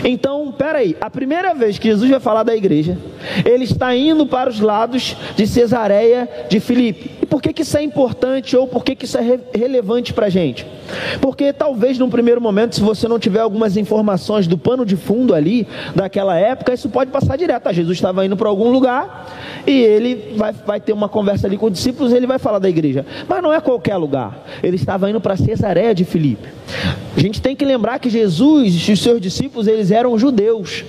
Então, 0.04 0.52
peraí, 0.52 0.96
a 1.00 1.10
primeira 1.10 1.54
vez 1.54 1.78
que 1.80 1.88
Jesus 1.88 2.10
vai 2.10 2.20
falar 2.20 2.44
da 2.44 2.56
igreja, 2.56 2.98
ele 3.46 3.64
está 3.64 3.96
indo 3.96 4.26
para 4.26 4.50
os 4.50 4.60
lados 4.60 5.16
de 5.36 5.48
Cesareia 5.48 6.30
de 6.50 6.60
Filipe. 6.60 7.17
Por 7.30 7.42
que, 7.42 7.54
que 7.54 7.62
isso 7.62 7.78
é 7.78 7.84
importante 7.84 8.56
ou 8.56 8.68
por 8.68 8.84
que, 8.84 8.96
que 8.96 9.06
isso 9.06 9.18
é 9.18 9.22
re 9.22 9.40
relevante 9.54 10.14
para 10.14 10.28
a 10.28 10.30
gente? 10.30 10.66
Porque 11.22 11.52
talvez 11.52 11.98
num 12.00 12.10
primeiro 12.10 12.42
momento, 12.42 12.76
se 12.76 12.82
você 12.82 13.08
não 13.08 13.20
tiver 13.20 13.40
algumas 13.40 13.78
informações 13.78 14.48
do 14.48 14.58
pano 14.58 14.86
de 14.86 14.96
fundo 14.96 15.34
ali, 15.34 15.68
daquela 15.96 16.38
época, 16.38 16.74
isso 16.74 16.90
pode 16.90 17.12
passar 17.12 17.38
direto. 17.38 17.68
Ah, 17.68 17.74
Jesus 17.74 17.98
estava 17.98 18.26
indo 18.26 18.38
para 18.38 18.50
algum 18.50 18.70
lugar 18.70 19.28
e 19.66 19.72
ele 19.72 20.34
vai, 20.38 20.54
vai 20.54 20.80
ter 20.80 20.94
uma 20.94 21.10
conversa 21.10 21.48
ali 21.48 21.58
com 21.58 21.68
os 21.68 21.74
discípulos 21.74 22.12
e 22.12 22.16
ele 22.16 22.28
vai 22.28 22.40
falar 22.40 22.60
da 22.60 22.70
igreja. 22.70 23.06
Mas 23.28 23.42
não 23.44 23.52
é 23.52 23.60
qualquer 23.60 23.98
lugar. 23.98 24.46
Ele 24.64 24.76
estava 24.76 25.10
indo 25.10 25.20
para 25.20 25.36
Cesareia 25.36 25.94
de 25.94 26.06
Filipe. 26.06 26.48
A 27.16 27.20
gente 27.20 27.42
tem 27.42 27.56
que 27.56 27.66
lembrar 27.66 28.00
que 28.00 28.10
Jesus 28.10 28.88
e 28.88 28.92
os 28.92 29.02
seus 29.02 29.20
discípulos, 29.20 29.68
eles 29.68 29.92
eram 29.92 30.18
judeus. 30.18 30.86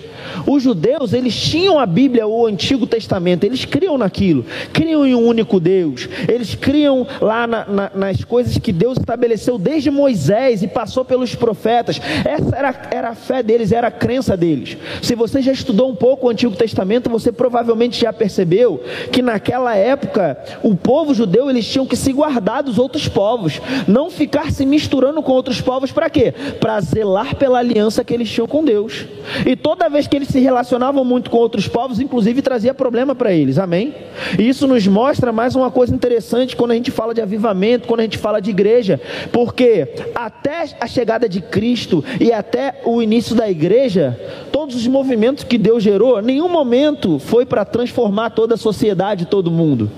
Os 0.47 0.63
judeus, 0.63 1.13
eles 1.13 1.35
tinham 1.35 1.79
a 1.79 1.87
Bíblia, 1.87 2.27
o 2.27 2.47
Antigo 2.47 2.87
Testamento, 2.87 3.45
eles 3.45 3.65
criam 3.65 3.99
naquilo, 3.99 4.45
criam 4.73 5.07
em 5.07 5.15
um 5.15 5.27
único 5.27 5.61
Deus, 5.61 6.09
eles 6.29 6.55
criam 6.55 7.07
lá 7.21 7.47
na, 7.47 7.65
na, 7.67 7.91
nas 7.95 8.25
coisas 8.25 8.59
que 8.59 8.73
Deus 8.73 8.99
estabeleceu 8.99 9.59
desde 9.59 9.91
Moisés 9.91 10.63
e 10.63 10.69
passou 10.69 11.05
pelos 11.05 11.35
profetas. 11.35 12.01
Essa 12.25 12.57
era, 12.57 12.89
era 12.91 13.09
a 13.11 13.15
fé 13.15 13.43
deles, 13.43 13.73
era 13.73 13.89
a 13.89 13.91
crença 13.91 14.37
deles. 14.37 14.77
Se 15.03 15.15
você 15.15 15.41
já 15.43 15.53
estudou 15.53 15.91
um 15.91 15.95
pouco 15.95 16.27
o 16.27 16.31
Antigo 16.31 16.55
Testamento, 16.57 17.11
você 17.11 17.33
provavelmente 17.33 18.01
já 18.01 18.13
percebeu 18.13 18.83
que 19.13 19.23
naquela 19.23 19.75
época 19.75 20.39
o 20.63 20.77
povo 20.77 21.15
judeu 21.15 21.49
eles 21.49 21.67
tinham 21.67 21.87
que 21.87 21.97
se 21.97 22.13
guardar 22.13 22.63
dos 22.63 22.79
outros 22.79 23.09
povos, 23.09 23.61
não 23.87 24.11
ficar 24.11 24.51
se 24.51 24.65
misturando 24.67 25.23
com 25.23 25.33
outros 25.33 25.61
povos 25.61 25.93
para 25.93 26.11
quê? 26.11 26.33
Para 26.61 26.81
zelar 26.81 27.37
pela 27.37 27.59
aliança 27.59 28.05
que 28.05 28.15
eles 28.15 28.31
tinham 28.31 28.47
com 28.47 28.65
Deus. 28.65 29.07
E 29.47 29.57
toda 29.57 29.89
vez 29.89 30.07
que 30.07 30.17
eles 30.19 30.29
se 30.29 30.39
relacionavam 30.41 31.05
muito 31.05 31.31
com 31.31 31.39
outros 31.39 31.67
povos, 31.67 32.01
inclusive 32.01 32.43
trazia 32.43 32.75
problema 32.75 33.15
para 33.15 33.33
eles, 33.33 33.59
amém? 33.59 33.95
E 34.39 34.49
isso 34.49 34.67
nos 34.67 34.87
mostra 34.87 35.33
mais 35.33 35.55
uma 35.55 35.71
coisa 35.71 35.95
interessante 35.95 36.57
quando 36.57 36.73
a 36.73 36.75
gente 36.75 36.91
fala 36.91 37.15
de 37.15 37.21
avivamento, 37.21 37.89
quando 37.89 38.01
a 38.01 38.03
gente 38.03 38.19
fala 38.19 38.41
de 38.41 38.51
igreja, 38.51 39.01
porque 39.33 39.89
até 40.15 40.67
a 40.81 40.87
chegada 40.87 41.29
de 41.29 41.41
Cristo 41.41 42.05
e 42.21 42.33
até 42.33 42.81
o 42.85 43.01
início 43.01 43.35
da 43.35 43.49
igreja, 43.49 44.19
todos 44.53 44.75
os 44.75 44.87
movimentos 44.87 45.45
que 45.45 45.57
Deus 45.57 45.83
gerou, 45.83 46.21
nenhum 46.21 46.49
momento 46.49 47.19
foi 47.19 47.47
para 47.47 47.65
transformar 47.65 48.31
toda 48.31 48.55
a 48.55 48.59
sociedade, 48.59 49.27
todo 49.27 49.51
mundo. 49.51 49.91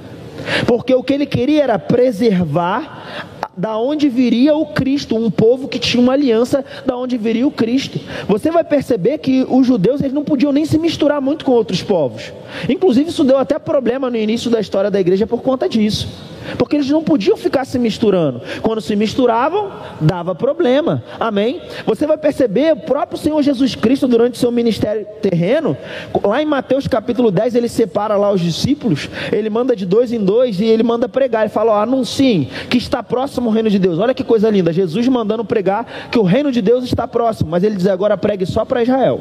Porque 0.67 0.95
o 0.95 1.03
que 1.03 1.13
ele 1.13 1.27
queria 1.27 1.63
era 1.63 1.79
preservar 1.79 3.39
da 3.57 3.77
onde 3.77 4.09
viria 4.09 4.55
o 4.55 4.67
Cristo, 4.67 5.15
um 5.17 5.31
povo 5.31 5.69
que 5.69 5.79
tinha 5.79 6.03
uma 6.03 6.15
aliança 6.15 6.65
da 6.87 6.97
onde 6.97 7.19
viria 7.19 7.47
o 7.47 7.51
Cristo. 7.51 8.01
Você 8.27 8.51
vai 8.51 8.65
perceber 8.65 9.19
que 9.19 9.47
os 9.49 9.67
judeus 9.67 10.01
eles 10.01 10.15
não 10.15 10.25
podiam 10.25 10.51
nem 10.51 10.65
se 10.65 10.79
misturar 10.79 11.21
muito 11.21 11.45
com 11.45 11.53
outros 11.53 11.83
povos. 11.83 12.33
Inclusive 12.69 13.11
isso 13.11 13.23
deu 13.23 13.37
até 13.37 13.59
problema 13.59 14.09
no 14.09 14.17
início 14.17 14.51
da 14.51 14.61
história 14.61 14.91
da 14.91 14.99
igreja 14.99 15.27
por 15.27 15.43
conta 15.43 15.69
disso. 15.69 16.09
Porque 16.57 16.77
eles 16.77 16.89
não 16.89 17.05
podiam 17.05 17.37
ficar 17.37 17.65
se 17.65 17.79
misturando. 17.79 18.41
Quando 18.63 18.81
se 18.81 18.97
misturavam, 18.97 19.71
dava 20.01 20.35
problema. 20.35 21.05
Amém? 21.19 21.61
Você 21.85 22.07
vai 22.07 22.17
perceber 22.17 22.73
o 22.73 22.77
próprio 22.77 23.19
Senhor 23.19 23.43
Jesus 23.43 23.75
Cristo 23.75 24.09
durante 24.09 24.39
seu 24.39 24.51
ministério 24.51 25.07
terreno, 25.21 25.77
lá 26.25 26.43
em 26.43 26.47
Mateus 26.47 26.89
capítulo 26.89 27.31
10, 27.31 27.55
ele 27.55 27.69
separa 27.69 28.17
lá 28.17 28.33
os 28.33 28.41
discípulos, 28.41 29.09
ele 29.31 29.51
manda 29.51 29.77
de 29.77 29.85
dois 29.85 30.13
em 30.13 30.19
dois 30.19 30.30
e 30.61 30.65
ele 30.65 30.83
manda 30.83 31.09
pregar. 31.09 31.43
Ele 31.43 31.51
fala: 31.51 31.73
ó, 31.73 31.83
anunciem 31.83 32.49
que 32.69 32.79
está 32.79 33.03
próximo 33.03 33.51
o 33.51 33.53
reino 33.53 33.71
de 33.71 33.79
Deus. 33.79 33.99
Olha 33.99 34.15
que 34.15 34.25
coisa 34.25 34.51
linda, 34.51 34.73
Jesus 34.73 35.07
mandando 35.09 35.45
pregar 35.45 36.09
que 36.11 36.19
o 36.19 36.23
reino 36.23 36.53
de 36.53 36.63
Deus 36.63 36.85
está 36.85 37.07
próximo, 37.07 37.51
mas 37.51 37.63
ele 37.63 37.77
diz 37.77 37.87
agora 37.87 38.17
pregue 38.17 38.47
só 38.47 38.65
para 38.65 38.83
Israel. 38.83 39.21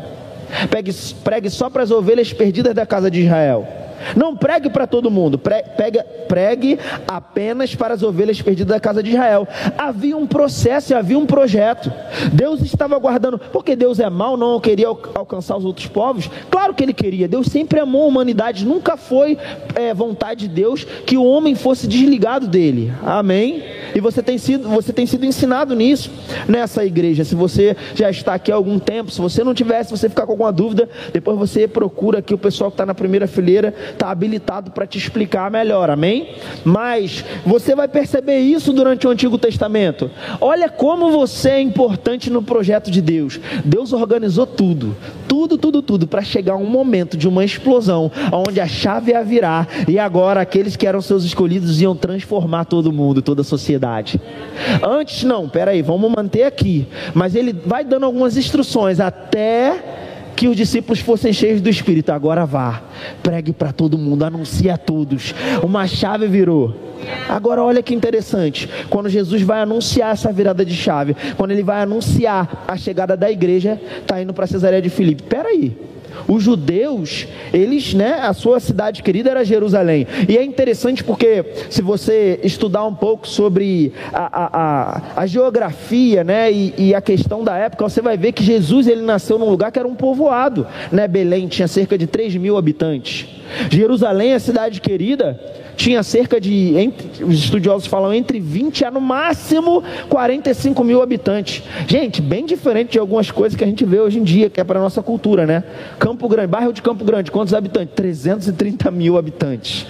Pregue, 0.70 0.92
pregue 1.24 1.50
só 1.50 1.70
para 1.70 1.84
as 1.84 1.92
ovelhas 1.92 2.34
perdidas 2.34 2.74
da 2.74 2.86
casa 2.86 3.10
de 3.10 3.22
Israel. 3.22 3.68
Não 4.16 4.36
pregue 4.36 4.70
para 4.70 4.88
todo 4.88 5.12
mundo, 5.12 5.38
pregue, 5.38 6.04
pregue 6.28 6.80
apenas 7.08 7.76
para 7.76 7.94
as 7.94 8.04
ovelhas 8.04 8.42
perdidas 8.42 8.76
da 8.76 8.80
casa 8.80 9.02
de 9.02 9.12
Israel. 9.12 9.48
Havia 9.78 10.16
um 10.18 10.28
processo, 10.28 10.96
havia 10.96 11.18
um 11.18 11.26
projeto. 11.26 11.92
Deus 12.34 12.62
estava 12.62 12.98
guardando, 12.98 13.40
porque 13.40 13.76
Deus 13.76 14.00
é 14.00 14.10
mau, 14.10 14.38
não 14.38 14.60
queria 14.60 14.88
alcançar 14.88 15.58
os 15.58 15.66
outros 15.66 15.88
povos. 15.88 16.30
Claro 16.50 16.74
que 16.74 16.84
Ele 16.84 16.94
queria. 16.94 17.28
Deus 17.28 17.48
sempre 17.48 17.80
amou 17.80 18.04
a 18.04 18.08
humanidade. 18.08 18.66
Nunca 18.66 18.98
foi 18.98 19.38
é, 19.76 19.94
vontade 19.94 20.48
de 20.48 20.54
Deus 20.54 20.84
que 20.84 21.18
o 21.18 21.24
homem 21.24 21.56
fosse 21.56 21.88
desligado 21.88 22.48
dele. 22.48 22.94
Amém. 23.04 23.64
E 23.94 24.00
você 24.00 24.22
tem 24.22 24.38
sido, 24.38 24.68
você 24.70 24.94
tem 24.94 25.06
sido 25.06 25.26
ensinado 25.26 25.76
nisso 25.76 26.12
nessa 26.48 26.86
igreja. 26.86 27.24
Se 27.24 27.36
você 27.36 27.76
já 27.96 28.10
está 28.10 28.34
aqui 28.36 28.52
há 28.52 28.56
algum 28.56 28.80
tempo, 28.80 29.12
se 29.12 29.20
você 29.20 29.44
não 29.44 29.54
tivesse, 29.54 29.90
se 29.90 29.98
você 29.98 30.10
ficar 30.10 30.26
com 30.26 30.32
alguma 30.32 30.52
dúvida, 30.52 30.90
depois 31.12 31.38
você 31.38 31.68
procura 31.68 32.20
aqui 32.20 32.34
o 32.34 32.38
pessoal 32.38 32.70
que 32.70 32.76
está 32.76 32.86
na 32.86 32.94
primeira 32.94 33.28
fileira 33.28 33.74
está 33.92 34.10
habilitado 34.10 34.72
para 34.72 34.88
te 34.88 34.98
explicar 34.98 35.50
melhor, 35.52 35.90
amém? 35.90 36.30
Mas 36.64 37.24
você 37.46 37.76
vai 37.76 37.88
perceber 37.88 38.40
isso 38.40 38.72
durante 38.74 39.08
o 39.08 39.10
Antigo 39.10 39.38
Testamento. 39.38 40.10
Olha 40.40 40.70
como 40.70 41.12
você 41.12 41.50
é 41.50 41.62
importante 41.62 42.30
no 42.30 42.42
projeto 42.42 42.90
de 42.92 43.02
Deus. 43.02 43.40
Deus 43.64 43.94
organizou 43.94 44.46
tudo, 44.46 44.96
tudo, 45.28 45.58
tudo, 45.58 45.82
tudo, 45.82 46.08
para 46.08 46.22
chegar 46.22 46.56
um 46.56 46.66
momento 46.66 47.18
de 47.18 47.28
uma 47.28 47.44
explosão, 47.44 48.12
onde 48.32 48.60
a 48.60 48.68
chave 48.68 49.12
ia 49.12 49.24
virar 49.24 49.68
e 49.88 49.98
agora 50.00 50.42
aqueles 50.42 50.76
que 50.76 50.88
eram 50.88 51.02
seus 51.02 51.24
escolhidos 51.24 51.82
iam 51.82 51.96
transformar 51.96 52.66
todo 52.66 52.92
mundo, 52.92 53.22
toda 53.22 53.42
a 53.42 53.46
sociedade. 53.46 54.20
Antes, 54.84 55.24
não, 55.24 55.48
peraí, 55.48 55.82
vamos 55.82 56.12
manter 56.12 56.44
aqui. 56.44 56.88
Mas 57.14 57.36
ele 57.36 57.54
vai 57.54 57.84
dando 57.84 58.06
algumas 58.06 58.38
instruções 58.38 59.00
até 59.00 59.99
que 60.40 60.48
os 60.48 60.56
discípulos 60.56 61.02
fossem 61.02 61.34
cheios 61.34 61.60
do 61.60 61.68
Espírito. 61.68 62.14
Agora 62.14 62.46
vá, 62.46 62.82
pregue 63.22 63.52
para 63.52 63.74
todo 63.74 63.98
mundo, 63.98 64.24
anuncie 64.24 64.70
a 64.70 64.78
todos. 64.78 65.36
Uma 65.62 65.86
chave 65.86 66.28
virou. 66.28 66.74
Agora 67.28 67.62
olha 67.62 67.84
que 67.84 67.94
interessante, 67.94 68.70
quando 68.90 69.10
Jesus 69.10 69.42
vai 69.42 69.60
anunciar 69.60 70.14
essa 70.14 70.32
virada 70.32 70.64
de 70.64 70.74
chave, 70.74 71.14
quando 71.36 71.52
ele 71.52 71.62
vai 71.62 71.82
anunciar 71.82 72.64
a 72.66 72.78
chegada 72.78 73.18
da 73.18 73.30
igreja, 73.30 73.78
está 74.00 74.22
indo 74.22 74.34
para 74.34 74.48
Cesareia 74.48 74.82
de 74.82 74.90
Filipe. 74.90 75.24
Peraí, 75.24 75.50
aí, 75.50 75.78
os 76.28 76.44
judeus, 76.44 77.28
eles, 77.54 77.94
né, 77.94 78.20
a 78.22 78.34
sua 78.34 78.60
cidade 78.60 79.02
querida 79.04 79.30
era 79.30 79.44
Jerusalém. 79.44 80.08
E 80.28 80.38
é 80.38 80.44
interessante 80.44 81.04
porque, 81.04 81.46
se 81.70 81.82
você 81.82 82.40
estudar 82.44 82.86
um 82.86 82.94
pouco 82.94 83.28
sobre 83.28 83.94
a, 84.12 84.26
a, 84.26 84.50
a, 84.54 85.02
a 85.22 85.26
geografia, 85.26 86.24
né, 86.24 86.52
e, 86.52 86.74
e, 86.78 86.96
a 86.96 87.02
questão 87.02 87.44
da 87.44 87.56
época, 87.56 87.88
você 87.88 88.02
vai 88.02 88.18
ver 88.18 88.32
que 88.32 88.44
Jesus 88.44 88.88
ele 88.88 89.02
nasceu 89.02 89.38
num 89.38 89.50
lugar 89.50 89.72
que 89.72 89.80
era 89.80 89.88
um 89.88 89.96
povoado, 89.96 90.68
né? 90.92 91.08
Belém 91.08 91.48
tinha 91.48 91.68
cerca 91.68 91.98
de 91.98 92.08
3 92.08 92.36
mil 92.36 92.58
habitantes. 92.58 93.28
Jerusalém, 93.70 94.34
a 94.34 94.40
cidade 94.40 94.82
querida, 94.82 95.40
tinha 95.80 96.04
cerca 96.04 96.42
de, 96.42 96.78
entre, 96.78 97.24
os 97.24 97.36
estudiosos 97.36 97.88
falam, 97.88 98.14
entre 98.14 98.38
20 98.38 98.84
a 98.84 98.92
no 98.92 99.00
máximo 99.00 99.82
45 100.10 100.84
mil 100.84 101.02
habitantes. 101.02 101.64
Gente, 101.88 102.22
bem 102.22 102.46
diferente 102.46 102.92
de 102.92 103.00
algumas 103.00 103.32
coisas 103.32 103.58
que 103.58 103.64
a 103.64 103.68
gente 103.68 103.86
vê 103.86 103.98
hoje 103.98 104.20
em 104.20 104.24
dia, 104.24 104.50
que 104.50 104.60
é 104.60 104.64
para 104.66 104.78
a 104.78 104.82
nossa 104.82 105.02
cultura, 105.02 105.46
né? 105.46 105.64
Campo 105.98 106.28
Grande, 106.28 106.48
bairro 106.48 106.74
de 106.74 106.82
Campo 106.82 107.06
Grande, 107.06 107.32
quantos 107.32 107.54
habitantes? 107.54 107.96
330 107.96 108.92
mil 108.92 109.18
habitantes. 109.18 109.88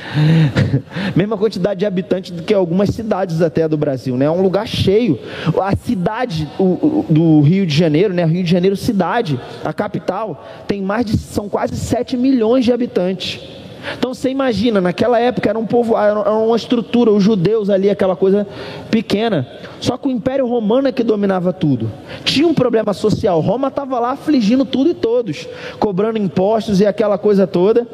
Mesma 1.17 1.35
quantidade 1.35 1.79
de 1.79 1.87
habitantes 1.87 2.29
do 2.29 2.43
que 2.43 2.53
algumas 2.53 2.89
cidades 2.89 3.41
até 3.41 3.67
do 3.67 3.75
Brasil, 3.75 4.15
né? 4.15 4.25
É 4.25 4.31
um 4.31 4.43
lugar 4.43 4.67
cheio. 4.67 5.17
A 5.59 5.75
cidade 5.75 6.47
o, 6.59 6.63
o, 6.63 7.05
do 7.09 7.41
Rio 7.41 7.65
de 7.65 7.75
Janeiro, 7.75 8.13
né? 8.13 8.23
Rio 8.25 8.43
de 8.43 8.51
Janeiro 8.51 8.75
cidade, 8.75 9.39
a 9.65 9.73
capital, 9.73 10.45
tem 10.67 10.83
mais 10.83 11.03
de, 11.03 11.17
são 11.17 11.49
quase 11.49 11.75
7 11.75 12.15
milhões 12.15 12.63
de 12.63 12.71
habitantes. 12.71 13.58
Então 13.97 14.13
você 14.13 14.29
imagina, 14.29 14.81
naquela 14.81 15.19
época 15.19 15.49
era 15.49 15.57
um 15.57 15.65
povo, 15.65 15.97
era 15.97 16.31
uma 16.31 16.55
estrutura, 16.55 17.11
os 17.11 17.23
judeus 17.23 17.69
ali, 17.69 17.89
aquela 17.89 18.15
coisa 18.15 18.45
pequena. 18.91 19.47
Só 19.79 19.97
que 19.97 20.07
o 20.07 20.11
Império 20.11 20.45
Romano 20.47 20.87
é 20.87 20.91
que 20.91 21.03
dominava 21.03 21.53
tudo. 21.53 21.89
Tinha 22.23 22.47
um 22.47 22.53
problema 22.53 22.93
social. 22.93 23.39
Roma 23.39 23.69
estava 23.69 23.99
lá 23.99 24.11
afligindo 24.11 24.65
tudo 24.65 24.89
e 24.89 24.93
todos, 24.93 25.47
cobrando 25.79 26.17
impostos 26.17 26.81
e 26.81 26.85
aquela 26.85 27.17
coisa 27.17 27.47
toda. 27.47 27.87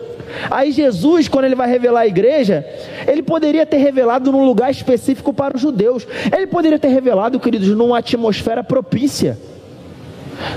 Aí 0.50 0.72
Jesus, 0.72 1.28
quando 1.28 1.46
ele 1.46 1.56
vai 1.56 1.70
revelar 1.70 2.02
a 2.02 2.08
igreja, 2.08 2.66
ele 3.08 3.22
poderia 3.22 3.66
ter 3.66 3.78
revelado 3.78 4.32
num 4.32 4.46
lugar 4.46 4.72
específico 4.72 5.34
para 5.34 5.56
os 5.56 5.62
judeus. 5.62 6.08
Ele 6.36 6.48
poderia 6.48 6.80
ter 6.80 6.90
revelado, 6.90 7.40
queridos, 7.40 7.70
numa 7.70 8.00
atmosfera 8.00 8.64
propícia. 8.64 9.38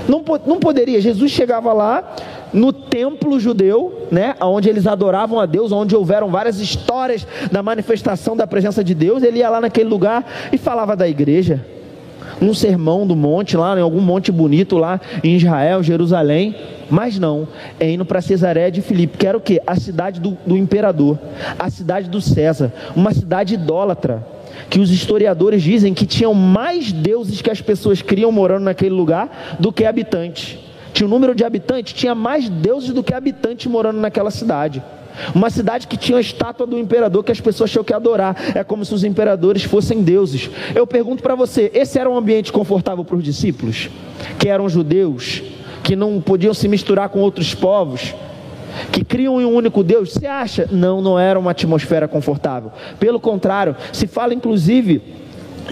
Não, 0.07 0.23
não 0.45 0.59
poderia. 0.59 1.01
Jesus 1.01 1.31
chegava 1.31 1.73
lá, 1.73 2.15
no 2.53 2.73
templo 2.73 3.39
judeu, 3.39 4.07
né, 4.11 4.35
onde 4.41 4.69
eles 4.69 4.87
adoravam 4.87 5.39
a 5.39 5.45
Deus, 5.45 5.71
onde 5.71 5.95
houveram 5.95 6.29
várias 6.29 6.59
histórias 6.59 7.25
da 7.51 7.61
manifestação 7.61 8.35
da 8.35 8.47
presença 8.47 8.83
de 8.83 8.93
Deus, 8.93 9.23
ele 9.23 9.39
ia 9.39 9.49
lá 9.49 9.61
naquele 9.61 9.89
lugar 9.89 10.25
e 10.51 10.57
falava 10.57 10.95
da 10.95 11.07
igreja. 11.07 11.63
Um 12.41 12.53
sermão 12.53 13.05
do 13.05 13.15
monte 13.15 13.57
lá, 13.57 13.77
em 13.77 13.81
algum 13.81 13.99
monte 13.99 14.31
bonito 14.31 14.77
lá 14.77 14.99
em 15.23 15.35
Israel, 15.35 15.83
Jerusalém. 15.83 16.55
Mas 16.89 17.19
não, 17.19 17.47
é 17.79 17.91
indo 17.91 18.05
para 18.05 18.21
Cesareia 18.21 18.71
de 18.71 18.81
Filipe, 18.81 19.17
que 19.17 19.27
era 19.27 19.37
o 19.37 19.41
quê? 19.41 19.61
A 19.67 19.75
cidade 19.75 20.19
do, 20.19 20.37
do 20.45 20.55
imperador, 20.55 21.19
a 21.57 21.69
cidade 21.69 22.09
do 22.09 22.21
César, 22.21 22.71
uma 22.95 23.13
cidade 23.13 23.55
idólatra 23.55 24.25
que 24.69 24.79
os 24.79 24.91
historiadores 24.91 25.63
dizem 25.63 25.93
que 25.93 26.05
tinham 26.05 26.33
mais 26.33 26.91
deuses 26.91 27.41
que 27.41 27.49
as 27.49 27.61
pessoas 27.61 28.01
criam 28.01 28.31
morando 28.31 28.63
naquele 28.63 28.91
lugar 28.91 29.57
do 29.59 29.71
que 29.71 29.85
habitantes 29.85 30.57
tinha 30.93 31.07
um 31.07 31.09
número 31.09 31.35
de 31.35 31.43
habitantes, 31.43 31.93
tinha 31.93 32.15
mais 32.15 32.49
deuses 32.49 32.91
do 32.91 33.03
que 33.03 33.13
habitantes 33.13 33.67
morando 33.67 33.99
naquela 33.99 34.31
cidade. 34.31 34.83
Uma 35.33 35.49
cidade 35.49 35.87
que 35.87 35.97
tinha 35.97 36.17
a 36.17 36.21
estátua 36.21 36.65
do 36.65 36.77
imperador 36.77 37.23
que 37.23 37.31
as 37.31 37.41
pessoas 37.41 37.71
tinham 37.71 37.83
que 37.83 37.93
adorar. 37.93 38.35
É 38.55 38.63
como 38.63 38.85
se 38.85 38.93
os 38.93 39.03
imperadores 39.03 39.63
fossem 39.63 40.01
deuses. 40.01 40.49
Eu 40.73 40.87
pergunto 40.87 41.21
para 41.21 41.35
você: 41.35 41.71
esse 41.73 41.99
era 41.99 42.09
um 42.09 42.17
ambiente 42.17 42.51
confortável 42.51 43.03
para 43.03 43.15
os 43.15 43.23
discípulos? 43.23 43.89
Que 44.37 44.47
eram 44.49 44.69
judeus, 44.69 45.41
que 45.83 45.95
não 45.95 46.21
podiam 46.21 46.53
se 46.53 46.67
misturar 46.67 47.09
com 47.09 47.19
outros 47.19 47.53
povos, 47.53 48.13
que 48.91 49.03
criam 49.03 49.39
em 49.41 49.45
um 49.45 49.53
único 49.53 49.83
Deus? 49.83 50.13
Você 50.13 50.25
acha? 50.25 50.67
Não, 50.71 51.01
não 51.01 51.19
era 51.19 51.39
uma 51.39 51.51
atmosfera 51.51 52.07
confortável. 52.07 52.71
Pelo 52.99 53.19
contrário, 53.19 53.75
se 53.91 54.07
fala 54.07 54.33
inclusive 54.33 55.01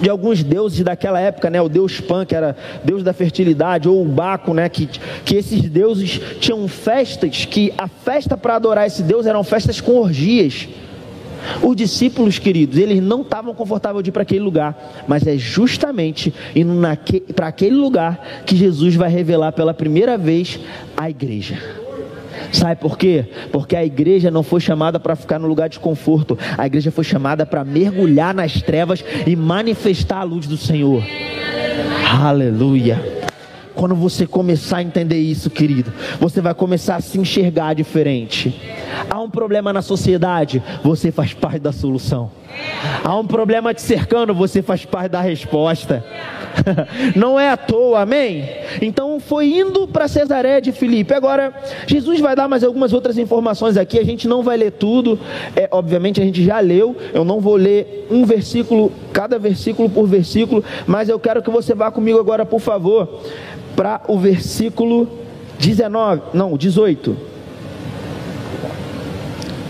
de 0.02 0.10
alguns 0.10 0.44
deuses 0.44 0.84
daquela 0.84 1.20
época, 1.20 1.50
né? 1.50 1.62
O 1.62 1.70
deus 1.70 2.00
Pan, 2.00 2.26
que 2.26 2.36
era 2.36 2.56
deus 2.84 3.04
da 3.04 3.14
fertilidade, 3.14 3.88
ou 3.90 4.02
o 4.02 4.06
Baco, 4.06 4.54
né? 4.54 4.70
Que, 4.70 4.88
que 5.26 5.36
esses 5.36 5.62
deuses 5.70 6.20
tinham 6.40 6.68
festas, 6.68 7.46
que 7.46 7.74
a 7.78 7.88
festa 7.88 8.38
para 8.38 8.56
adorar 8.56 8.88
esse 8.88 9.04
deus 9.04 9.26
eram 9.26 9.44
festas 9.44 9.82
com 9.82 10.00
orgias. 10.00 10.68
Os 11.62 11.76
discípulos, 11.76 12.40
queridos, 12.40 12.78
eles 12.78 13.02
não 13.02 13.22
estavam 13.22 13.54
confortáveis 13.54 14.04
de 14.04 14.10
ir 14.10 14.12
para 14.12 14.24
aquele 14.24 14.42
lugar, 14.42 15.06
mas 15.08 15.26
é 15.26 15.38
justamente 15.38 16.34
indo 16.56 16.74
para 17.34 17.48
aquele 17.48 17.76
lugar 17.76 18.44
que 18.46 18.56
Jesus 18.56 18.96
vai 18.96 19.10
revelar 19.10 19.52
pela 19.52 19.74
primeira 19.74 20.18
vez 20.18 20.60
a 20.96 21.10
igreja. 21.10 21.87
Sabe 22.52 22.80
por 22.80 22.98
quê? 22.98 23.26
Porque 23.52 23.76
a 23.76 23.86
igreja 23.86 24.32
não 24.32 24.44
foi 24.44 24.60
chamada 24.60 25.00
para 25.00 25.16
ficar 25.16 25.40
no 25.40 25.48
lugar 25.48 25.70
de 25.70 25.80
conforto. 25.80 26.38
A 26.58 26.66
igreja 26.66 26.92
foi 26.92 27.04
chamada 27.04 27.46
para 27.46 27.64
mergulhar 27.64 28.34
nas 28.34 28.62
trevas 28.62 29.04
e 29.26 29.36
manifestar 29.36 30.20
a 30.20 30.24
luz 30.24 30.48
do 30.48 30.58
Senhor. 30.58 31.04
Aleluia. 32.22 33.18
Quando 33.76 33.94
você 33.94 34.26
começar 34.26 34.78
a 34.78 34.84
entender 34.84 35.20
isso, 35.20 35.52
querido, 35.52 35.94
você 36.20 36.42
vai 36.42 36.54
começar 36.56 36.96
a 36.96 37.02
se 37.02 37.20
enxergar 37.20 37.76
diferente. 37.76 38.60
Há 39.08 39.20
um 39.20 39.30
problema 39.30 39.72
na 39.72 39.84
sociedade, 39.84 40.64
você 40.84 41.12
faz 41.12 41.34
parte 41.34 41.60
da 41.60 41.72
solução. 41.72 42.32
Há 43.04 43.16
um 43.16 43.26
problema 43.26 43.74
te 43.74 43.82
cercando, 43.82 44.34
você 44.34 44.62
faz 44.62 44.86
parte 44.86 45.12
da 45.12 45.22
resposta. 45.22 46.04
Não 47.16 47.40
é 47.40 47.50
à 47.50 47.58
toa, 47.58 48.02
amém? 48.02 48.50
Então 48.82 49.20
foi 49.20 49.54
indo 49.54 49.88
para 49.88 50.08
Cesaré 50.08 50.60
de 50.62 50.72
Filipe. 50.72 51.14
Agora, 51.14 51.54
Jesus 51.86 52.20
vai 52.20 52.36
dar 52.36 52.48
mais 52.48 52.64
algumas 52.64 52.94
outras 52.94 53.18
informações 53.18 53.78
aqui, 53.78 54.00
a 54.00 54.04
gente 54.04 54.28
não 54.28 54.44
vai 54.44 54.58
ler 54.58 54.72
tudo, 54.72 55.20
é, 55.56 55.68
obviamente 55.72 56.22
a 56.22 56.26
gente 56.26 56.44
já 56.44 56.60
leu, 56.60 56.96
eu 57.14 57.24
não 57.24 57.40
vou 57.40 57.56
ler 57.56 58.08
um 58.10 58.26
versículo, 58.26 58.92
cada 59.14 59.38
versículo 59.38 59.90
por 59.90 60.08
versículo, 60.08 60.64
mas 60.86 61.10
eu 61.10 61.20
quero 61.20 61.42
que 61.42 61.50
você 61.50 61.74
vá 61.74 61.92
comigo 61.92 62.20
agora, 62.20 62.46
por 62.46 62.60
favor, 62.60 63.22
para 63.76 64.02
o 64.08 64.18
versículo 64.18 65.08
19, 65.60 66.22
não, 66.34 66.58
18. 66.58 67.16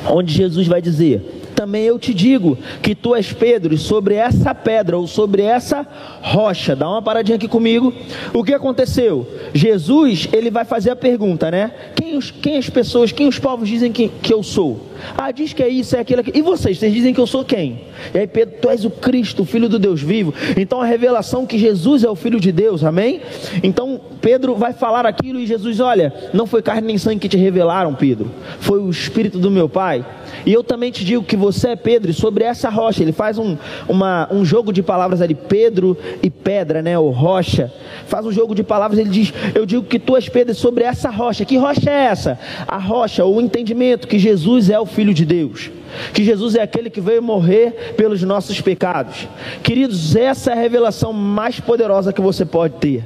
Onde 0.10 0.34
Jesus 0.34 0.68
vai 0.68 0.82
dizer: 0.82 1.37
também 1.58 1.86
eu 1.86 1.98
te 1.98 2.14
digo 2.14 2.56
que 2.84 2.94
tu 2.94 3.16
és 3.16 3.34
Pedro, 3.34 3.74
e 3.74 3.80
sobre 3.80 4.14
essa 4.14 4.54
pedra 4.54 4.96
ou 4.96 5.08
sobre 5.08 5.42
essa 5.42 5.88
rocha, 6.22 6.76
dá 6.76 6.88
uma 6.88 7.02
paradinha 7.02 7.36
aqui 7.36 7.48
comigo. 7.48 7.92
O 8.32 8.44
que 8.44 8.54
aconteceu? 8.54 9.28
Jesus, 9.56 10.30
ele 10.32 10.52
vai 10.52 10.66
fazer 10.66 10.92
a 10.92 10.96
pergunta, 10.96 11.50
né? 11.50 11.72
Quem, 11.96 12.16
os, 12.16 12.30
quem 12.30 12.58
as 12.58 12.70
pessoas, 12.70 13.12
quem 13.12 13.28
os 13.28 13.40
povos 13.40 13.68
dizem 13.68 13.92
que, 13.92 14.08
que 14.08 14.32
eu 14.32 14.44
sou? 14.44 14.86
Ah, 15.18 15.32
diz 15.32 15.52
que 15.52 15.64
é 15.64 15.68
isso, 15.68 15.96
é 15.96 16.00
aquilo, 16.00 16.22
aquilo. 16.22 16.38
E 16.38 16.42
vocês, 16.44 16.78
vocês 16.78 16.94
dizem 16.94 17.12
que 17.12 17.20
eu 17.20 17.26
sou 17.26 17.44
quem? 17.44 17.82
E 18.14 18.20
aí 18.20 18.28
Pedro, 18.28 18.56
tu 18.62 18.70
és 18.70 18.86
o 18.86 18.92
Cristo, 18.92 19.42
o 19.42 19.46
Filho 19.46 19.68
do 19.68 19.80
Deus 19.80 20.00
vivo. 20.00 20.36
Então 20.56 20.80
a 20.80 20.86
revelação 20.86 21.44
que 21.44 21.58
Jesus 21.58 22.04
é 22.04 22.10
o 22.10 22.16
Filho 22.16 22.40
de 22.40 22.52
Deus, 22.52 22.84
amém? 22.84 23.22
Então 23.64 24.00
Pedro 24.22 24.54
vai 24.56 24.74
falar 24.74 25.08
aquilo 25.08 25.40
e 25.40 25.48
Jesus, 25.48 25.80
olha, 25.80 26.14
não 26.34 26.46
foi 26.46 26.62
carne 26.62 26.86
nem 26.86 26.98
sangue 27.00 27.20
que 27.20 27.30
te 27.30 27.38
revelaram, 27.38 27.96
Pedro. 27.96 28.30
Foi 28.60 28.80
o 28.80 28.92
Espírito 28.92 29.40
do 29.40 29.50
meu 29.50 29.68
Pai. 29.68 30.06
E 30.48 30.54
eu 30.54 30.64
também 30.64 30.90
te 30.90 31.04
digo 31.04 31.26
que 31.26 31.36
você 31.36 31.72
é 31.72 31.76
Pedro, 31.76 32.10
e 32.10 32.14
sobre 32.14 32.46
essa 32.46 32.70
rocha, 32.70 33.04
ele 33.04 33.12
faz 33.12 33.38
um, 33.38 33.58
uma, 33.86 34.30
um 34.32 34.46
jogo 34.46 34.72
de 34.72 34.82
palavras 34.82 35.22
ali, 35.22 35.36
Pedro 35.36 35.98
e 36.24 36.30
pedra, 36.30 36.82
né, 36.82 36.98
ou 36.98 37.10
rocha. 37.10 37.70
Faz 38.06 38.26
um 38.26 38.32
jogo 38.32 38.56
de 38.56 38.64
palavras, 38.64 38.98
ele 38.98 39.10
diz: 39.10 39.34
Eu 39.54 39.66
digo 39.66 39.84
que 39.84 40.00
tu 40.00 40.16
és 40.16 40.30
Pedro 40.30 40.56
sobre 40.56 40.86
essa 40.86 41.10
rocha. 41.10 41.44
Que 41.44 41.58
rocha 41.58 41.90
é 41.90 42.06
essa? 42.06 42.40
A 42.66 42.78
rocha, 42.78 43.26
o 43.26 43.42
entendimento 43.42 44.08
que 44.08 44.18
Jesus 44.18 44.70
é 44.70 44.80
o 44.80 44.86
Filho 44.86 45.14
de 45.14 45.26
Deus 45.26 45.70
que 46.14 46.22
Jesus 46.24 46.56
é 46.56 46.62
aquele 46.62 46.90
que 46.90 47.00
veio 47.00 47.24
morrer 47.24 47.94
pelos 47.96 48.22
nossos 48.22 48.60
pecados. 48.60 49.26
Queridos, 49.64 50.18
essa 50.18 50.52
é 50.52 50.54
a 50.54 50.58
revelação 50.58 51.14
mais 51.14 51.62
poderosa 51.62 52.12
que 52.12 52.22
você 52.22 52.46
pode 52.46 52.76
ter 52.76 53.04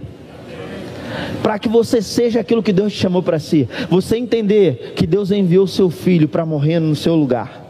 para 1.41 1.59
que 1.59 1.70
você 1.70 2.01
seja 2.01 2.39
aquilo 2.39 2.64
que 2.64 2.74
Deus 2.74 2.93
te 2.93 2.99
chamou 2.99 3.24
para 3.24 3.39
ser. 3.39 3.68
Você 3.89 4.18
entender 4.18 4.93
que 4.95 5.07
Deus 5.07 5.32
enviou 5.32 5.68
seu 5.68 5.89
filho 5.89 6.28
para 6.28 6.45
morrer 6.45 6.80
no 6.80 6.95
seu 6.95 7.16
lugar, 7.16 7.62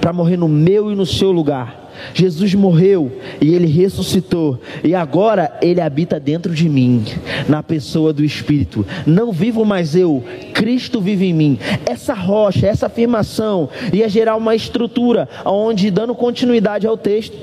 para 0.00 0.12
morrer 0.12 0.36
no 0.36 0.48
meu 0.48 0.90
e 0.90 0.94
no 0.94 1.06
seu 1.06 1.30
lugar. 1.30 1.88
Jesus 2.14 2.54
morreu 2.54 3.10
e 3.40 3.52
ele 3.52 3.66
ressuscitou, 3.66 4.60
e 4.84 4.94
agora 4.94 5.58
ele 5.60 5.80
habita 5.80 6.20
dentro 6.20 6.54
de 6.54 6.68
mim, 6.68 7.04
na 7.48 7.62
pessoa 7.62 8.12
do 8.12 8.24
Espírito. 8.24 8.86
Não 9.06 9.32
vivo 9.32 9.64
mais 9.64 9.96
eu, 9.96 10.22
Cristo 10.54 11.00
vive 11.00 11.26
em 11.26 11.34
mim. 11.34 11.58
Essa 11.84 12.14
rocha, 12.14 12.66
essa 12.66 12.86
afirmação 12.86 13.68
ia 13.92 14.08
gerar 14.08 14.36
uma 14.36 14.54
estrutura, 14.54 15.28
onde, 15.44 15.90
dando 15.90 16.14
continuidade 16.14 16.86
ao 16.86 16.96
texto, 16.96 17.36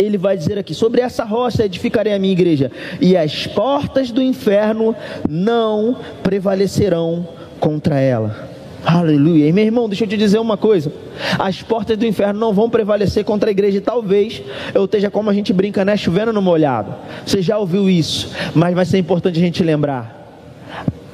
ele 0.00 0.18
vai 0.18 0.36
dizer 0.36 0.58
aqui: 0.58 0.74
sobre 0.74 1.00
essa 1.00 1.24
rocha 1.24 1.64
edificarei 1.64 2.12
a 2.12 2.18
minha 2.18 2.32
igreja, 2.32 2.70
e 3.00 3.16
as 3.16 3.46
portas 3.46 4.10
do 4.10 4.22
inferno 4.22 4.94
não 5.28 5.96
prevalecerão 6.22 7.26
contra 7.60 7.98
ela. 7.98 8.54
Aleluia. 8.84 9.48
E 9.48 9.52
meu 9.52 9.64
irmão, 9.64 9.88
deixa 9.88 10.04
eu 10.04 10.08
te 10.08 10.16
dizer 10.16 10.38
uma 10.38 10.56
coisa: 10.56 10.92
as 11.38 11.62
portas 11.62 11.96
do 11.96 12.04
inferno 12.04 12.38
não 12.38 12.52
vão 12.52 12.68
prevalecer 12.68 13.24
contra 13.24 13.48
a 13.48 13.52
igreja. 13.52 13.78
E 13.78 13.80
talvez 13.80 14.42
eu 14.74 14.84
esteja 14.84 15.10
como 15.10 15.30
a 15.30 15.32
gente 15.32 15.52
brinca, 15.52 15.84
né? 15.84 15.96
Chovendo 15.96 16.32
no 16.32 16.42
molhado. 16.42 16.94
Você 17.24 17.40
já 17.40 17.58
ouviu 17.58 17.88
isso, 17.88 18.30
mas 18.54 18.74
vai 18.74 18.84
ser 18.84 18.98
importante 18.98 19.38
a 19.38 19.42
gente 19.42 19.62
lembrar. 19.62 20.22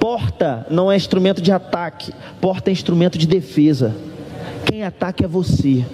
Porta 0.00 0.66
não 0.70 0.90
é 0.90 0.96
instrumento 0.96 1.40
de 1.40 1.52
ataque, 1.52 2.12
porta 2.40 2.70
é 2.70 2.72
instrumento 2.72 3.16
de 3.16 3.26
defesa. 3.26 3.94
Quem 4.64 4.84
ataca 4.84 5.24
é 5.24 5.28
você. 5.28 5.84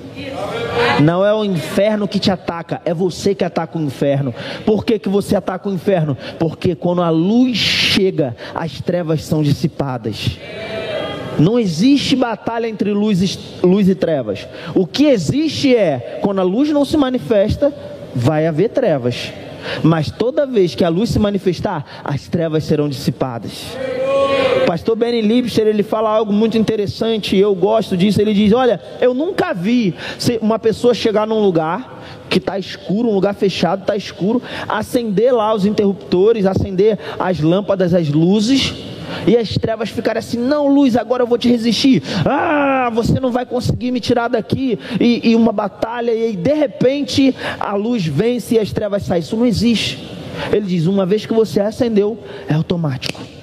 Não 1.02 1.24
é 1.24 1.32
o 1.32 1.44
inferno 1.44 2.08
que 2.08 2.18
te 2.18 2.30
ataca, 2.30 2.80
é 2.84 2.92
você 2.94 3.34
que 3.34 3.44
ataca 3.44 3.78
o 3.78 3.82
inferno. 3.82 4.34
Por 4.64 4.84
que, 4.84 4.98
que 4.98 5.08
você 5.08 5.36
ataca 5.36 5.68
o 5.68 5.72
inferno? 5.72 6.16
Porque 6.38 6.74
quando 6.74 7.02
a 7.02 7.10
luz 7.10 7.56
chega, 7.56 8.36
as 8.54 8.80
trevas 8.80 9.24
são 9.24 9.42
dissipadas. 9.42 10.38
Não 11.38 11.58
existe 11.58 12.16
batalha 12.16 12.66
entre 12.66 12.92
luz 12.92 13.38
luz 13.62 13.88
e 13.88 13.94
trevas. 13.94 14.48
O 14.74 14.86
que 14.86 15.06
existe 15.06 15.74
é, 15.74 16.20
quando 16.22 16.40
a 16.40 16.44
luz 16.44 16.70
não 16.70 16.84
se 16.84 16.96
manifesta, 16.96 17.72
vai 18.14 18.46
haver 18.46 18.70
trevas. 18.70 19.32
Mas 19.82 20.10
toda 20.10 20.46
vez 20.46 20.74
que 20.74 20.84
a 20.84 20.88
luz 20.88 21.10
se 21.10 21.18
manifestar, 21.18 21.84
as 22.04 22.28
trevas 22.28 22.64
serão 22.64 22.88
dissipadas. 22.88 23.76
Pastor 24.66 24.96
Benny 24.96 25.20
Lipster, 25.22 25.64
ele 25.64 25.84
fala 25.84 26.10
algo 26.10 26.32
muito 26.32 26.58
interessante, 26.58 27.36
eu 27.36 27.54
gosto 27.54 27.96
disso. 27.96 28.20
Ele 28.20 28.34
diz: 28.34 28.52
Olha, 28.52 28.80
eu 29.00 29.14
nunca 29.14 29.54
vi 29.54 29.94
uma 30.40 30.58
pessoa 30.58 30.92
chegar 30.92 31.24
num 31.24 31.40
lugar 31.40 32.02
que 32.28 32.38
está 32.38 32.58
escuro, 32.58 33.08
um 33.08 33.14
lugar 33.14 33.34
fechado, 33.34 33.82
está 33.82 33.96
escuro, 33.96 34.42
acender 34.68 35.32
lá 35.32 35.54
os 35.54 35.64
interruptores, 35.64 36.44
acender 36.44 36.98
as 37.16 37.38
lâmpadas, 37.38 37.94
as 37.94 38.08
luzes, 38.08 38.74
e 39.24 39.36
as 39.36 39.50
trevas 39.50 39.88
ficarem 39.88 40.18
assim: 40.18 40.38
Não, 40.38 40.66
luz, 40.66 40.96
agora 40.96 41.22
eu 41.22 41.28
vou 41.28 41.38
te 41.38 41.48
resistir. 41.48 42.02
Ah, 42.24 42.90
você 42.92 43.20
não 43.20 43.30
vai 43.30 43.46
conseguir 43.46 43.92
me 43.92 44.00
tirar 44.00 44.26
daqui. 44.26 44.76
E, 45.00 45.30
e 45.30 45.36
uma 45.36 45.52
batalha, 45.52 46.12
e 46.12 46.34
de 46.34 46.54
repente 46.54 47.32
a 47.60 47.74
luz 47.76 48.04
vence 48.04 48.56
e 48.56 48.58
as 48.58 48.72
trevas 48.72 49.04
saem. 49.04 49.20
Isso 49.20 49.36
não 49.36 49.46
existe. 49.46 50.10
Ele 50.52 50.66
diz: 50.66 50.86
Uma 50.86 51.06
vez 51.06 51.24
que 51.24 51.32
você 51.32 51.60
acendeu, 51.60 52.18
é 52.48 52.54
automático 52.54 53.35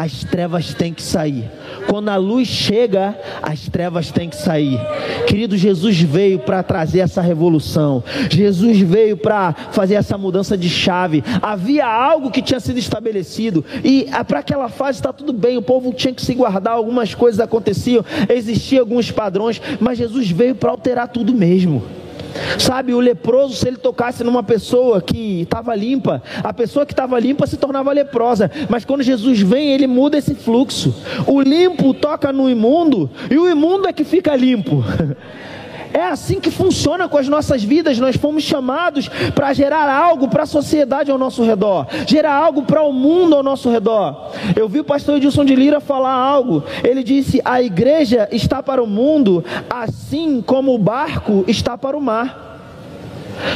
as 0.00 0.24
trevas 0.24 0.72
têm 0.72 0.94
que 0.94 1.02
sair. 1.02 1.44
Quando 1.86 2.08
a 2.08 2.16
luz 2.16 2.48
chega, 2.48 3.14
as 3.42 3.68
trevas 3.68 4.10
têm 4.10 4.30
que 4.30 4.36
sair. 4.36 4.80
Querido, 5.26 5.58
Jesus 5.58 6.00
veio 6.00 6.38
para 6.38 6.62
trazer 6.62 7.00
essa 7.00 7.20
revolução. 7.20 8.02
Jesus 8.30 8.80
veio 8.80 9.18
para 9.18 9.52
fazer 9.72 9.96
essa 9.96 10.16
mudança 10.16 10.56
de 10.56 10.70
chave. 10.70 11.22
Havia 11.42 11.86
algo 11.86 12.30
que 12.30 12.40
tinha 12.40 12.60
sido 12.60 12.78
estabelecido 12.78 13.62
e 13.84 14.08
ah, 14.10 14.24
para 14.24 14.38
aquela 14.38 14.70
fase 14.70 14.98
está 14.98 15.12
tudo 15.12 15.34
bem. 15.34 15.58
O 15.58 15.62
povo 15.62 15.92
tinha 15.92 16.14
que 16.14 16.22
se 16.22 16.34
guardar, 16.34 16.72
algumas 16.72 17.14
coisas 17.14 17.38
aconteciam, 17.38 18.02
existiam 18.30 18.80
alguns 18.80 19.10
padrões, 19.10 19.60
mas 19.78 19.98
Jesus 19.98 20.30
veio 20.30 20.54
para 20.54 20.70
alterar 20.70 21.08
tudo 21.08 21.34
mesmo. 21.34 21.99
Sabe, 22.58 22.92
o 22.92 23.00
leproso, 23.00 23.54
se 23.54 23.66
ele 23.66 23.76
tocasse 23.76 24.22
numa 24.24 24.42
pessoa 24.42 25.00
que 25.00 25.42
estava 25.42 25.74
limpa, 25.74 26.22
a 26.42 26.52
pessoa 26.52 26.86
que 26.86 26.92
estava 26.92 27.18
limpa 27.18 27.46
se 27.46 27.56
tornava 27.56 27.92
leprosa. 27.92 28.50
Mas 28.68 28.84
quando 28.84 29.02
Jesus 29.02 29.40
vem, 29.40 29.72
ele 29.72 29.86
muda 29.86 30.18
esse 30.18 30.34
fluxo. 30.34 30.94
O 31.26 31.40
limpo 31.40 31.94
toca 31.94 32.32
no 32.32 32.48
imundo 32.48 33.10
e 33.30 33.38
o 33.38 33.48
imundo 33.48 33.88
é 33.88 33.92
que 33.92 34.04
fica 34.04 34.34
limpo. 34.34 34.84
É 35.92 36.04
assim 36.04 36.40
que 36.40 36.50
funciona 36.50 37.08
com 37.08 37.18
as 37.18 37.28
nossas 37.28 37.62
vidas. 37.62 37.98
Nós 37.98 38.16
fomos 38.16 38.42
chamados 38.42 39.08
para 39.34 39.52
gerar 39.52 39.92
algo 39.92 40.28
para 40.28 40.44
a 40.44 40.46
sociedade 40.46 41.10
ao 41.10 41.18
nosso 41.18 41.42
redor, 41.42 41.86
gerar 42.06 42.34
algo 42.34 42.62
para 42.62 42.82
o 42.82 42.92
mundo 42.92 43.34
ao 43.34 43.42
nosso 43.42 43.70
redor. 43.70 44.30
Eu 44.56 44.68
vi 44.68 44.80
o 44.80 44.84
pastor 44.84 45.16
Edilson 45.16 45.44
de 45.44 45.54
Lira 45.54 45.80
falar 45.80 46.14
algo. 46.14 46.62
Ele 46.84 47.02
disse: 47.02 47.40
A 47.44 47.62
igreja 47.62 48.28
está 48.30 48.62
para 48.62 48.82
o 48.82 48.86
mundo, 48.86 49.44
assim 49.68 50.42
como 50.42 50.74
o 50.74 50.78
barco 50.78 51.44
está 51.48 51.76
para 51.76 51.96
o 51.96 52.00
mar. 52.00 52.48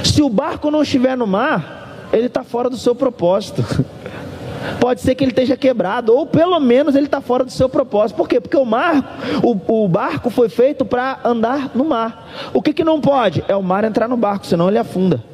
Se 0.03 0.23
o 0.23 0.29
barco 0.29 0.71
não 0.71 0.83
estiver 0.83 1.17
no 1.17 1.27
mar, 1.27 2.09
ele 2.13 2.27
está 2.27 2.43
fora 2.43 2.71
do 2.71 2.77
seu 2.77 2.95
propósito. 2.95 3.63
Pode 4.81 5.01
ser 5.01 5.15
que 5.15 5.25
ele 5.25 5.31
esteja 5.31 5.57
quebrado, 5.57 6.15
ou 6.15 6.27
pelo 6.27 6.59
menos 6.61 6.95
ele 6.95 7.07
está 7.07 7.21
fora 7.21 7.45
do 7.45 7.51
seu 7.51 7.69
propósito. 7.69 8.17
Por 8.17 8.29
quê? 8.29 8.41
Porque 8.41 8.57
o 8.57 8.65
mar, 8.65 9.21
o, 9.43 9.85
o 9.85 9.89
barco 9.89 10.31
foi 10.31 10.49
feito 10.49 10.85
para 10.85 11.19
andar 11.25 11.71
no 11.75 11.85
mar. 11.85 12.51
O 12.53 12.63
que, 12.63 12.73
que 12.73 12.85
não 12.85 13.01
pode? 13.01 13.45
É 13.49 13.57
o 13.57 13.63
mar 13.63 13.85
entrar 13.85 14.09
no 14.09 14.17
barco, 14.17 14.47
senão 14.47 14.69
ele 14.69 14.79
afunda. 14.79 15.34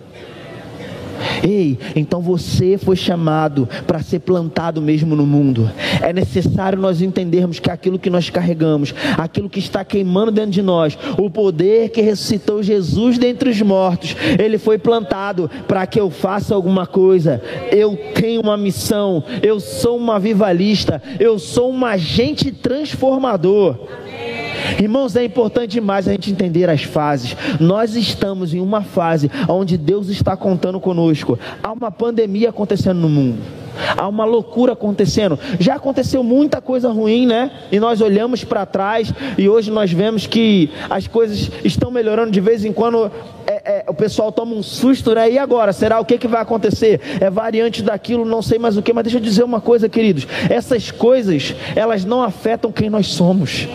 Ei, 1.42 1.78
então 1.94 2.20
você 2.20 2.78
foi 2.78 2.96
chamado 2.96 3.68
para 3.86 4.02
ser 4.02 4.20
plantado 4.20 4.80
mesmo 4.80 5.14
no 5.16 5.26
mundo. 5.26 5.70
É 6.00 6.12
necessário 6.12 6.78
nós 6.78 7.02
entendermos 7.02 7.58
que 7.58 7.70
aquilo 7.70 7.98
que 7.98 8.10
nós 8.10 8.30
carregamos, 8.30 8.94
aquilo 9.16 9.48
que 9.48 9.58
está 9.58 9.84
queimando 9.84 10.30
dentro 10.30 10.50
de 10.50 10.62
nós, 10.62 10.98
o 11.18 11.30
poder 11.30 11.90
que 11.90 12.00
ressuscitou 12.00 12.62
Jesus 12.62 13.18
dentre 13.18 13.50
os 13.50 13.60
mortos, 13.62 14.16
ele 14.38 14.58
foi 14.58 14.78
plantado 14.78 15.50
para 15.66 15.86
que 15.86 16.00
eu 16.00 16.10
faça 16.10 16.54
alguma 16.54 16.86
coisa. 16.86 17.42
Eu 17.70 17.98
tenho 18.14 18.40
uma 18.40 18.56
missão, 18.56 19.22
eu 19.42 19.60
sou 19.60 19.96
uma 19.96 20.18
vivalista, 20.18 21.02
eu 21.18 21.38
sou 21.38 21.72
um 21.72 21.84
agente 21.84 22.50
transformador. 22.50 23.76
Irmãos, 24.80 25.16
é 25.16 25.24
importante 25.24 25.72
demais 25.72 26.08
a 26.08 26.12
gente 26.12 26.30
entender 26.30 26.68
as 26.68 26.82
fases. 26.82 27.36
Nós 27.58 27.94
estamos 27.96 28.54
em 28.54 28.60
uma 28.60 28.82
fase 28.82 29.30
onde 29.48 29.76
Deus 29.76 30.08
está 30.08 30.36
contando 30.36 30.80
conosco. 30.80 31.38
Há 31.62 31.72
uma 31.72 31.90
pandemia 31.90 32.50
acontecendo 32.50 33.00
no 33.00 33.08
mundo. 33.08 33.38
Há 33.96 34.06
uma 34.08 34.24
loucura 34.24 34.72
acontecendo. 34.72 35.38
Já 35.58 35.76
aconteceu 35.76 36.22
muita 36.22 36.60
coisa 36.60 36.90
ruim, 36.90 37.26
né? 37.26 37.50
E 37.70 37.78
nós 37.78 38.00
olhamos 38.00 38.44
para 38.44 38.66
trás 38.66 39.12
e 39.36 39.48
hoje 39.48 39.70
nós 39.70 39.92
vemos 39.92 40.26
que 40.26 40.70
as 40.88 41.06
coisas 41.06 41.50
estão 41.64 41.90
melhorando 41.90 42.30
de 42.30 42.40
vez 42.40 42.64
em 42.64 42.72
quando. 42.72 43.10
É, 43.46 43.62
é, 43.64 43.84
o 43.88 43.94
pessoal 43.94 44.30
toma 44.30 44.54
um 44.54 44.62
susto, 44.62 45.14
né? 45.14 45.30
E 45.30 45.38
agora? 45.38 45.72
Será 45.72 45.98
o 45.98 46.04
que, 46.04 46.18
que 46.18 46.28
vai 46.28 46.40
acontecer? 46.40 47.00
É 47.20 47.28
variante 47.28 47.82
daquilo, 47.82 48.24
não 48.24 48.42
sei 48.42 48.58
mais 48.58 48.76
o 48.76 48.82
que. 48.82 48.92
Mas 48.92 49.04
deixa 49.04 49.18
eu 49.18 49.22
dizer 49.22 49.42
uma 49.42 49.60
coisa, 49.60 49.88
queridos. 49.88 50.26
Essas 50.48 50.90
coisas, 50.90 51.54
elas 51.74 52.04
não 52.04 52.22
afetam 52.22 52.70
quem 52.70 52.88
nós 52.88 53.08
somos. 53.08 53.66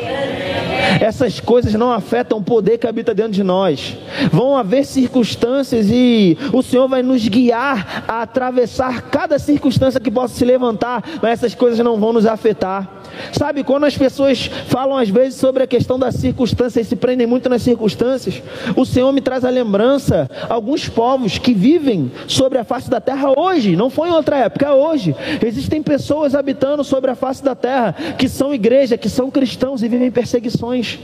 Essas 1.01 1.39
coisas 1.39 1.73
não 1.73 1.91
afetam 1.91 2.37
o 2.37 2.43
poder 2.43 2.77
que 2.77 2.87
habita 2.87 3.13
dentro 3.13 3.33
de 3.33 3.43
nós. 3.43 3.97
Vão 4.31 4.57
haver 4.57 4.85
circunstâncias 4.85 5.87
e 5.89 6.37
o 6.53 6.61
Senhor 6.61 6.87
vai 6.87 7.01
nos 7.01 7.27
guiar 7.27 8.05
a 8.07 8.21
atravessar 8.21 9.03
cada 9.03 9.37
circunstância 9.39 9.94
que 9.99 10.11
possa 10.11 10.35
se 10.35 10.45
levantar, 10.45 11.03
mas 11.21 11.31
essas 11.31 11.55
coisas 11.55 11.79
não 11.79 11.99
vão 11.99 12.13
nos 12.13 12.25
afetar. 12.25 12.89
Sabe, 13.31 13.63
quando 13.63 13.85
as 13.85 13.97
pessoas 13.97 14.49
falam 14.67 14.97
às 14.97 15.09
vezes 15.09 15.39
sobre 15.39 15.63
a 15.63 15.67
questão 15.67 15.97
da 15.97 16.11
circunstância 16.11 16.81
e 16.81 16.85
se 16.85 16.95
prendem 16.95 17.25
muito 17.25 17.49
nas 17.49 17.61
circunstâncias, 17.61 18.41
o 18.75 18.85
Senhor 18.85 19.11
me 19.11 19.21
traz 19.21 19.45
a 19.45 19.49
lembrança 19.49 20.29
alguns 20.49 20.89
povos 20.89 21.37
que 21.37 21.53
vivem 21.53 22.11
sobre 22.27 22.57
a 22.57 22.63
face 22.63 22.89
da 22.89 22.99
terra 22.99 23.31
hoje, 23.37 23.75
não 23.75 23.89
foi 23.89 24.09
em 24.09 24.11
outra 24.11 24.37
época, 24.37 24.65
é 24.65 24.71
hoje. 24.71 25.15
Existem 25.43 25.81
pessoas 25.81 26.35
habitando 26.35 26.83
sobre 26.83 27.11
a 27.11 27.15
face 27.15 27.43
da 27.43 27.55
terra 27.55 27.95
que 28.17 28.27
são 28.27 28.53
igreja, 28.53 28.97
que 28.97 29.09
são 29.09 29.31
cristãos 29.31 29.81
e 29.81 29.87
vivem 29.87 30.11
perseguições. 30.11 30.99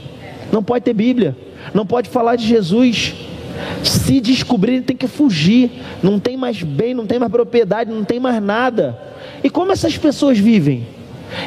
Não 0.52 0.62
pode 0.62 0.84
ter 0.84 0.92
Bíblia, 0.92 1.36
não 1.72 1.86
pode 1.86 2.10
falar 2.10 2.36
de 2.36 2.46
Jesus. 2.46 3.14
Se 3.82 4.20
descobrirem, 4.20 4.82
tem 4.82 4.96
que 4.96 5.08
fugir. 5.08 5.70
Não 6.02 6.18
tem 6.18 6.36
mais 6.36 6.62
bem, 6.62 6.94
não 6.94 7.06
tem 7.06 7.18
mais 7.18 7.30
propriedade, 7.30 7.90
não 7.90 8.04
tem 8.04 8.20
mais 8.20 8.42
nada. 8.42 8.98
E 9.42 9.50
como 9.50 9.72
essas 9.72 9.96
pessoas 9.96 10.38
vivem? 10.38 10.86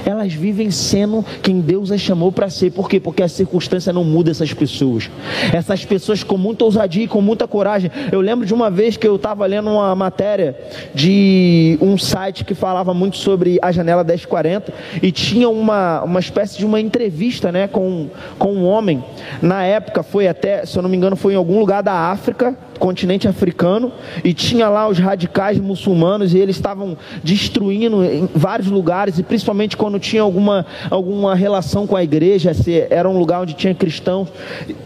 Elas 0.05 0.33
vivem 0.33 0.71
sendo 0.71 1.23
quem 1.41 1.59
Deus 1.61 1.91
as 1.91 2.01
chamou 2.01 2.31
para 2.31 2.49
ser. 2.49 2.71
Por 2.71 2.89
quê? 2.89 2.99
Porque 2.99 3.23
a 3.23 3.27
circunstância 3.27 3.91
não 3.91 4.03
muda 4.03 4.31
essas 4.31 4.53
pessoas. 4.53 5.09
Essas 5.53 5.83
pessoas 5.85 6.23
com 6.23 6.37
muita 6.37 6.65
ousadia 6.65 7.03
e 7.03 7.07
com 7.07 7.21
muita 7.21 7.47
coragem. 7.47 7.91
Eu 8.11 8.21
lembro 8.21 8.45
de 8.45 8.53
uma 8.53 8.69
vez 8.69 8.97
que 8.97 9.07
eu 9.07 9.15
estava 9.15 9.45
lendo 9.45 9.69
uma 9.69 9.95
matéria 9.95 10.57
de 10.93 11.77
um 11.81 11.97
site 11.97 12.43
que 12.43 12.53
falava 12.53 12.93
muito 12.93 13.17
sobre 13.17 13.59
a 13.61 13.71
janela 13.71 14.03
1040 14.03 14.73
e 15.01 15.11
tinha 15.11 15.49
uma, 15.49 16.03
uma 16.03 16.19
espécie 16.19 16.57
de 16.57 16.65
uma 16.65 16.79
entrevista 16.79 17.51
né, 17.51 17.67
com, 17.67 18.07
com 18.37 18.53
um 18.53 18.65
homem. 18.65 19.03
Na 19.41 19.63
época 19.63 20.03
foi 20.03 20.27
até, 20.27 20.65
se 20.65 20.77
eu 20.77 20.83
não 20.83 20.89
me 20.89 20.97
engano, 20.97 21.15
foi 21.15 21.33
em 21.33 21.37
algum 21.37 21.59
lugar 21.59 21.81
da 21.81 21.93
África 21.93 22.55
continente 22.79 23.27
africano 23.27 23.91
e 24.23 24.33
tinha 24.33 24.69
lá 24.69 24.87
os 24.87 24.99
radicais 24.99 25.59
muçulmanos 25.59 26.33
e 26.33 26.37
eles 26.37 26.55
estavam 26.55 26.97
destruindo 27.23 28.03
em 28.03 28.27
vários 28.33 28.67
lugares 28.67 29.17
e 29.19 29.23
principalmente 29.23 29.77
quando 29.77 29.99
tinha 29.99 30.21
alguma, 30.21 30.65
alguma 30.89 31.35
relação 31.35 31.87
com 31.87 31.95
a 31.95 32.03
igreja, 32.03 32.53
se 32.53 32.85
era 32.89 33.09
um 33.09 33.17
lugar 33.17 33.41
onde 33.41 33.53
tinha 33.53 33.73
cristãos, 33.73 34.29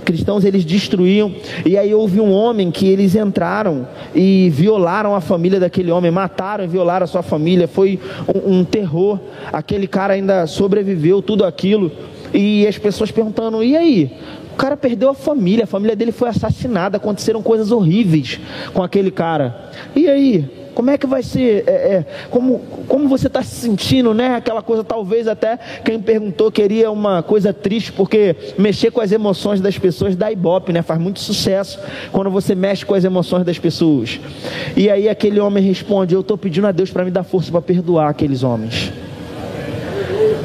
cristãos 0.06 0.44
eles 0.44 0.66
destruíam 0.66 1.34
e 1.66 1.78
aí 1.78 1.94
houve 1.94 2.20
um 2.20 2.32
homem 2.32 2.72
que 2.72 2.88
eles 2.88 3.16
entraram 3.16 3.88
e 4.14 4.50
violaram 4.50 5.16
a 5.16 5.22
família 5.22 5.60
daquele 5.60 5.92
homem, 5.92 6.12
mataram 6.12 6.64
e 6.64 6.68
violaram 6.68 7.04
a 7.04 7.08
sua 7.08 7.24
família, 7.24 7.68
foi 7.68 8.00
um, 8.46 8.60
um 8.60 8.64
terror. 8.64 9.20
Aquele 9.52 9.88
cara 9.88 10.14
ainda 10.14 10.48
sobreviveu 10.48 11.22
tudo 11.22 11.44
aquilo 11.44 11.92
e 12.34 12.68
as 12.68 12.78
pessoas 12.78 13.12
perguntando: 13.12 13.64
e 13.64 13.76
aí? 13.76 14.12
Cara 14.60 14.76
perdeu 14.76 15.10
a 15.10 15.14
família, 15.14 15.64
a 15.64 15.68
família 15.68 15.96
dele 15.96 16.12
foi 16.12 16.28
assassinada, 16.28 16.98
aconteceram 16.98 17.42
coisas 17.42 17.72
horríveis 17.72 18.40
com 18.74 18.84
aquele 18.84 19.10
cara. 19.10 19.72
E 19.96 20.08
aí? 20.10 20.60
Como 20.76 20.90
é 20.92 20.98
que 20.98 21.08
vai 21.08 21.24
ser? 21.24 21.64
É, 21.68 21.72
é, 21.72 22.06
como, 22.30 22.60
como 22.88 23.08
você 23.10 23.28
está 23.28 23.42
se 23.42 23.56
sentindo, 23.56 24.14
né? 24.14 24.36
Aquela 24.36 24.62
coisa, 24.62 24.84
talvez 24.84 25.28
até 25.28 25.58
quem 25.84 26.00
perguntou 26.00 26.52
queria 26.52 26.92
uma 26.92 27.22
coisa 27.24 27.52
triste, 27.52 27.92
porque 27.92 28.36
mexer 28.58 28.92
com 28.92 29.02
as 29.02 29.12
emoções 29.12 29.60
das 29.60 29.78
pessoas 29.78 30.16
dá 30.16 30.32
ibope, 30.32 30.72
né? 30.72 30.82
Faz 30.82 31.00
muito 31.00 31.20
sucesso 31.20 31.80
quando 32.12 32.30
você 32.30 32.56
mexe 32.56 32.86
com 32.86 32.94
as 32.94 33.04
emoções 33.04 33.44
das 33.44 33.60
pessoas. 33.60 34.20
E 34.78 34.90
aí 34.90 35.10
aquele 35.10 35.40
homem 35.40 35.64
responde: 35.64 36.14
Eu 36.14 36.22
estou 36.22 36.38
pedindo 36.38 36.68
a 36.68 36.72
Deus 36.72 36.92
para 36.92 37.04
me 37.04 37.12
dar 37.12 37.24
força 37.24 37.52
para 37.52 37.62
perdoar 37.62 38.10
aqueles 38.10 38.44
homens. 38.44 38.94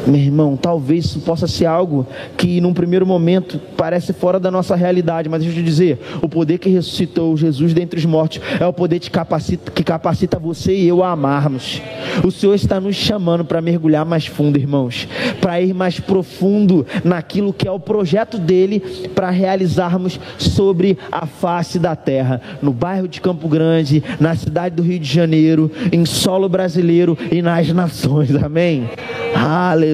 Meu 0.07 0.21
irmão, 0.21 0.57
talvez 0.57 1.07
isso 1.07 1.21
possa 1.21 1.47
ser 1.47 1.67
algo 1.67 2.07
que 2.37 2.61
num 2.61 2.75
primeiro 2.75 3.07
momento 3.07 3.61
parece 3.77 4.13
fora 4.13 4.39
da 4.39 4.51
nossa 4.51 4.77
realidade, 4.77 5.29
mas 5.29 5.43
deixa 5.43 5.59
eu 5.59 5.63
te 5.63 5.67
dizer, 5.67 5.99
o 6.21 6.29
poder 6.29 6.59
que 6.59 6.69
ressuscitou 6.69 7.37
Jesus 7.37 7.73
dentre 7.73 7.99
os 7.99 8.05
mortos 8.05 8.41
é 8.61 8.67
o 8.67 8.73
poder 8.73 8.99
que 8.99 9.11
capacita, 9.11 9.71
que 9.71 9.83
capacita 9.83 10.39
você 10.39 10.75
e 10.75 10.87
eu 10.87 11.03
a 11.03 11.11
amarmos. 11.11 11.81
O 12.23 12.31
Senhor 12.31 12.55
está 12.55 12.79
nos 12.79 12.97
chamando 12.97 13.45
para 13.45 13.63
mergulhar 13.63 14.05
mais 14.05 14.27
fundo, 14.27 14.59
irmãos, 14.59 15.09
para 15.41 15.61
ir 15.61 15.73
mais 15.73 15.99
profundo 15.99 16.87
naquilo 17.03 17.53
que 17.53 17.67
é 17.67 17.71
o 17.71 17.81
projeto 17.81 18.39
dele 18.39 18.81
para 19.15 19.31
realizarmos 19.31 20.21
sobre 20.39 20.99
a 21.11 21.27
face 21.27 21.79
da 21.79 21.97
terra, 21.97 22.41
no 22.61 22.73
bairro 22.73 23.09
de 23.09 23.21
Campo 23.21 23.49
Grande, 23.49 24.03
na 24.21 24.35
cidade 24.35 24.77
do 24.77 24.83
Rio 24.83 24.99
de 24.99 25.11
Janeiro, 25.11 25.71
em 25.91 26.05
solo 26.05 26.49
brasileiro 26.49 27.17
e 27.31 27.41
nas 27.41 27.69
nações. 27.69 28.35
Amém. 28.37 28.89
Aleluia. 29.35 29.94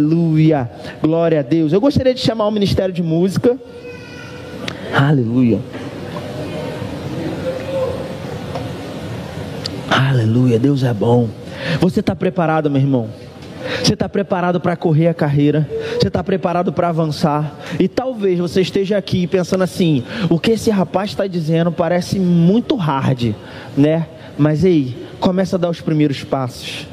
Glória 1.00 1.40
a 1.40 1.42
Deus. 1.42 1.72
Eu 1.72 1.80
gostaria 1.80 2.14
de 2.14 2.20
chamar 2.20 2.46
o 2.46 2.50
Ministério 2.50 2.92
de 2.92 3.02
Música. 3.02 3.56
Aleluia. 4.94 5.60
Aleluia. 9.88 10.58
Deus 10.58 10.82
é 10.82 10.92
bom. 10.92 11.28
Você 11.80 12.00
está 12.00 12.14
preparado, 12.14 12.70
meu 12.70 12.80
irmão? 12.80 13.08
Você 13.82 13.94
está 13.94 14.08
preparado 14.08 14.60
para 14.60 14.76
correr 14.76 15.08
a 15.08 15.14
carreira? 15.14 15.68
Você 16.00 16.08
está 16.08 16.24
preparado 16.24 16.72
para 16.72 16.88
avançar? 16.88 17.54
E 17.78 17.86
talvez 17.86 18.38
você 18.38 18.60
esteja 18.60 18.96
aqui 18.96 19.26
pensando 19.26 19.62
assim: 19.62 20.02
o 20.28 20.38
que 20.38 20.52
esse 20.52 20.70
rapaz 20.70 21.10
está 21.10 21.26
dizendo 21.26 21.70
parece 21.70 22.18
muito 22.18 22.74
hard, 22.76 23.34
né? 23.76 24.06
Mas 24.38 24.64
ei, 24.64 24.96
começa 25.20 25.56
a 25.56 25.58
dar 25.58 25.68
os 25.68 25.80
primeiros 25.80 26.24
passos. 26.24 26.86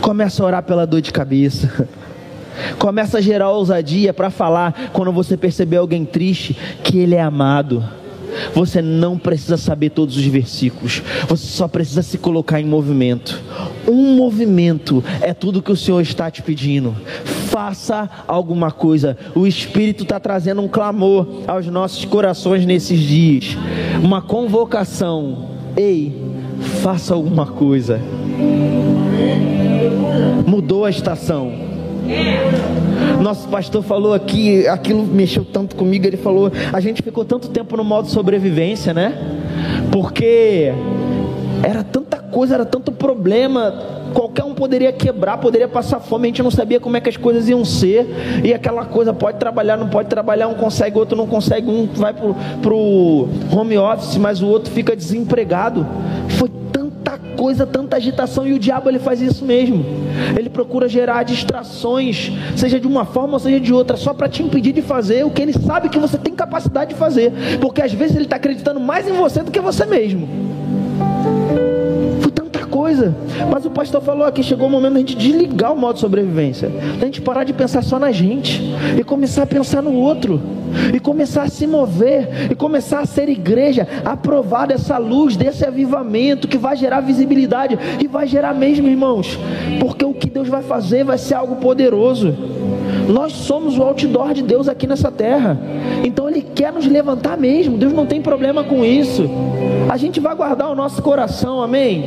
Começa 0.00 0.42
a 0.42 0.46
orar 0.46 0.62
pela 0.62 0.86
dor 0.86 1.00
de 1.00 1.12
cabeça. 1.12 1.88
Começa 2.78 3.18
a 3.18 3.20
gerar 3.20 3.50
ousadia 3.50 4.12
para 4.12 4.30
falar 4.30 4.90
quando 4.92 5.12
você 5.12 5.36
perceber 5.36 5.76
alguém 5.76 6.04
triste 6.04 6.56
que 6.82 6.98
ele 6.98 7.14
é 7.14 7.20
amado. 7.20 7.84
Você 8.54 8.82
não 8.82 9.18
precisa 9.18 9.56
saber 9.56 9.90
todos 9.90 10.16
os 10.16 10.24
versículos, 10.24 11.02
você 11.26 11.46
só 11.46 11.66
precisa 11.66 12.02
se 12.02 12.18
colocar 12.18 12.60
em 12.60 12.64
movimento. 12.64 13.40
Um 13.88 14.14
movimento 14.14 15.02
é 15.20 15.32
tudo 15.32 15.62
que 15.62 15.72
o 15.72 15.76
Senhor 15.76 16.00
está 16.00 16.30
te 16.30 16.42
pedindo. 16.42 16.94
Faça 17.24 18.08
alguma 18.28 18.70
coisa. 18.70 19.16
O 19.34 19.46
Espírito 19.46 20.02
está 20.02 20.20
trazendo 20.20 20.60
um 20.60 20.68
clamor 20.68 21.26
aos 21.46 21.66
nossos 21.66 22.04
corações 22.04 22.66
nesses 22.66 23.00
dias, 23.00 23.56
uma 24.02 24.20
convocação. 24.20 25.48
Ei, 25.74 26.14
faça 26.82 27.14
alguma 27.14 27.46
coisa 27.46 28.00
mudou 30.48 30.84
a 30.84 30.90
estação. 30.90 31.52
Nosso 33.22 33.48
pastor 33.48 33.82
falou 33.82 34.14
aqui, 34.14 34.66
aquilo 34.66 35.04
mexeu 35.04 35.44
tanto 35.44 35.76
comigo. 35.76 36.06
Ele 36.06 36.16
falou: 36.16 36.50
a 36.72 36.80
gente 36.80 37.02
ficou 37.02 37.24
tanto 37.24 37.48
tempo 37.48 37.76
no 37.76 37.84
modo 37.84 38.08
sobrevivência, 38.08 38.94
né? 38.94 39.14
Porque 39.92 40.72
era 41.62 41.82
tanta 41.82 42.18
coisa, 42.18 42.54
era 42.54 42.64
tanto 42.64 42.92
problema. 42.92 43.96
Qualquer 44.14 44.44
um 44.44 44.54
poderia 44.54 44.90
quebrar, 44.90 45.36
poderia 45.36 45.68
passar 45.68 46.00
fome. 46.00 46.24
A 46.24 46.28
gente 46.28 46.42
não 46.42 46.50
sabia 46.50 46.80
como 46.80 46.96
é 46.96 47.00
que 47.00 47.10
as 47.10 47.16
coisas 47.16 47.48
iam 47.48 47.64
ser. 47.64 48.06
E 48.42 48.54
aquela 48.54 48.84
coisa: 48.84 49.12
pode 49.12 49.38
trabalhar, 49.38 49.76
não 49.76 49.88
pode 49.88 50.08
trabalhar. 50.08 50.48
Um 50.48 50.54
consegue, 50.54 50.98
outro 50.98 51.16
não 51.16 51.26
consegue. 51.26 51.68
Um 51.68 51.86
vai 51.86 52.14
pro, 52.14 52.34
pro 52.62 53.28
home 53.52 53.76
office, 53.76 54.16
mas 54.16 54.40
o 54.40 54.46
outro 54.46 54.72
fica 54.72 54.96
desempregado. 54.96 55.86
Foi 56.28 56.48
coisa, 57.38 57.64
tanta 57.64 57.96
agitação, 57.96 58.44
e 58.44 58.52
o 58.52 58.58
diabo 58.58 58.90
ele 58.90 58.98
faz 58.98 59.22
isso 59.22 59.44
mesmo. 59.44 59.84
Ele 60.36 60.50
procura 60.50 60.88
gerar 60.88 61.22
distrações, 61.22 62.32
seja 62.56 62.80
de 62.80 62.86
uma 62.86 63.04
forma 63.04 63.34
ou 63.34 63.38
seja 63.38 63.60
de 63.60 63.72
outra, 63.72 63.96
só 63.96 64.12
para 64.12 64.28
te 64.28 64.42
impedir 64.42 64.72
de 64.72 64.82
fazer 64.82 65.24
o 65.24 65.30
que 65.30 65.40
ele 65.40 65.52
sabe 65.52 65.88
que 65.88 65.98
você 65.98 66.18
tem 66.18 66.34
capacidade 66.34 66.92
de 66.92 66.96
fazer, 66.98 67.32
porque 67.60 67.80
às 67.80 67.92
vezes 67.92 68.16
ele 68.16 68.24
está 68.24 68.36
acreditando 68.36 68.80
mais 68.80 69.08
em 69.08 69.12
você 69.12 69.42
do 69.42 69.52
que 69.52 69.60
você 69.60 69.86
mesmo 69.86 70.28
coisa. 72.78 73.14
Mas 73.50 73.66
o 73.66 73.70
pastor 73.70 74.00
falou 74.00 74.26
aqui: 74.26 74.42
chegou 74.42 74.66
o 74.66 74.70
momento 74.70 74.94
da 74.94 75.00
gente 75.00 75.16
desligar 75.16 75.72
o 75.72 75.76
modo 75.76 75.94
de 75.94 76.00
sobrevivência, 76.00 76.70
da 76.98 77.06
gente 77.06 77.20
parar 77.20 77.44
de 77.44 77.52
pensar 77.52 77.82
só 77.82 77.98
na 77.98 78.12
gente 78.12 78.62
e 78.98 79.02
começar 79.04 79.42
a 79.42 79.46
pensar 79.46 79.82
no 79.82 79.92
outro, 79.92 80.40
e 80.94 81.00
começar 81.00 81.42
a 81.42 81.48
se 81.48 81.66
mover, 81.66 82.50
e 82.50 82.54
começar 82.54 83.00
a 83.00 83.06
ser 83.06 83.28
igreja, 83.28 83.86
aprovar 84.04 84.66
dessa 84.66 84.98
luz, 84.98 85.36
desse 85.36 85.64
avivamento 85.64 86.48
que 86.48 86.58
vai 86.58 86.76
gerar 86.76 87.00
visibilidade 87.00 87.78
e 88.00 88.06
vai 88.06 88.26
gerar 88.26 88.54
mesmo, 88.54 88.88
irmãos, 88.88 89.38
porque 89.80 90.04
o 90.04 90.14
que 90.14 90.28
Deus 90.28 90.48
vai 90.48 90.62
fazer 90.62 91.04
vai 91.04 91.18
ser 91.18 91.34
algo 91.34 91.56
poderoso. 91.56 92.34
Nós 93.08 93.32
somos 93.32 93.78
o 93.78 93.82
outdoor 93.82 94.34
de 94.34 94.42
Deus 94.42 94.68
aqui 94.68 94.86
nessa 94.86 95.10
terra. 95.10 95.58
Então 96.04 96.28
Ele 96.28 96.42
quer 96.42 96.72
nos 96.72 96.86
levantar 96.86 97.38
mesmo. 97.38 97.78
Deus 97.78 97.92
não 97.92 98.04
tem 98.04 98.20
problema 98.20 98.62
com 98.62 98.84
isso. 98.84 99.28
A 99.88 99.96
gente 99.96 100.20
vai 100.20 100.34
guardar 100.34 100.70
o 100.70 100.74
nosso 100.74 101.00
coração, 101.02 101.62
amém? 101.62 102.04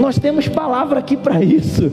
Nós 0.00 0.18
temos 0.18 0.48
palavra 0.48 0.98
aqui 0.98 1.16
para 1.16 1.42
isso. 1.42 1.92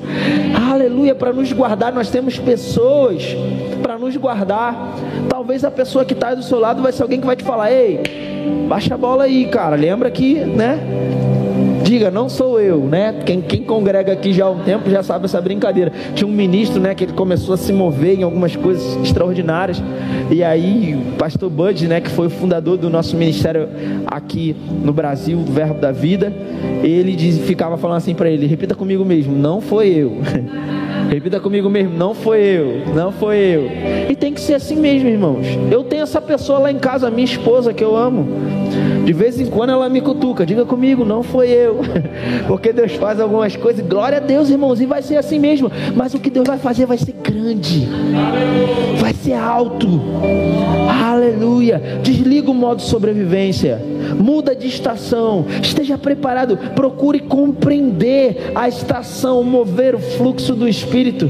Aleluia, 0.71 1.13
para 1.13 1.33
nos 1.33 1.51
guardar. 1.51 1.91
Nós 1.91 2.09
temos 2.09 2.39
pessoas 2.39 3.35
para 3.81 3.97
nos 3.97 4.15
guardar. 4.15 4.95
Talvez 5.29 5.63
a 5.63 5.71
pessoa 5.71 6.05
que 6.05 6.13
está 6.13 6.33
do 6.33 6.43
seu 6.43 6.59
lado 6.59 6.81
vai 6.81 6.91
ser 6.91 7.03
alguém 7.03 7.19
que 7.19 7.25
vai 7.25 7.35
te 7.35 7.43
falar: 7.43 7.71
ei, 7.71 8.01
baixa 8.67 8.93
a 8.93 8.97
bola 8.97 9.25
aí, 9.25 9.47
cara. 9.47 9.75
Lembra 9.75 10.09
que, 10.09 10.35
né? 10.35 10.79
diga, 11.91 12.09
não 12.09 12.29
sou 12.29 12.57
eu, 12.57 12.79
né? 12.85 13.21
Quem, 13.25 13.41
quem 13.41 13.63
congrega 13.63 14.13
aqui 14.13 14.31
já 14.31 14.45
há 14.45 14.49
um 14.49 14.59
tempo 14.59 14.89
já 14.89 15.03
sabe 15.03 15.25
essa 15.25 15.41
brincadeira. 15.41 15.91
Tinha 16.15 16.25
um 16.25 16.31
ministro, 16.31 16.79
né, 16.79 16.95
que 16.95 17.03
ele 17.03 17.11
começou 17.11 17.53
a 17.53 17.57
se 17.57 17.73
mover 17.73 18.17
em 18.17 18.23
algumas 18.23 18.55
coisas 18.55 18.95
extraordinárias. 19.03 19.83
E 20.29 20.41
aí, 20.41 20.95
o 20.95 21.17
pastor 21.17 21.49
Bud, 21.49 21.87
né, 21.89 21.99
que 21.99 22.09
foi 22.09 22.27
o 22.27 22.29
fundador 22.29 22.77
do 22.77 22.89
nosso 22.89 23.17
ministério 23.17 23.67
aqui 24.07 24.55
no 24.83 24.93
Brasil, 24.93 25.37
Verbo 25.39 25.81
da 25.81 25.91
Vida, 25.91 26.33
ele 26.81 27.13
diz, 27.13 27.39
ficava 27.39 27.75
falando 27.75 27.97
assim 27.97 28.15
para 28.15 28.29
ele: 28.29 28.47
repita 28.47 28.73
comigo 28.73 29.03
mesmo, 29.03 29.35
não 29.35 29.59
foi 29.59 29.89
eu. 29.89 30.17
Repita 31.11 31.41
comigo 31.41 31.69
mesmo, 31.69 31.97
não 31.97 32.15
foi 32.15 32.39
eu, 32.39 32.93
não 32.95 33.11
foi 33.11 33.35
eu. 33.35 33.69
E 34.09 34.15
tem 34.15 34.33
que 34.33 34.39
ser 34.39 34.53
assim 34.53 34.77
mesmo, 34.77 35.09
irmãos. 35.09 35.45
Eu 35.69 35.83
tenho 35.83 36.03
essa 36.03 36.21
pessoa 36.21 36.57
lá 36.57 36.71
em 36.71 36.79
casa, 36.79 37.11
minha 37.11 37.25
esposa, 37.25 37.73
que 37.73 37.83
eu 37.83 37.97
amo. 37.97 38.60
De 39.05 39.13
vez 39.13 39.39
em 39.39 39.45
quando 39.45 39.71
ela 39.71 39.89
me 39.89 39.99
cutuca, 39.99 40.45
diga 40.45 40.65
comigo, 40.65 41.03
não 41.03 41.23
foi 41.23 41.49
eu. 41.49 41.81
Porque 42.47 42.71
Deus 42.71 42.93
faz 42.93 43.19
algumas 43.19 43.55
coisas, 43.55 43.85
glória 43.85 44.17
a 44.17 44.21
Deus, 44.21 44.49
irmãos, 44.49 44.79
e 44.79 44.85
vai 44.85 45.01
ser 45.01 45.17
assim 45.17 45.39
mesmo. 45.39 45.71
Mas 45.95 46.13
o 46.13 46.19
que 46.19 46.29
Deus 46.29 46.47
vai 46.47 46.57
fazer 46.57 46.85
vai 46.85 46.97
ser 46.97 47.13
grande, 47.13 47.87
vai 48.99 49.13
ser 49.13 49.33
alto. 49.33 49.87
Aleluia. 51.11 51.99
Desliga 52.01 52.51
o 52.51 52.53
modo 52.53 52.81
sobrevivência, 52.81 53.81
muda 54.17 54.55
de 54.55 54.67
estação, 54.67 55.45
esteja 55.61 55.97
preparado, 55.97 56.57
procure 56.75 57.19
compreender 57.19 58.51
a 58.55 58.67
estação, 58.67 59.43
mover 59.43 59.95
o 59.95 59.99
fluxo 59.99 60.55
do 60.55 60.67
Espírito. 60.67 61.29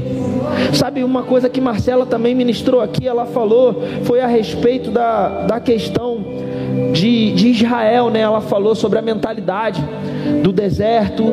Sabe 0.72 1.02
uma 1.02 1.22
coisa 1.22 1.48
que 1.48 1.60
Marcela 1.60 2.06
também 2.06 2.34
ministrou 2.34 2.80
aqui, 2.80 3.06
ela 3.06 3.26
falou, 3.26 3.82
foi 4.04 4.20
a 4.20 4.26
respeito 4.26 4.90
da, 4.90 5.46
da 5.46 5.60
questão 5.60 6.51
de, 6.92 7.32
de 7.32 7.48
Israel, 7.48 8.10
né? 8.10 8.20
Ela 8.20 8.40
falou 8.40 8.74
sobre 8.74 8.98
a 8.98 9.02
mentalidade 9.02 9.82
do 10.42 10.52
deserto, 10.52 11.24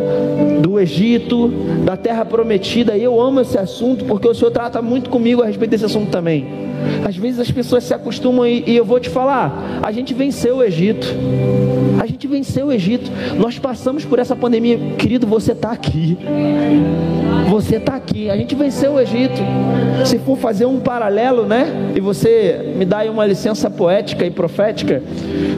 do 0.61 0.79
Egito, 0.79 1.49
da 1.85 1.97
terra 1.97 2.25
prometida. 2.25 2.97
E 2.97 3.03
eu 3.03 3.19
amo 3.19 3.41
esse 3.41 3.57
assunto 3.57 4.05
porque 4.05 4.27
o 4.27 4.33
Senhor 4.33 4.51
trata 4.51 4.81
muito 4.81 5.09
comigo 5.09 5.41
a 5.41 5.45
respeito 5.45 5.71
desse 5.71 5.85
assunto 5.85 6.09
também. 6.09 6.47
Às 7.05 7.15
vezes 7.15 7.39
as 7.39 7.51
pessoas 7.51 7.83
se 7.83 7.93
acostumam 7.93 8.47
e, 8.47 8.63
e 8.65 8.75
eu 8.75 8.85
vou 8.85 8.99
te 8.99 9.09
falar, 9.09 9.79
a 9.83 9.91
gente 9.91 10.13
venceu 10.13 10.57
o 10.57 10.63
Egito. 10.63 11.07
A 12.19 12.21
gente 12.21 12.33
venceu 12.33 12.67
o 12.67 12.73
Egito. 12.73 13.09
Nós 13.37 13.57
passamos 13.57 14.03
por 14.03 14.19
essa 14.19 14.35
pandemia, 14.35 14.77
querido, 14.97 15.25
você 15.25 15.53
está 15.53 15.71
aqui. 15.71 16.17
Você 17.49 17.77
está 17.77 17.95
aqui. 17.95 18.29
A 18.29 18.35
gente 18.35 18.53
venceu 18.55 18.95
o 18.95 18.99
Egito. 18.99 19.41
Se 20.05 20.19
for 20.19 20.37
fazer 20.37 20.65
um 20.65 20.81
paralelo, 20.81 21.45
né? 21.45 21.93
E 21.95 22.01
você 22.01 22.73
me 22.75 22.83
dá 22.83 22.97
aí 22.97 23.09
uma 23.09 23.25
licença 23.25 23.69
poética 23.69 24.25
e 24.25 24.31
profética, 24.31 25.01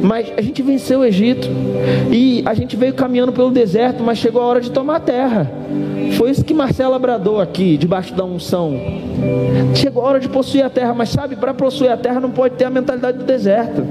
mas 0.04 0.32
a 0.38 0.42
gente 0.44 0.62
venceu 0.62 1.00
o 1.00 1.04
Egito 1.04 1.48
e 2.12 2.44
a 2.46 2.54
gente 2.54 2.76
veio 2.76 2.94
caminhando 2.94 3.32
pelo 3.32 3.50
deserto, 3.50 4.04
mas 4.04 4.20
chegou 4.20 4.40
a 4.40 4.46
hora 4.46 4.62
de 4.62 4.70
tomar 4.70 5.00
terra. 5.00 5.52
Foi 6.18 6.30
isso 6.30 6.44
que 6.44 6.54
Marcelo 6.54 6.94
abradou 6.94 7.40
aqui, 7.40 7.78
debaixo 7.78 8.14
da 8.14 8.24
unção. 8.24 8.80
Chegou 9.76 10.04
a 10.04 10.08
hora 10.08 10.20
de 10.20 10.28
possuir 10.28 10.64
a 10.64 10.70
terra, 10.70 10.94
mas 10.94 11.10
sabe, 11.10 11.36
para 11.36 11.54
possuir 11.54 11.90
a 11.90 11.98
terra 11.98 12.20
não 12.20 12.32
pode 12.32 12.56
ter 12.56 12.66
a 12.66 12.70
mentalidade 12.70 13.18
do 13.20 13.24
deserto, 13.24 13.84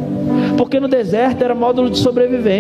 porque 0.56 0.78
no 0.78 0.88
deserto 0.88 1.42
era 1.42 1.54
módulo 1.54 1.88
de 1.88 1.98
sobrevivência. 1.98 2.59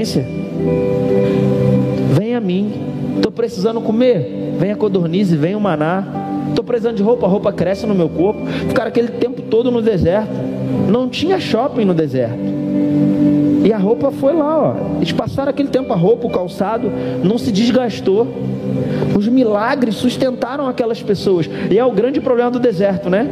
Vem 2.12 2.34
a 2.34 2.40
mim, 2.40 2.72
estou 3.16 3.30
precisando 3.30 3.80
comer, 3.80 4.54
vem 4.58 4.72
a 4.72 4.76
codornize, 4.76 5.36
vem 5.36 5.54
o 5.54 5.60
maná. 5.60 6.04
Estou 6.48 6.64
precisando 6.64 6.96
de 6.96 7.02
roupa, 7.02 7.26
a 7.26 7.28
roupa 7.28 7.52
cresce 7.52 7.86
no 7.86 7.94
meu 7.94 8.08
corpo. 8.08 8.44
Ficaram 8.46 8.88
aquele 8.88 9.08
tempo 9.08 9.42
todo 9.42 9.70
no 9.70 9.80
deserto. 9.80 10.32
Não 10.88 11.08
tinha 11.08 11.38
shopping 11.38 11.84
no 11.84 11.94
deserto. 11.94 12.38
E 13.64 13.72
a 13.72 13.78
roupa 13.78 14.10
foi 14.10 14.32
lá, 14.32 14.58
ó. 14.58 14.96
Eles 14.96 15.12
passaram 15.12 15.50
aquele 15.50 15.68
tempo, 15.68 15.92
a 15.92 15.96
roupa, 15.96 16.26
o 16.26 16.30
calçado, 16.30 16.90
não 17.22 17.38
se 17.38 17.52
desgastou. 17.52 18.26
Os 19.16 19.28
milagres 19.28 19.96
sustentaram 19.96 20.66
aquelas 20.66 21.02
pessoas. 21.02 21.48
E 21.70 21.78
é 21.78 21.84
o 21.84 21.92
grande 21.92 22.20
problema 22.20 22.50
do 22.50 22.58
deserto, 22.58 23.10
né? 23.10 23.28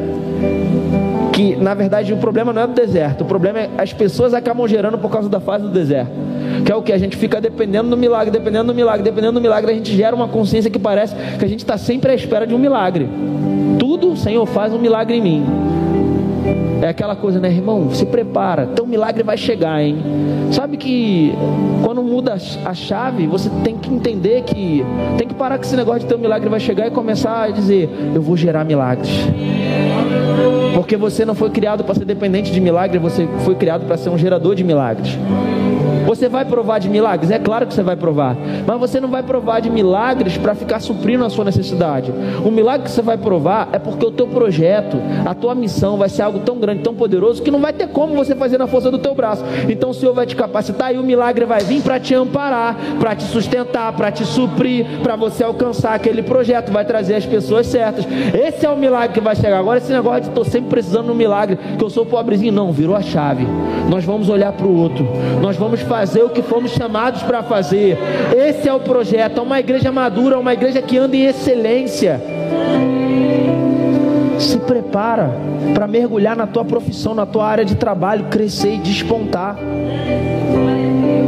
Que 1.32 1.56
na 1.56 1.72
verdade 1.72 2.12
o 2.12 2.18
problema 2.18 2.52
não 2.52 2.62
é 2.62 2.66
do 2.66 2.74
deserto, 2.74 3.22
o 3.22 3.24
problema 3.24 3.60
é 3.60 3.70
as 3.78 3.92
pessoas 3.92 4.34
acabam 4.34 4.66
gerando 4.66 4.98
por 4.98 5.10
causa 5.10 5.28
da 5.28 5.40
fase 5.40 5.64
do 5.64 5.70
deserto. 5.70 6.27
Que 6.68 6.72
é 6.72 6.76
o 6.76 6.82
que? 6.82 6.92
A 6.92 6.98
gente 6.98 7.16
fica 7.16 7.40
dependendo 7.40 7.88
do 7.88 7.96
milagre, 7.96 8.30
dependendo 8.30 8.66
do 8.66 8.74
milagre, 8.74 9.02
dependendo 9.02 9.32
do 9.32 9.40
milagre, 9.40 9.70
a 9.70 9.74
gente 9.74 9.96
gera 9.96 10.14
uma 10.14 10.28
consciência 10.28 10.70
que 10.70 10.78
parece 10.78 11.16
que 11.38 11.42
a 11.42 11.48
gente 11.48 11.60
está 11.60 11.78
sempre 11.78 12.12
à 12.12 12.14
espera 12.14 12.46
de 12.46 12.54
um 12.54 12.58
milagre. 12.58 13.08
Tudo, 13.78 14.14
Senhor, 14.18 14.44
faz 14.44 14.74
um 14.74 14.78
milagre 14.78 15.16
em 15.16 15.22
mim. 15.22 15.46
É 16.82 16.88
aquela 16.90 17.16
coisa, 17.16 17.40
né, 17.40 17.48
irmão? 17.48 17.90
Se 17.92 18.04
prepara, 18.04 18.66
teu 18.66 18.86
milagre 18.86 19.22
vai 19.22 19.38
chegar, 19.38 19.82
hein? 19.82 19.96
Sabe 20.52 20.76
que 20.76 21.32
quando 21.82 22.02
muda 22.02 22.36
a 22.62 22.74
chave, 22.74 23.26
você 23.26 23.48
tem 23.64 23.78
que 23.78 23.90
entender 23.90 24.42
que 24.42 24.84
tem 25.16 25.26
que 25.26 25.34
parar 25.34 25.56
com 25.56 25.64
esse 25.64 25.74
negócio 25.74 26.00
de 26.00 26.06
teu 26.06 26.18
milagre 26.18 26.50
vai 26.50 26.60
chegar 26.60 26.86
e 26.86 26.90
começar 26.90 27.44
a 27.44 27.50
dizer: 27.50 27.88
Eu 28.14 28.20
vou 28.20 28.36
gerar 28.36 28.62
milagres. 28.62 29.08
Porque 30.88 30.96
você 30.96 31.22
não 31.22 31.34
foi 31.34 31.50
criado 31.50 31.84
para 31.84 31.94
ser 31.96 32.06
dependente 32.06 32.50
de 32.50 32.58
milagre, 32.62 32.98
você 32.98 33.28
foi 33.44 33.54
criado 33.54 33.84
para 33.84 33.98
ser 33.98 34.08
um 34.08 34.16
gerador 34.16 34.54
de 34.54 34.64
milagres. 34.64 35.18
Você 36.08 36.26
vai 36.26 36.42
provar 36.42 36.78
de 36.78 36.88
milagres? 36.88 37.30
É 37.30 37.38
claro 37.38 37.66
que 37.66 37.74
você 37.74 37.82
vai 37.82 37.94
provar. 37.94 38.34
Mas 38.66 38.80
você 38.80 38.98
não 38.98 39.10
vai 39.10 39.22
provar 39.22 39.60
de 39.60 39.68
milagres 39.68 40.38
para 40.38 40.54
ficar 40.54 40.80
suprindo 40.80 41.22
a 41.22 41.28
sua 41.28 41.44
necessidade. 41.44 42.10
O 42.42 42.50
milagre 42.50 42.86
que 42.86 42.90
você 42.90 43.02
vai 43.02 43.18
provar 43.18 43.68
é 43.72 43.78
porque 43.78 44.06
o 44.06 44.10
teu 44.10 44.26
projeto, 44.26 44.96
a 45.26 45.34
tua 45.34 45.54
missão 45.54 45.98
vai 45.98 46.08
ser 46.08 46.22
algo 46.22 46.38
tão 46.38 46.56
grande, 46.56 46.82
tão 46.82 46.94
poderoso, 46.94 47.42
que 47.42 47.50
não 47.50 47.60
vai 47.60 47.74
ter 47.74 47.88
como 47.88 48.14
você 48.14 48.34
fazer 48.34 48.56
na 48.56 48.66
força 48.66 48.90
do 48.90 48.96
teu 48.96 49.14
braço. 49.14 49.44
Então 49.68 49.90
o 49.90 49.94
Senhor 49.94 50.14
vai 50.14 50.24
te 50.24 50.34
capacitar 50.34 50.94
e 50.94 50.98
o 50.98 51.02
milagre 51.02 51.44
vai 51.44 51.60
vir 51.60 51.82
para 51.82 52.00
te 52.00 52.14
amparar, 52.14 52.74
para 52.98 53.14
te 53.14 53.24
sustentar, 53.24 53.92
para 53.92 54.10
te 54.10 54.24
suprir, 54.24 54.86
para 55.02 55.14
você 55.14 55.44
alcançar 55.44 55.92
aquele 55.92 56.22
projeto, 56.22 56.72
vai 56.72 56.86
trazer 56.86 57.16
as 57.16 57.26
pessoas 57.26 57.66
certas. 57.66 58.06
Esse 58.32 58.64
é 58.64 58.70
o 58.70 58.76
milagre 58.78 59.12
que 59.12 59.20
vai 59.20 59.36
chegar. 59.36 59.58
Agora 59.58 59.76
esse 59.76 59.92
negócio 59.92 60.22
de 60.22 60.28
estou 60.28 60.44
sempre 60.46 60.70
precisando 60.78 61.06
de 61.06 61.12
um 61.12 61.14
milagre, 61.16 61.58
que 61.76 61.82
eu 61.82 61.90
sou 61.90 62.06
pobrezinho, 62.06 62.52
não, 62.52 62.70
virou 62.70 62.94
a 62.94 63.02
chave. 63.02 63.44
Nós 63.88 64.04
vamos 64.04 64.28
olhar 64.28 64.52
para 64.52 64.66
o 64.66 64.76
outro. 64.76 65.08
Nós 65.42 65.56
vamos 65.56 65.80
fazer 65.80 66.22
o 66.22 66.30
que 66.30 66.40
fomos 66.40 66.70
chamados 66.70 67.20
para 67.22 67.42
fazer. 67.42 67.98
Esse 68.36 68.68
é 68.68 68.72
o 68.72 68.78
projeto. 68.78 69.38
É 69.38 69.42
uma 69.42 69.58
igreja 69.58 69.90
madura, 69.90 70.38
uma 70.38 70.52
igreja 70.52 70.80
que 70.80 70.96
anda 70.96 71.16
em 71.16 71.24
excelência. 71.24 72.20
Se 74.38 74.56
prepara 74.58 75.32
para 75.74 75.88
mergulhar 75.88 76.36
na 76.36 76.46
tua 76.46 76.64
profissão, 76.64 77.12
na 77.12 77.26
tua 77.26 77.44
área 77.44 77.64
de 77.64 77.74
trabalho, 77.74 78.26
crescer 78.26 78.74
e 78.74 78.78
despontar. 78.78 79.56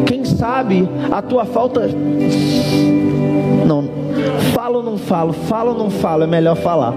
Quem 0.07 0.25
sabe 0.25 0.89
a 1.11 1.21
tua 1.21 1.45
falta. 1.45 1.91
Não, 3.67 4.00
Falo 4.53 4.79
ou 4.79 4.83
não 4.83 4.99
falo? 4.99 5.33
Falo 5.33 5.73
ou 5.73 5.79
não 5.79 5.91
falo? 5.91 6.25
É 6.25 6.27
melhor 6.27 6.57
falar. 6.57 6.95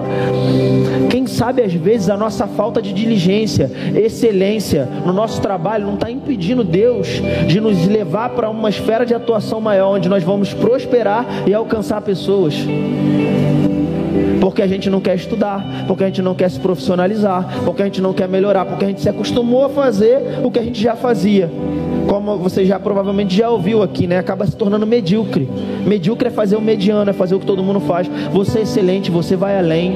Quem 1.09 1.27
sabe 1.27 1.61
às 1.61 1.73
vezes 1.73 2.09
a 2.09 2.17
nossa 2.17 2.47
falta 2.47 2.81
de 2.81 2.93
diligência, 2.93 3.71
excelência 3.95 4.87
no 5.05 5.13
nosso 5.13 5.41
trabalho 5.41 5.85
não 5.85 5.95
está 5.95 6.09
impedindo 6.09 6.63
Deus 6.63 7.07
de 7.47 7.59
nos 7.59 7.87
levar 7.87 8.29
para 8.29 8.49
uma 8.49 8.69
esfera 8.69 9.05
de 9.05 9.13
atuação 9.13 9.61
maior, 9.61 9.95
onde 9.95 10.09
nós 10.09 10.23
vamos 10.23 10.53
prosperar 10.53 11.25
e 11.47 11.53
alcançar 11.53 12.01
pessoas 12.01 12.55
porque 14.39 14.61
a 14.61 14.67
gente 14.67 14.89
não 14.89 14.99
quer 14.99 15.15
estudar, 15.15 15.65
porque 15.87 16.03
a 16.03 16.07
gente 16.07 16.21
não 16.21 16.35
quer 16.35 16.51
se 16.51 16.59
profissionalizar, 16.59 17.61
porque 17.63 17.81
a 17.81 17.85
gente 17.85 18.01
não 18.01 18.11
quer 18.11 18.27
melhorar, 18.27 18.65
porque 18.65 18.83
a 18.83 18.87
gente 18.89 19.01
se 19.01 19.07
acostumou 19.07 19.63
a 19.63 19.69
fazer 19.69 20.19
o 20.43 20.51
que 20.51 20.59
a 20.59 20.61
gente 20.61 20.81
já 20.81 20.97
fazia 20.97 21.49
como 22.13 22.37
você 22.37 22.63
já 22.63 22.79
provavelmente 22.79 23.35
já 23.35 23.49
ouviu 23.49 23.81
aqui, 23.81 24.05
né? 24.05 24.19
Acaba 24.19 24.45
se 24.45 24.55
tornando 24.55 24.85
medíocre. 24.85 25.49
Medíocre 25.83 26.27
é 26.27 26.31
fazer 26.31 26.55
o 26.55 26.61
mediano, 26.61 27.09
é 27.09 27.13
fazer 27.13 27.33
o 27.33 27.39
que 27.39 27.45
todo 27.45 27.63
mundo 27.63 27.79
faz. 27.79 28.07
Você 28.31 28.59
é 28.59 28.61
excelente, 28.61 29.09
você 29.09 29.35
vai 29.35 29.57
além. 29.57 29.95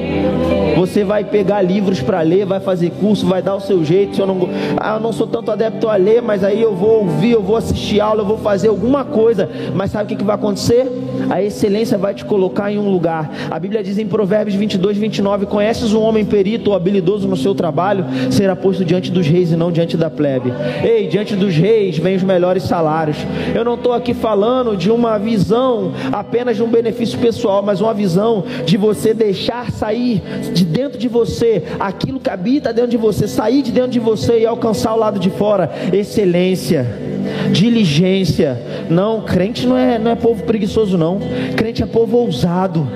Você 0.74 1.04
vai 1.04 1.22
pegar 1.22 1.62
livros 1.62 2.00
para 2.00 2.20
ler, 2.22 2.44
vai 2.44 2.58
fazer 2.58 2.90
curso, 2.90 3.24
vai 3.24 3.40
dar 3.40 3.54
o 3.54 3.60
seu 3.60 3.84
jeito. 3.84 4.16
Se 4.16 4.20
eu 4.20 4.26
não, 4.26 4.48
ah, 4.78 4.94
eu 4.96 5.00
não 5.00 5.12
sou 5.12 5.28
tanto 5.28 5.52
adepto 5.52 5.88
a 5.88 5.94
ler, 5.94 6.20
mas 6.20 6.42
aí 6.42 6.60
eu 6.60 6.74
vou 6.74 7.04
ouvir, 7.04 7.32
eu 7.32 7.42
vou 7.42 7.54
assistir 7.54 8.00
aula, 8.00 8.22
eu 8.22 8.26
vou 8.26 8.38
fazer 8.38 8.66
alguma 8.66 9.04
coisa. 9.04 9.48
Mas 9.72 9.92
sabe 9.92 10.04
o 10.04 10.06
que, 10.08 10.16
que 10.16 10.24
vai 10.24 10.34
acontecer? 10.34 10.90
A 11.30 11.42
excelência 11.42 11.98
vai 11.98 12.14
te 12.14 12.24
colocar 12.24 12.72
em 12.72 12.78
um 12.78 12.90
lugar. 12.90 13.30
A 13.50 13.58
Bíblia 13.58 13.82
diz 13.82 13.98
em 13.98 14.06
Provérbios 14.06 14.56
22, 14.56 14.96
29: 14.96 15.46
Conheces 15.46 15.92
um 15.92 16.00
homem 16.00 16.24
perito 16.24 16.70
ou 16.70 16.76
habilidoso 16.76 17.28
no 17.28 17.36
seu 17.36 17.54
trabalho, 17.54 18.04
será 18.30 18.56
posto 18.56 18.84
diante 18.84 19.10
dos 19.10 19.26
reis 19.26 19.52
e 19.52 19.56
não 19.56 19.70
diante 19.70 19.96
da 19.96 20.08
plebe. 20.08 20.52
Ei, 20.82 21.08
diante 21.08 21.36
dos 21.36 21.54
reis, 21.54 21.98
vêm 22.08 22.16
os 22.16 22.22
melhores 22.22 22.62
salários. 22.62 23.18
Eu 23.54 23.64
não 23.64 23.74
estou 23.74 23.92
aqui 23.92 24.14
falando 24.14 24.76
de 24.76 24.90
uma 24.90 25.18
visão 25.18 25.92
apenas 26.10 26.56
de 26.56 26.62
um 26.62 26.68
benefício 26.68 27.18
pessoal, 27.18 27.62
mas 27.62 27.80
uma 27.80 27.92
visão 27.92 28.44
de 28.64 28.76
você 28.76 29.12
deixar 29.12 29.70
sair 29.70 30.22
de 30.54 30.64
dentro 30.64 30.98
de 30.98 31.08
você 31.08 31.62
aquilo 31.78 32.18
que 32.18 32.30
habita 32.30 32.72
dentro 32.72 32.90
de 32.90 32.96
você, 32.96 33.28
sair 33.28 33.62
de 33.62 33.70
dentro 33.70 33.90
de 33.90 34.00
você 34.00 34.40
e 34.40 34.46
alcançar 34.46 34.94
o 34.94 34.98
lado 34.98 35.18
de 35.18 35.28
fora. 35.30 35.70
Excelência 35.92 37.07
diligência. 37.52 38.60
Não, 38.88 39.22
crente 39.22 39.66
não 39.66 39.76
é, 39.76 39.98
não 39.98 40.10
é 40.10 40.14
povo 40.14 40.44
preguiçoso, 40.44 40.96
não. 40.96 41.18
Crente 41.56 41.82
é 41.82 41.86
povo 41.86 42.16
ousado. 42.18 42.86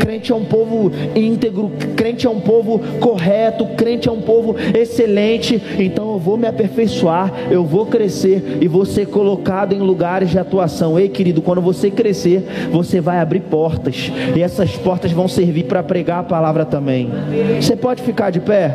Crente 0.00 0.32
é 0.32 0.34
um 0.34 0.44
povo 0.44 0.90
íntegro. 1.14 1.70
Crente 1.96 2.26
é 2.26 2.30
um 2.30 2.40
povo 2.40 2.80
correto. 3.00 3.66
Crente 3.76 4.08
é 4.08 4.12
um 4.12 4.20
povo 4.20 4.56
excelente. 4.74 5.62
Então 5.78 6.12
eu 6.12 6.18
vou 6.18 6.36
me 6.36 6.46
aperfeiçoar, 6.46 7.32
eu 7.50 7.64
vou 7.64 7.86
crescer 7.86 8.58
e 8.60 8.68
vou 8.68 8.84
ser 8.84 9.06
colocado 9.06 9.72
em 9.72 9.80
lugares 9.80 10.30
de 10.30 10.38
atuação. 10.38 10.98
Ei, 10.98 11.08
querido, 11.08 11.42
quando 11.42 11.60
você 11.60 11.90
crescer, 11.90 12.44
você 12.70 13.00
vai 13.00 13.18
abrir 13.18 13.40
portas. 13.40 14.10
E 14.34 14.42
essas 14.42 14.76
portas 14.76 15.12
vão 15.12 15.28
servir 15.28 15.64
para 15.64 15.82
pregar 15.82 16.20
a 16.20 16.24
palavra 16.24 16.64
também. 16.64 17.10
Você 17.60 17.76
pode 17.76 18.02
ficar 18.02 18.30
de 18.30 18.40
pé? 18.40 18.74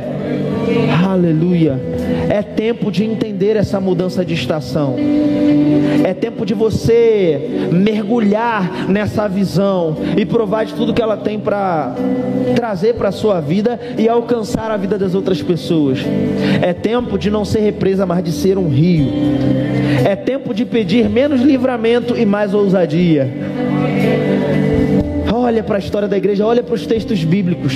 Aleluia. 1.05 1.79
É 2.29 2.41
tempo 2.41 2.91
de 2.91 3.03
entender 3.03 3.55
essa 3.55 3.79
mudança 3.79 4.25
de 4.25 4.33
estação. 4.33 4.95
É 6.03 6.13
tempo 6.13 6.45
de 6.45 6.53
você 6.53 7.69
mergulhar 7.71 8.87
nessa 8.87 9.27
visão 9.27 9.97
e 10.15 10.25
provar 10.25 10.65
de 10.65 10.73
tudo 10.73 10.93
que 10.93 11.01
ela 11.01 11.17
tem 11.17 11.39
para 11.39 11.95
trazer 12.55 12.93
para 12.93 13.09
a 13.09 13.11
sua 13.11 13.41
vida 13.41 13.79
e 13.97 14.07
alcançar 14.07 14.71
a 14.71 14.77
vida 14.77 14.97
das 14.97 15.13
outras 15.13 15.41
pessoas. 15.41 15.99
É 16.61 16.71
tempo 16.73 17.17
de 17.17 17.29
não 17.29 17.43
ser 17.43 17.59
represa, 17.59 18.05
mas 18.05 18.23
de 18.23 18.31
ser 18.31 18.57
um 18.57 18.69
rio. 18.69 19.07
É 20.05 20.15
tempo 20.15 20.53
de 20.53 20.63
pedir 20.63 21.09
menos 21.09 21.41
livramento 21.41 22.15
e 22.17 22.25
mais 22.25 22.53
ousadia. 22.53 23.29
Olha 25.47 25.63
para 25.63 25.77
a 25.77 25.79
história 25.79 26.09
da 26.09 26.17
igreja, 26.17 26.45
olha 26.45 26.61
para 26.61 26.75
os 26.75 26.85
textos 26.85 27.23
bíblicos. 27.23 27.73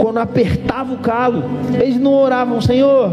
Quando 0.00 0.18
apertava 0.18 0.94
o 0.94 0.98
calo, 0.98 1.42
eles 1.74 1.98
não 1.98 2.14
oravam, 2.14 2.60
Senhor, 2.60 3.12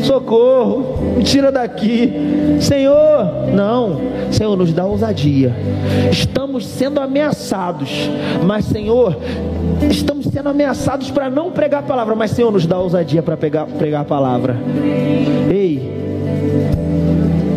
socorro, 0.00 1.14
me 1.18 1.22
tira 1.22 1.52
daqui. 1.52 2.10
Senhor, 2.58 3.50
não, 3.54 4.00
Senhor, 4.30 4.56
nos 4.56 4.72
dá 4.72 4.86
ousadia. 4.86 5.54
Estamos 6.10 6.66
sendo 6.66 6.98
ameaçados, 6.98 7.90
mas 8.42 8.64
Senhor, 8.64 9.18
estamos 9.90 10.28
sendo 10.28 10.48
ameaçados 10.48 11.10
para 11.10 11.28
não 11.28 11.50
pregar 11.50 11.80
a 11.80 11.86
palavra, 11.86 12.14
mas 12.14 12.30
Senhor, 12.30 12.50
nos 12.50 12.64
dá 12.64 12.78
ousadia 12.78 13.22
para 13.22 13.36
pregar, 13.36 13.66
a 14.00 14.04
palavra. 14.04 14.56
Ei, 15.50 16.11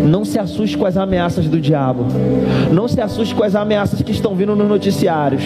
não 0.06 0.24
se 0.24 0.38
assuste 0.40 0.78
com 0.78 0.86
as 0.86 0.96
ameaças 0.96 1.48
do 1.48 1.60
diabo. 1.60 2.06
Não 2.72 2.88
se 2.88 3.02
assuste 3.02 3.34
com 3.34 3.44
as 3.44 3.56
ameaças 3.56 4.02
que 4.02 4.12
estão 4.12 4.36
vindo 4.36 4.56
nos 4.56 4.68
noticiários. 4.68 5.44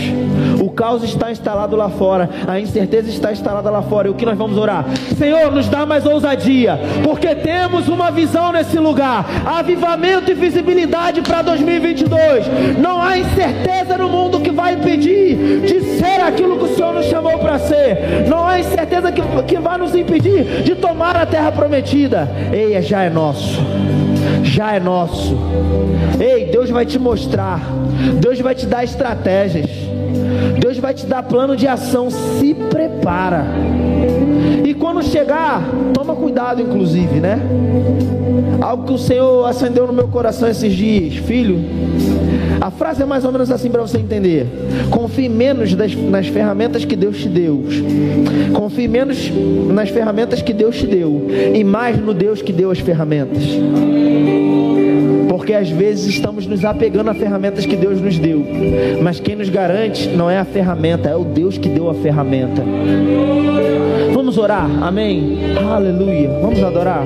O 0.62 0.70
caos 0.70 1.04
está 1.04 1.32
instalado 1.32 1.76
lá 1.76 1.90
fora. 1.90 2.30
A 2.48 2.60
incerteza 2.60 3.10
está 3.10 3.32
instalada 3.32 3.70
lá 3.70 3.82
fora. 3.82 4.08
E 4.08 4.12
o 4.12 4.14
que 4.14 4.26
nós 4.26 4.38
vamos 4.38 4.58
orar? 4.58 4.86
Senhor, 5.18 5.52
nos 5.52 5.68
dá 5.68 5.86
mais 5.86 6.06
ousadia. 6.06 6.80
Porque 7.04 7.34
temos 7.36 7.88
uma 7.88 8.12
visão 8.12 8.52
nesse 8.52 8.78
lugar. 8.78 9.26
Avivamento 9.46 10.30
e 10.30 10.34
visibilidade 10.34 11.22
para 11.22 11.42
2022. 11.42 12.46
Não 12.78 13.02
há 13.02 13.18
incerteza 13.18 13.98
no 13.98 14.10
mundo 14.10 14.42
que 14.42 14.52
vai 14.52 14.74
impedir 14.74 15.62
de 15.62 15.82
ser 15.98 16.22
aquilo 16.22 16.58
que 16.58 16.66
o 16.66 16.76
Senhor 16.76 16.94
nos 16.94 17.06
chamou 17.06 17.40
para 17.40 17.60
ser. 17.60 18.28
Não 18.28 18.46
há 18.46 18.60
incerteza 18.60 19.12
que, 19.12 19.22
que 19.48 19.58
vai 19.60 19.78
nos 19.78 19.96
impedir 19.96 20.64
de 20.64 20.76
tomar 20.76 21.16
a 21.16 21.26
terra 21.26 21.52
prometida. 21.52 22.30
Eia, 22.52 22.82
já 22.82 23.04
é 23.04 23.10
nosso 23.10 23.60
já 24.44 24.76
é 24.76 24.80
nosso. 24.80 25.38
Ei, 26.20 26.46
Deus 26.46 26.70
vai 26.70 26.86
te 26.86 27.00
mostrar, 27.00 27.62
Deus 28.20 28.40
vai 28.40 28.56
te 28.56 28.66
dar 28.66 28.84
estratégias, 28.84 29.70
Deus 30.60 30.78
vai 30.78 30.94
te 30.94 31.06
dar 31.06 31.24
plano 31.24 31.56
de 31.56 31.68
ação. 31.68 32.10
Se 32.10 32.54
prepara. 32.54 33.46
Quando 34.92 35.04
chegar, 35.04 35.70
toma 35.94 36.16
cuidado, 36.16 36.64
inclusive, 36.64 37.20
né? 37.20 37.40
Algo 38.60 38.88
que 38.88 38.94
o 38.94 38.98
Senhor 38.98 39.46
acendeu 39.48 39.86
no 39.86 39.94
meu 39.94 40.08
coração 40.08 40.50
esses 40.50 40.74
dias, 40.74 41.14
filho. 41.18 41.60
A 42.60 42.72
frase 42.72 43.04
é 43.04 43.06
mais 43.06 43.24
ou 43.24 43.32
menos 43.32 43.52
assim 43.52 43.70
para 43.70 43.84
você 43.84 44.00
entender. 44.00 44.48
Confie 44.90 45.30
menos 45.30 45.76
das, 45.76 45.94
nas 45.94 46.26
ferramentas 46.26 46.86
que 46.86 46.96
Deus 46.96 47.20
te 47.20 47.30
deu. 47.30 47.66
Confie 48.52 48.88
menos 48.88 49.32
nas 49.72 49.90
ferramentas 49.90 50.42
que 50.42 50.54
Deus 50.54 50.78
te 50.78 50.88
deu. 50.88 51.28
E 51.54 51.64
mais 51.64 51.96
no 51.96 52.12
Deus 52.12 52.42
que 52.42 52.52
deu 52.52 52.72
as 52.72 52.80
ferramentas. 52.80 53.44
Porque 55.40 55.54
às 55.54 55.70
vezes 55.70 56.06
estamos 56.06 56.46
nos 56.46 56.66
apegando 56.66 57.10
a 57.10 57.14
ferramentas 57.14 57.66
que 57.66 57.78
Deus 57.78 58.02
nos 58.02 58.20
deu. 58.20 58.46
Mas 59.02 59.22
quem 59.22 59.38
nos 59.38 59.48
garante 59.48 60.10
não 60.10 60.30
é 60.30 60.38
a 60.38 60.44
ferramenta, 60.44 61.08
é 61.08 61.16
o 61.16 61.24
Deus 61.24 61.58
que 61.58 61.70
deu 61.70 61.90
a 61.90 61.94
ferramenta. 61.94 62.62
Vamos 64.14 64.38
orar, 64.38 64.70
amém? 64.84 65.38
Aleluia. 65.58 66.30
Vamos 66.42 66.62
adorar. 66.62 67.06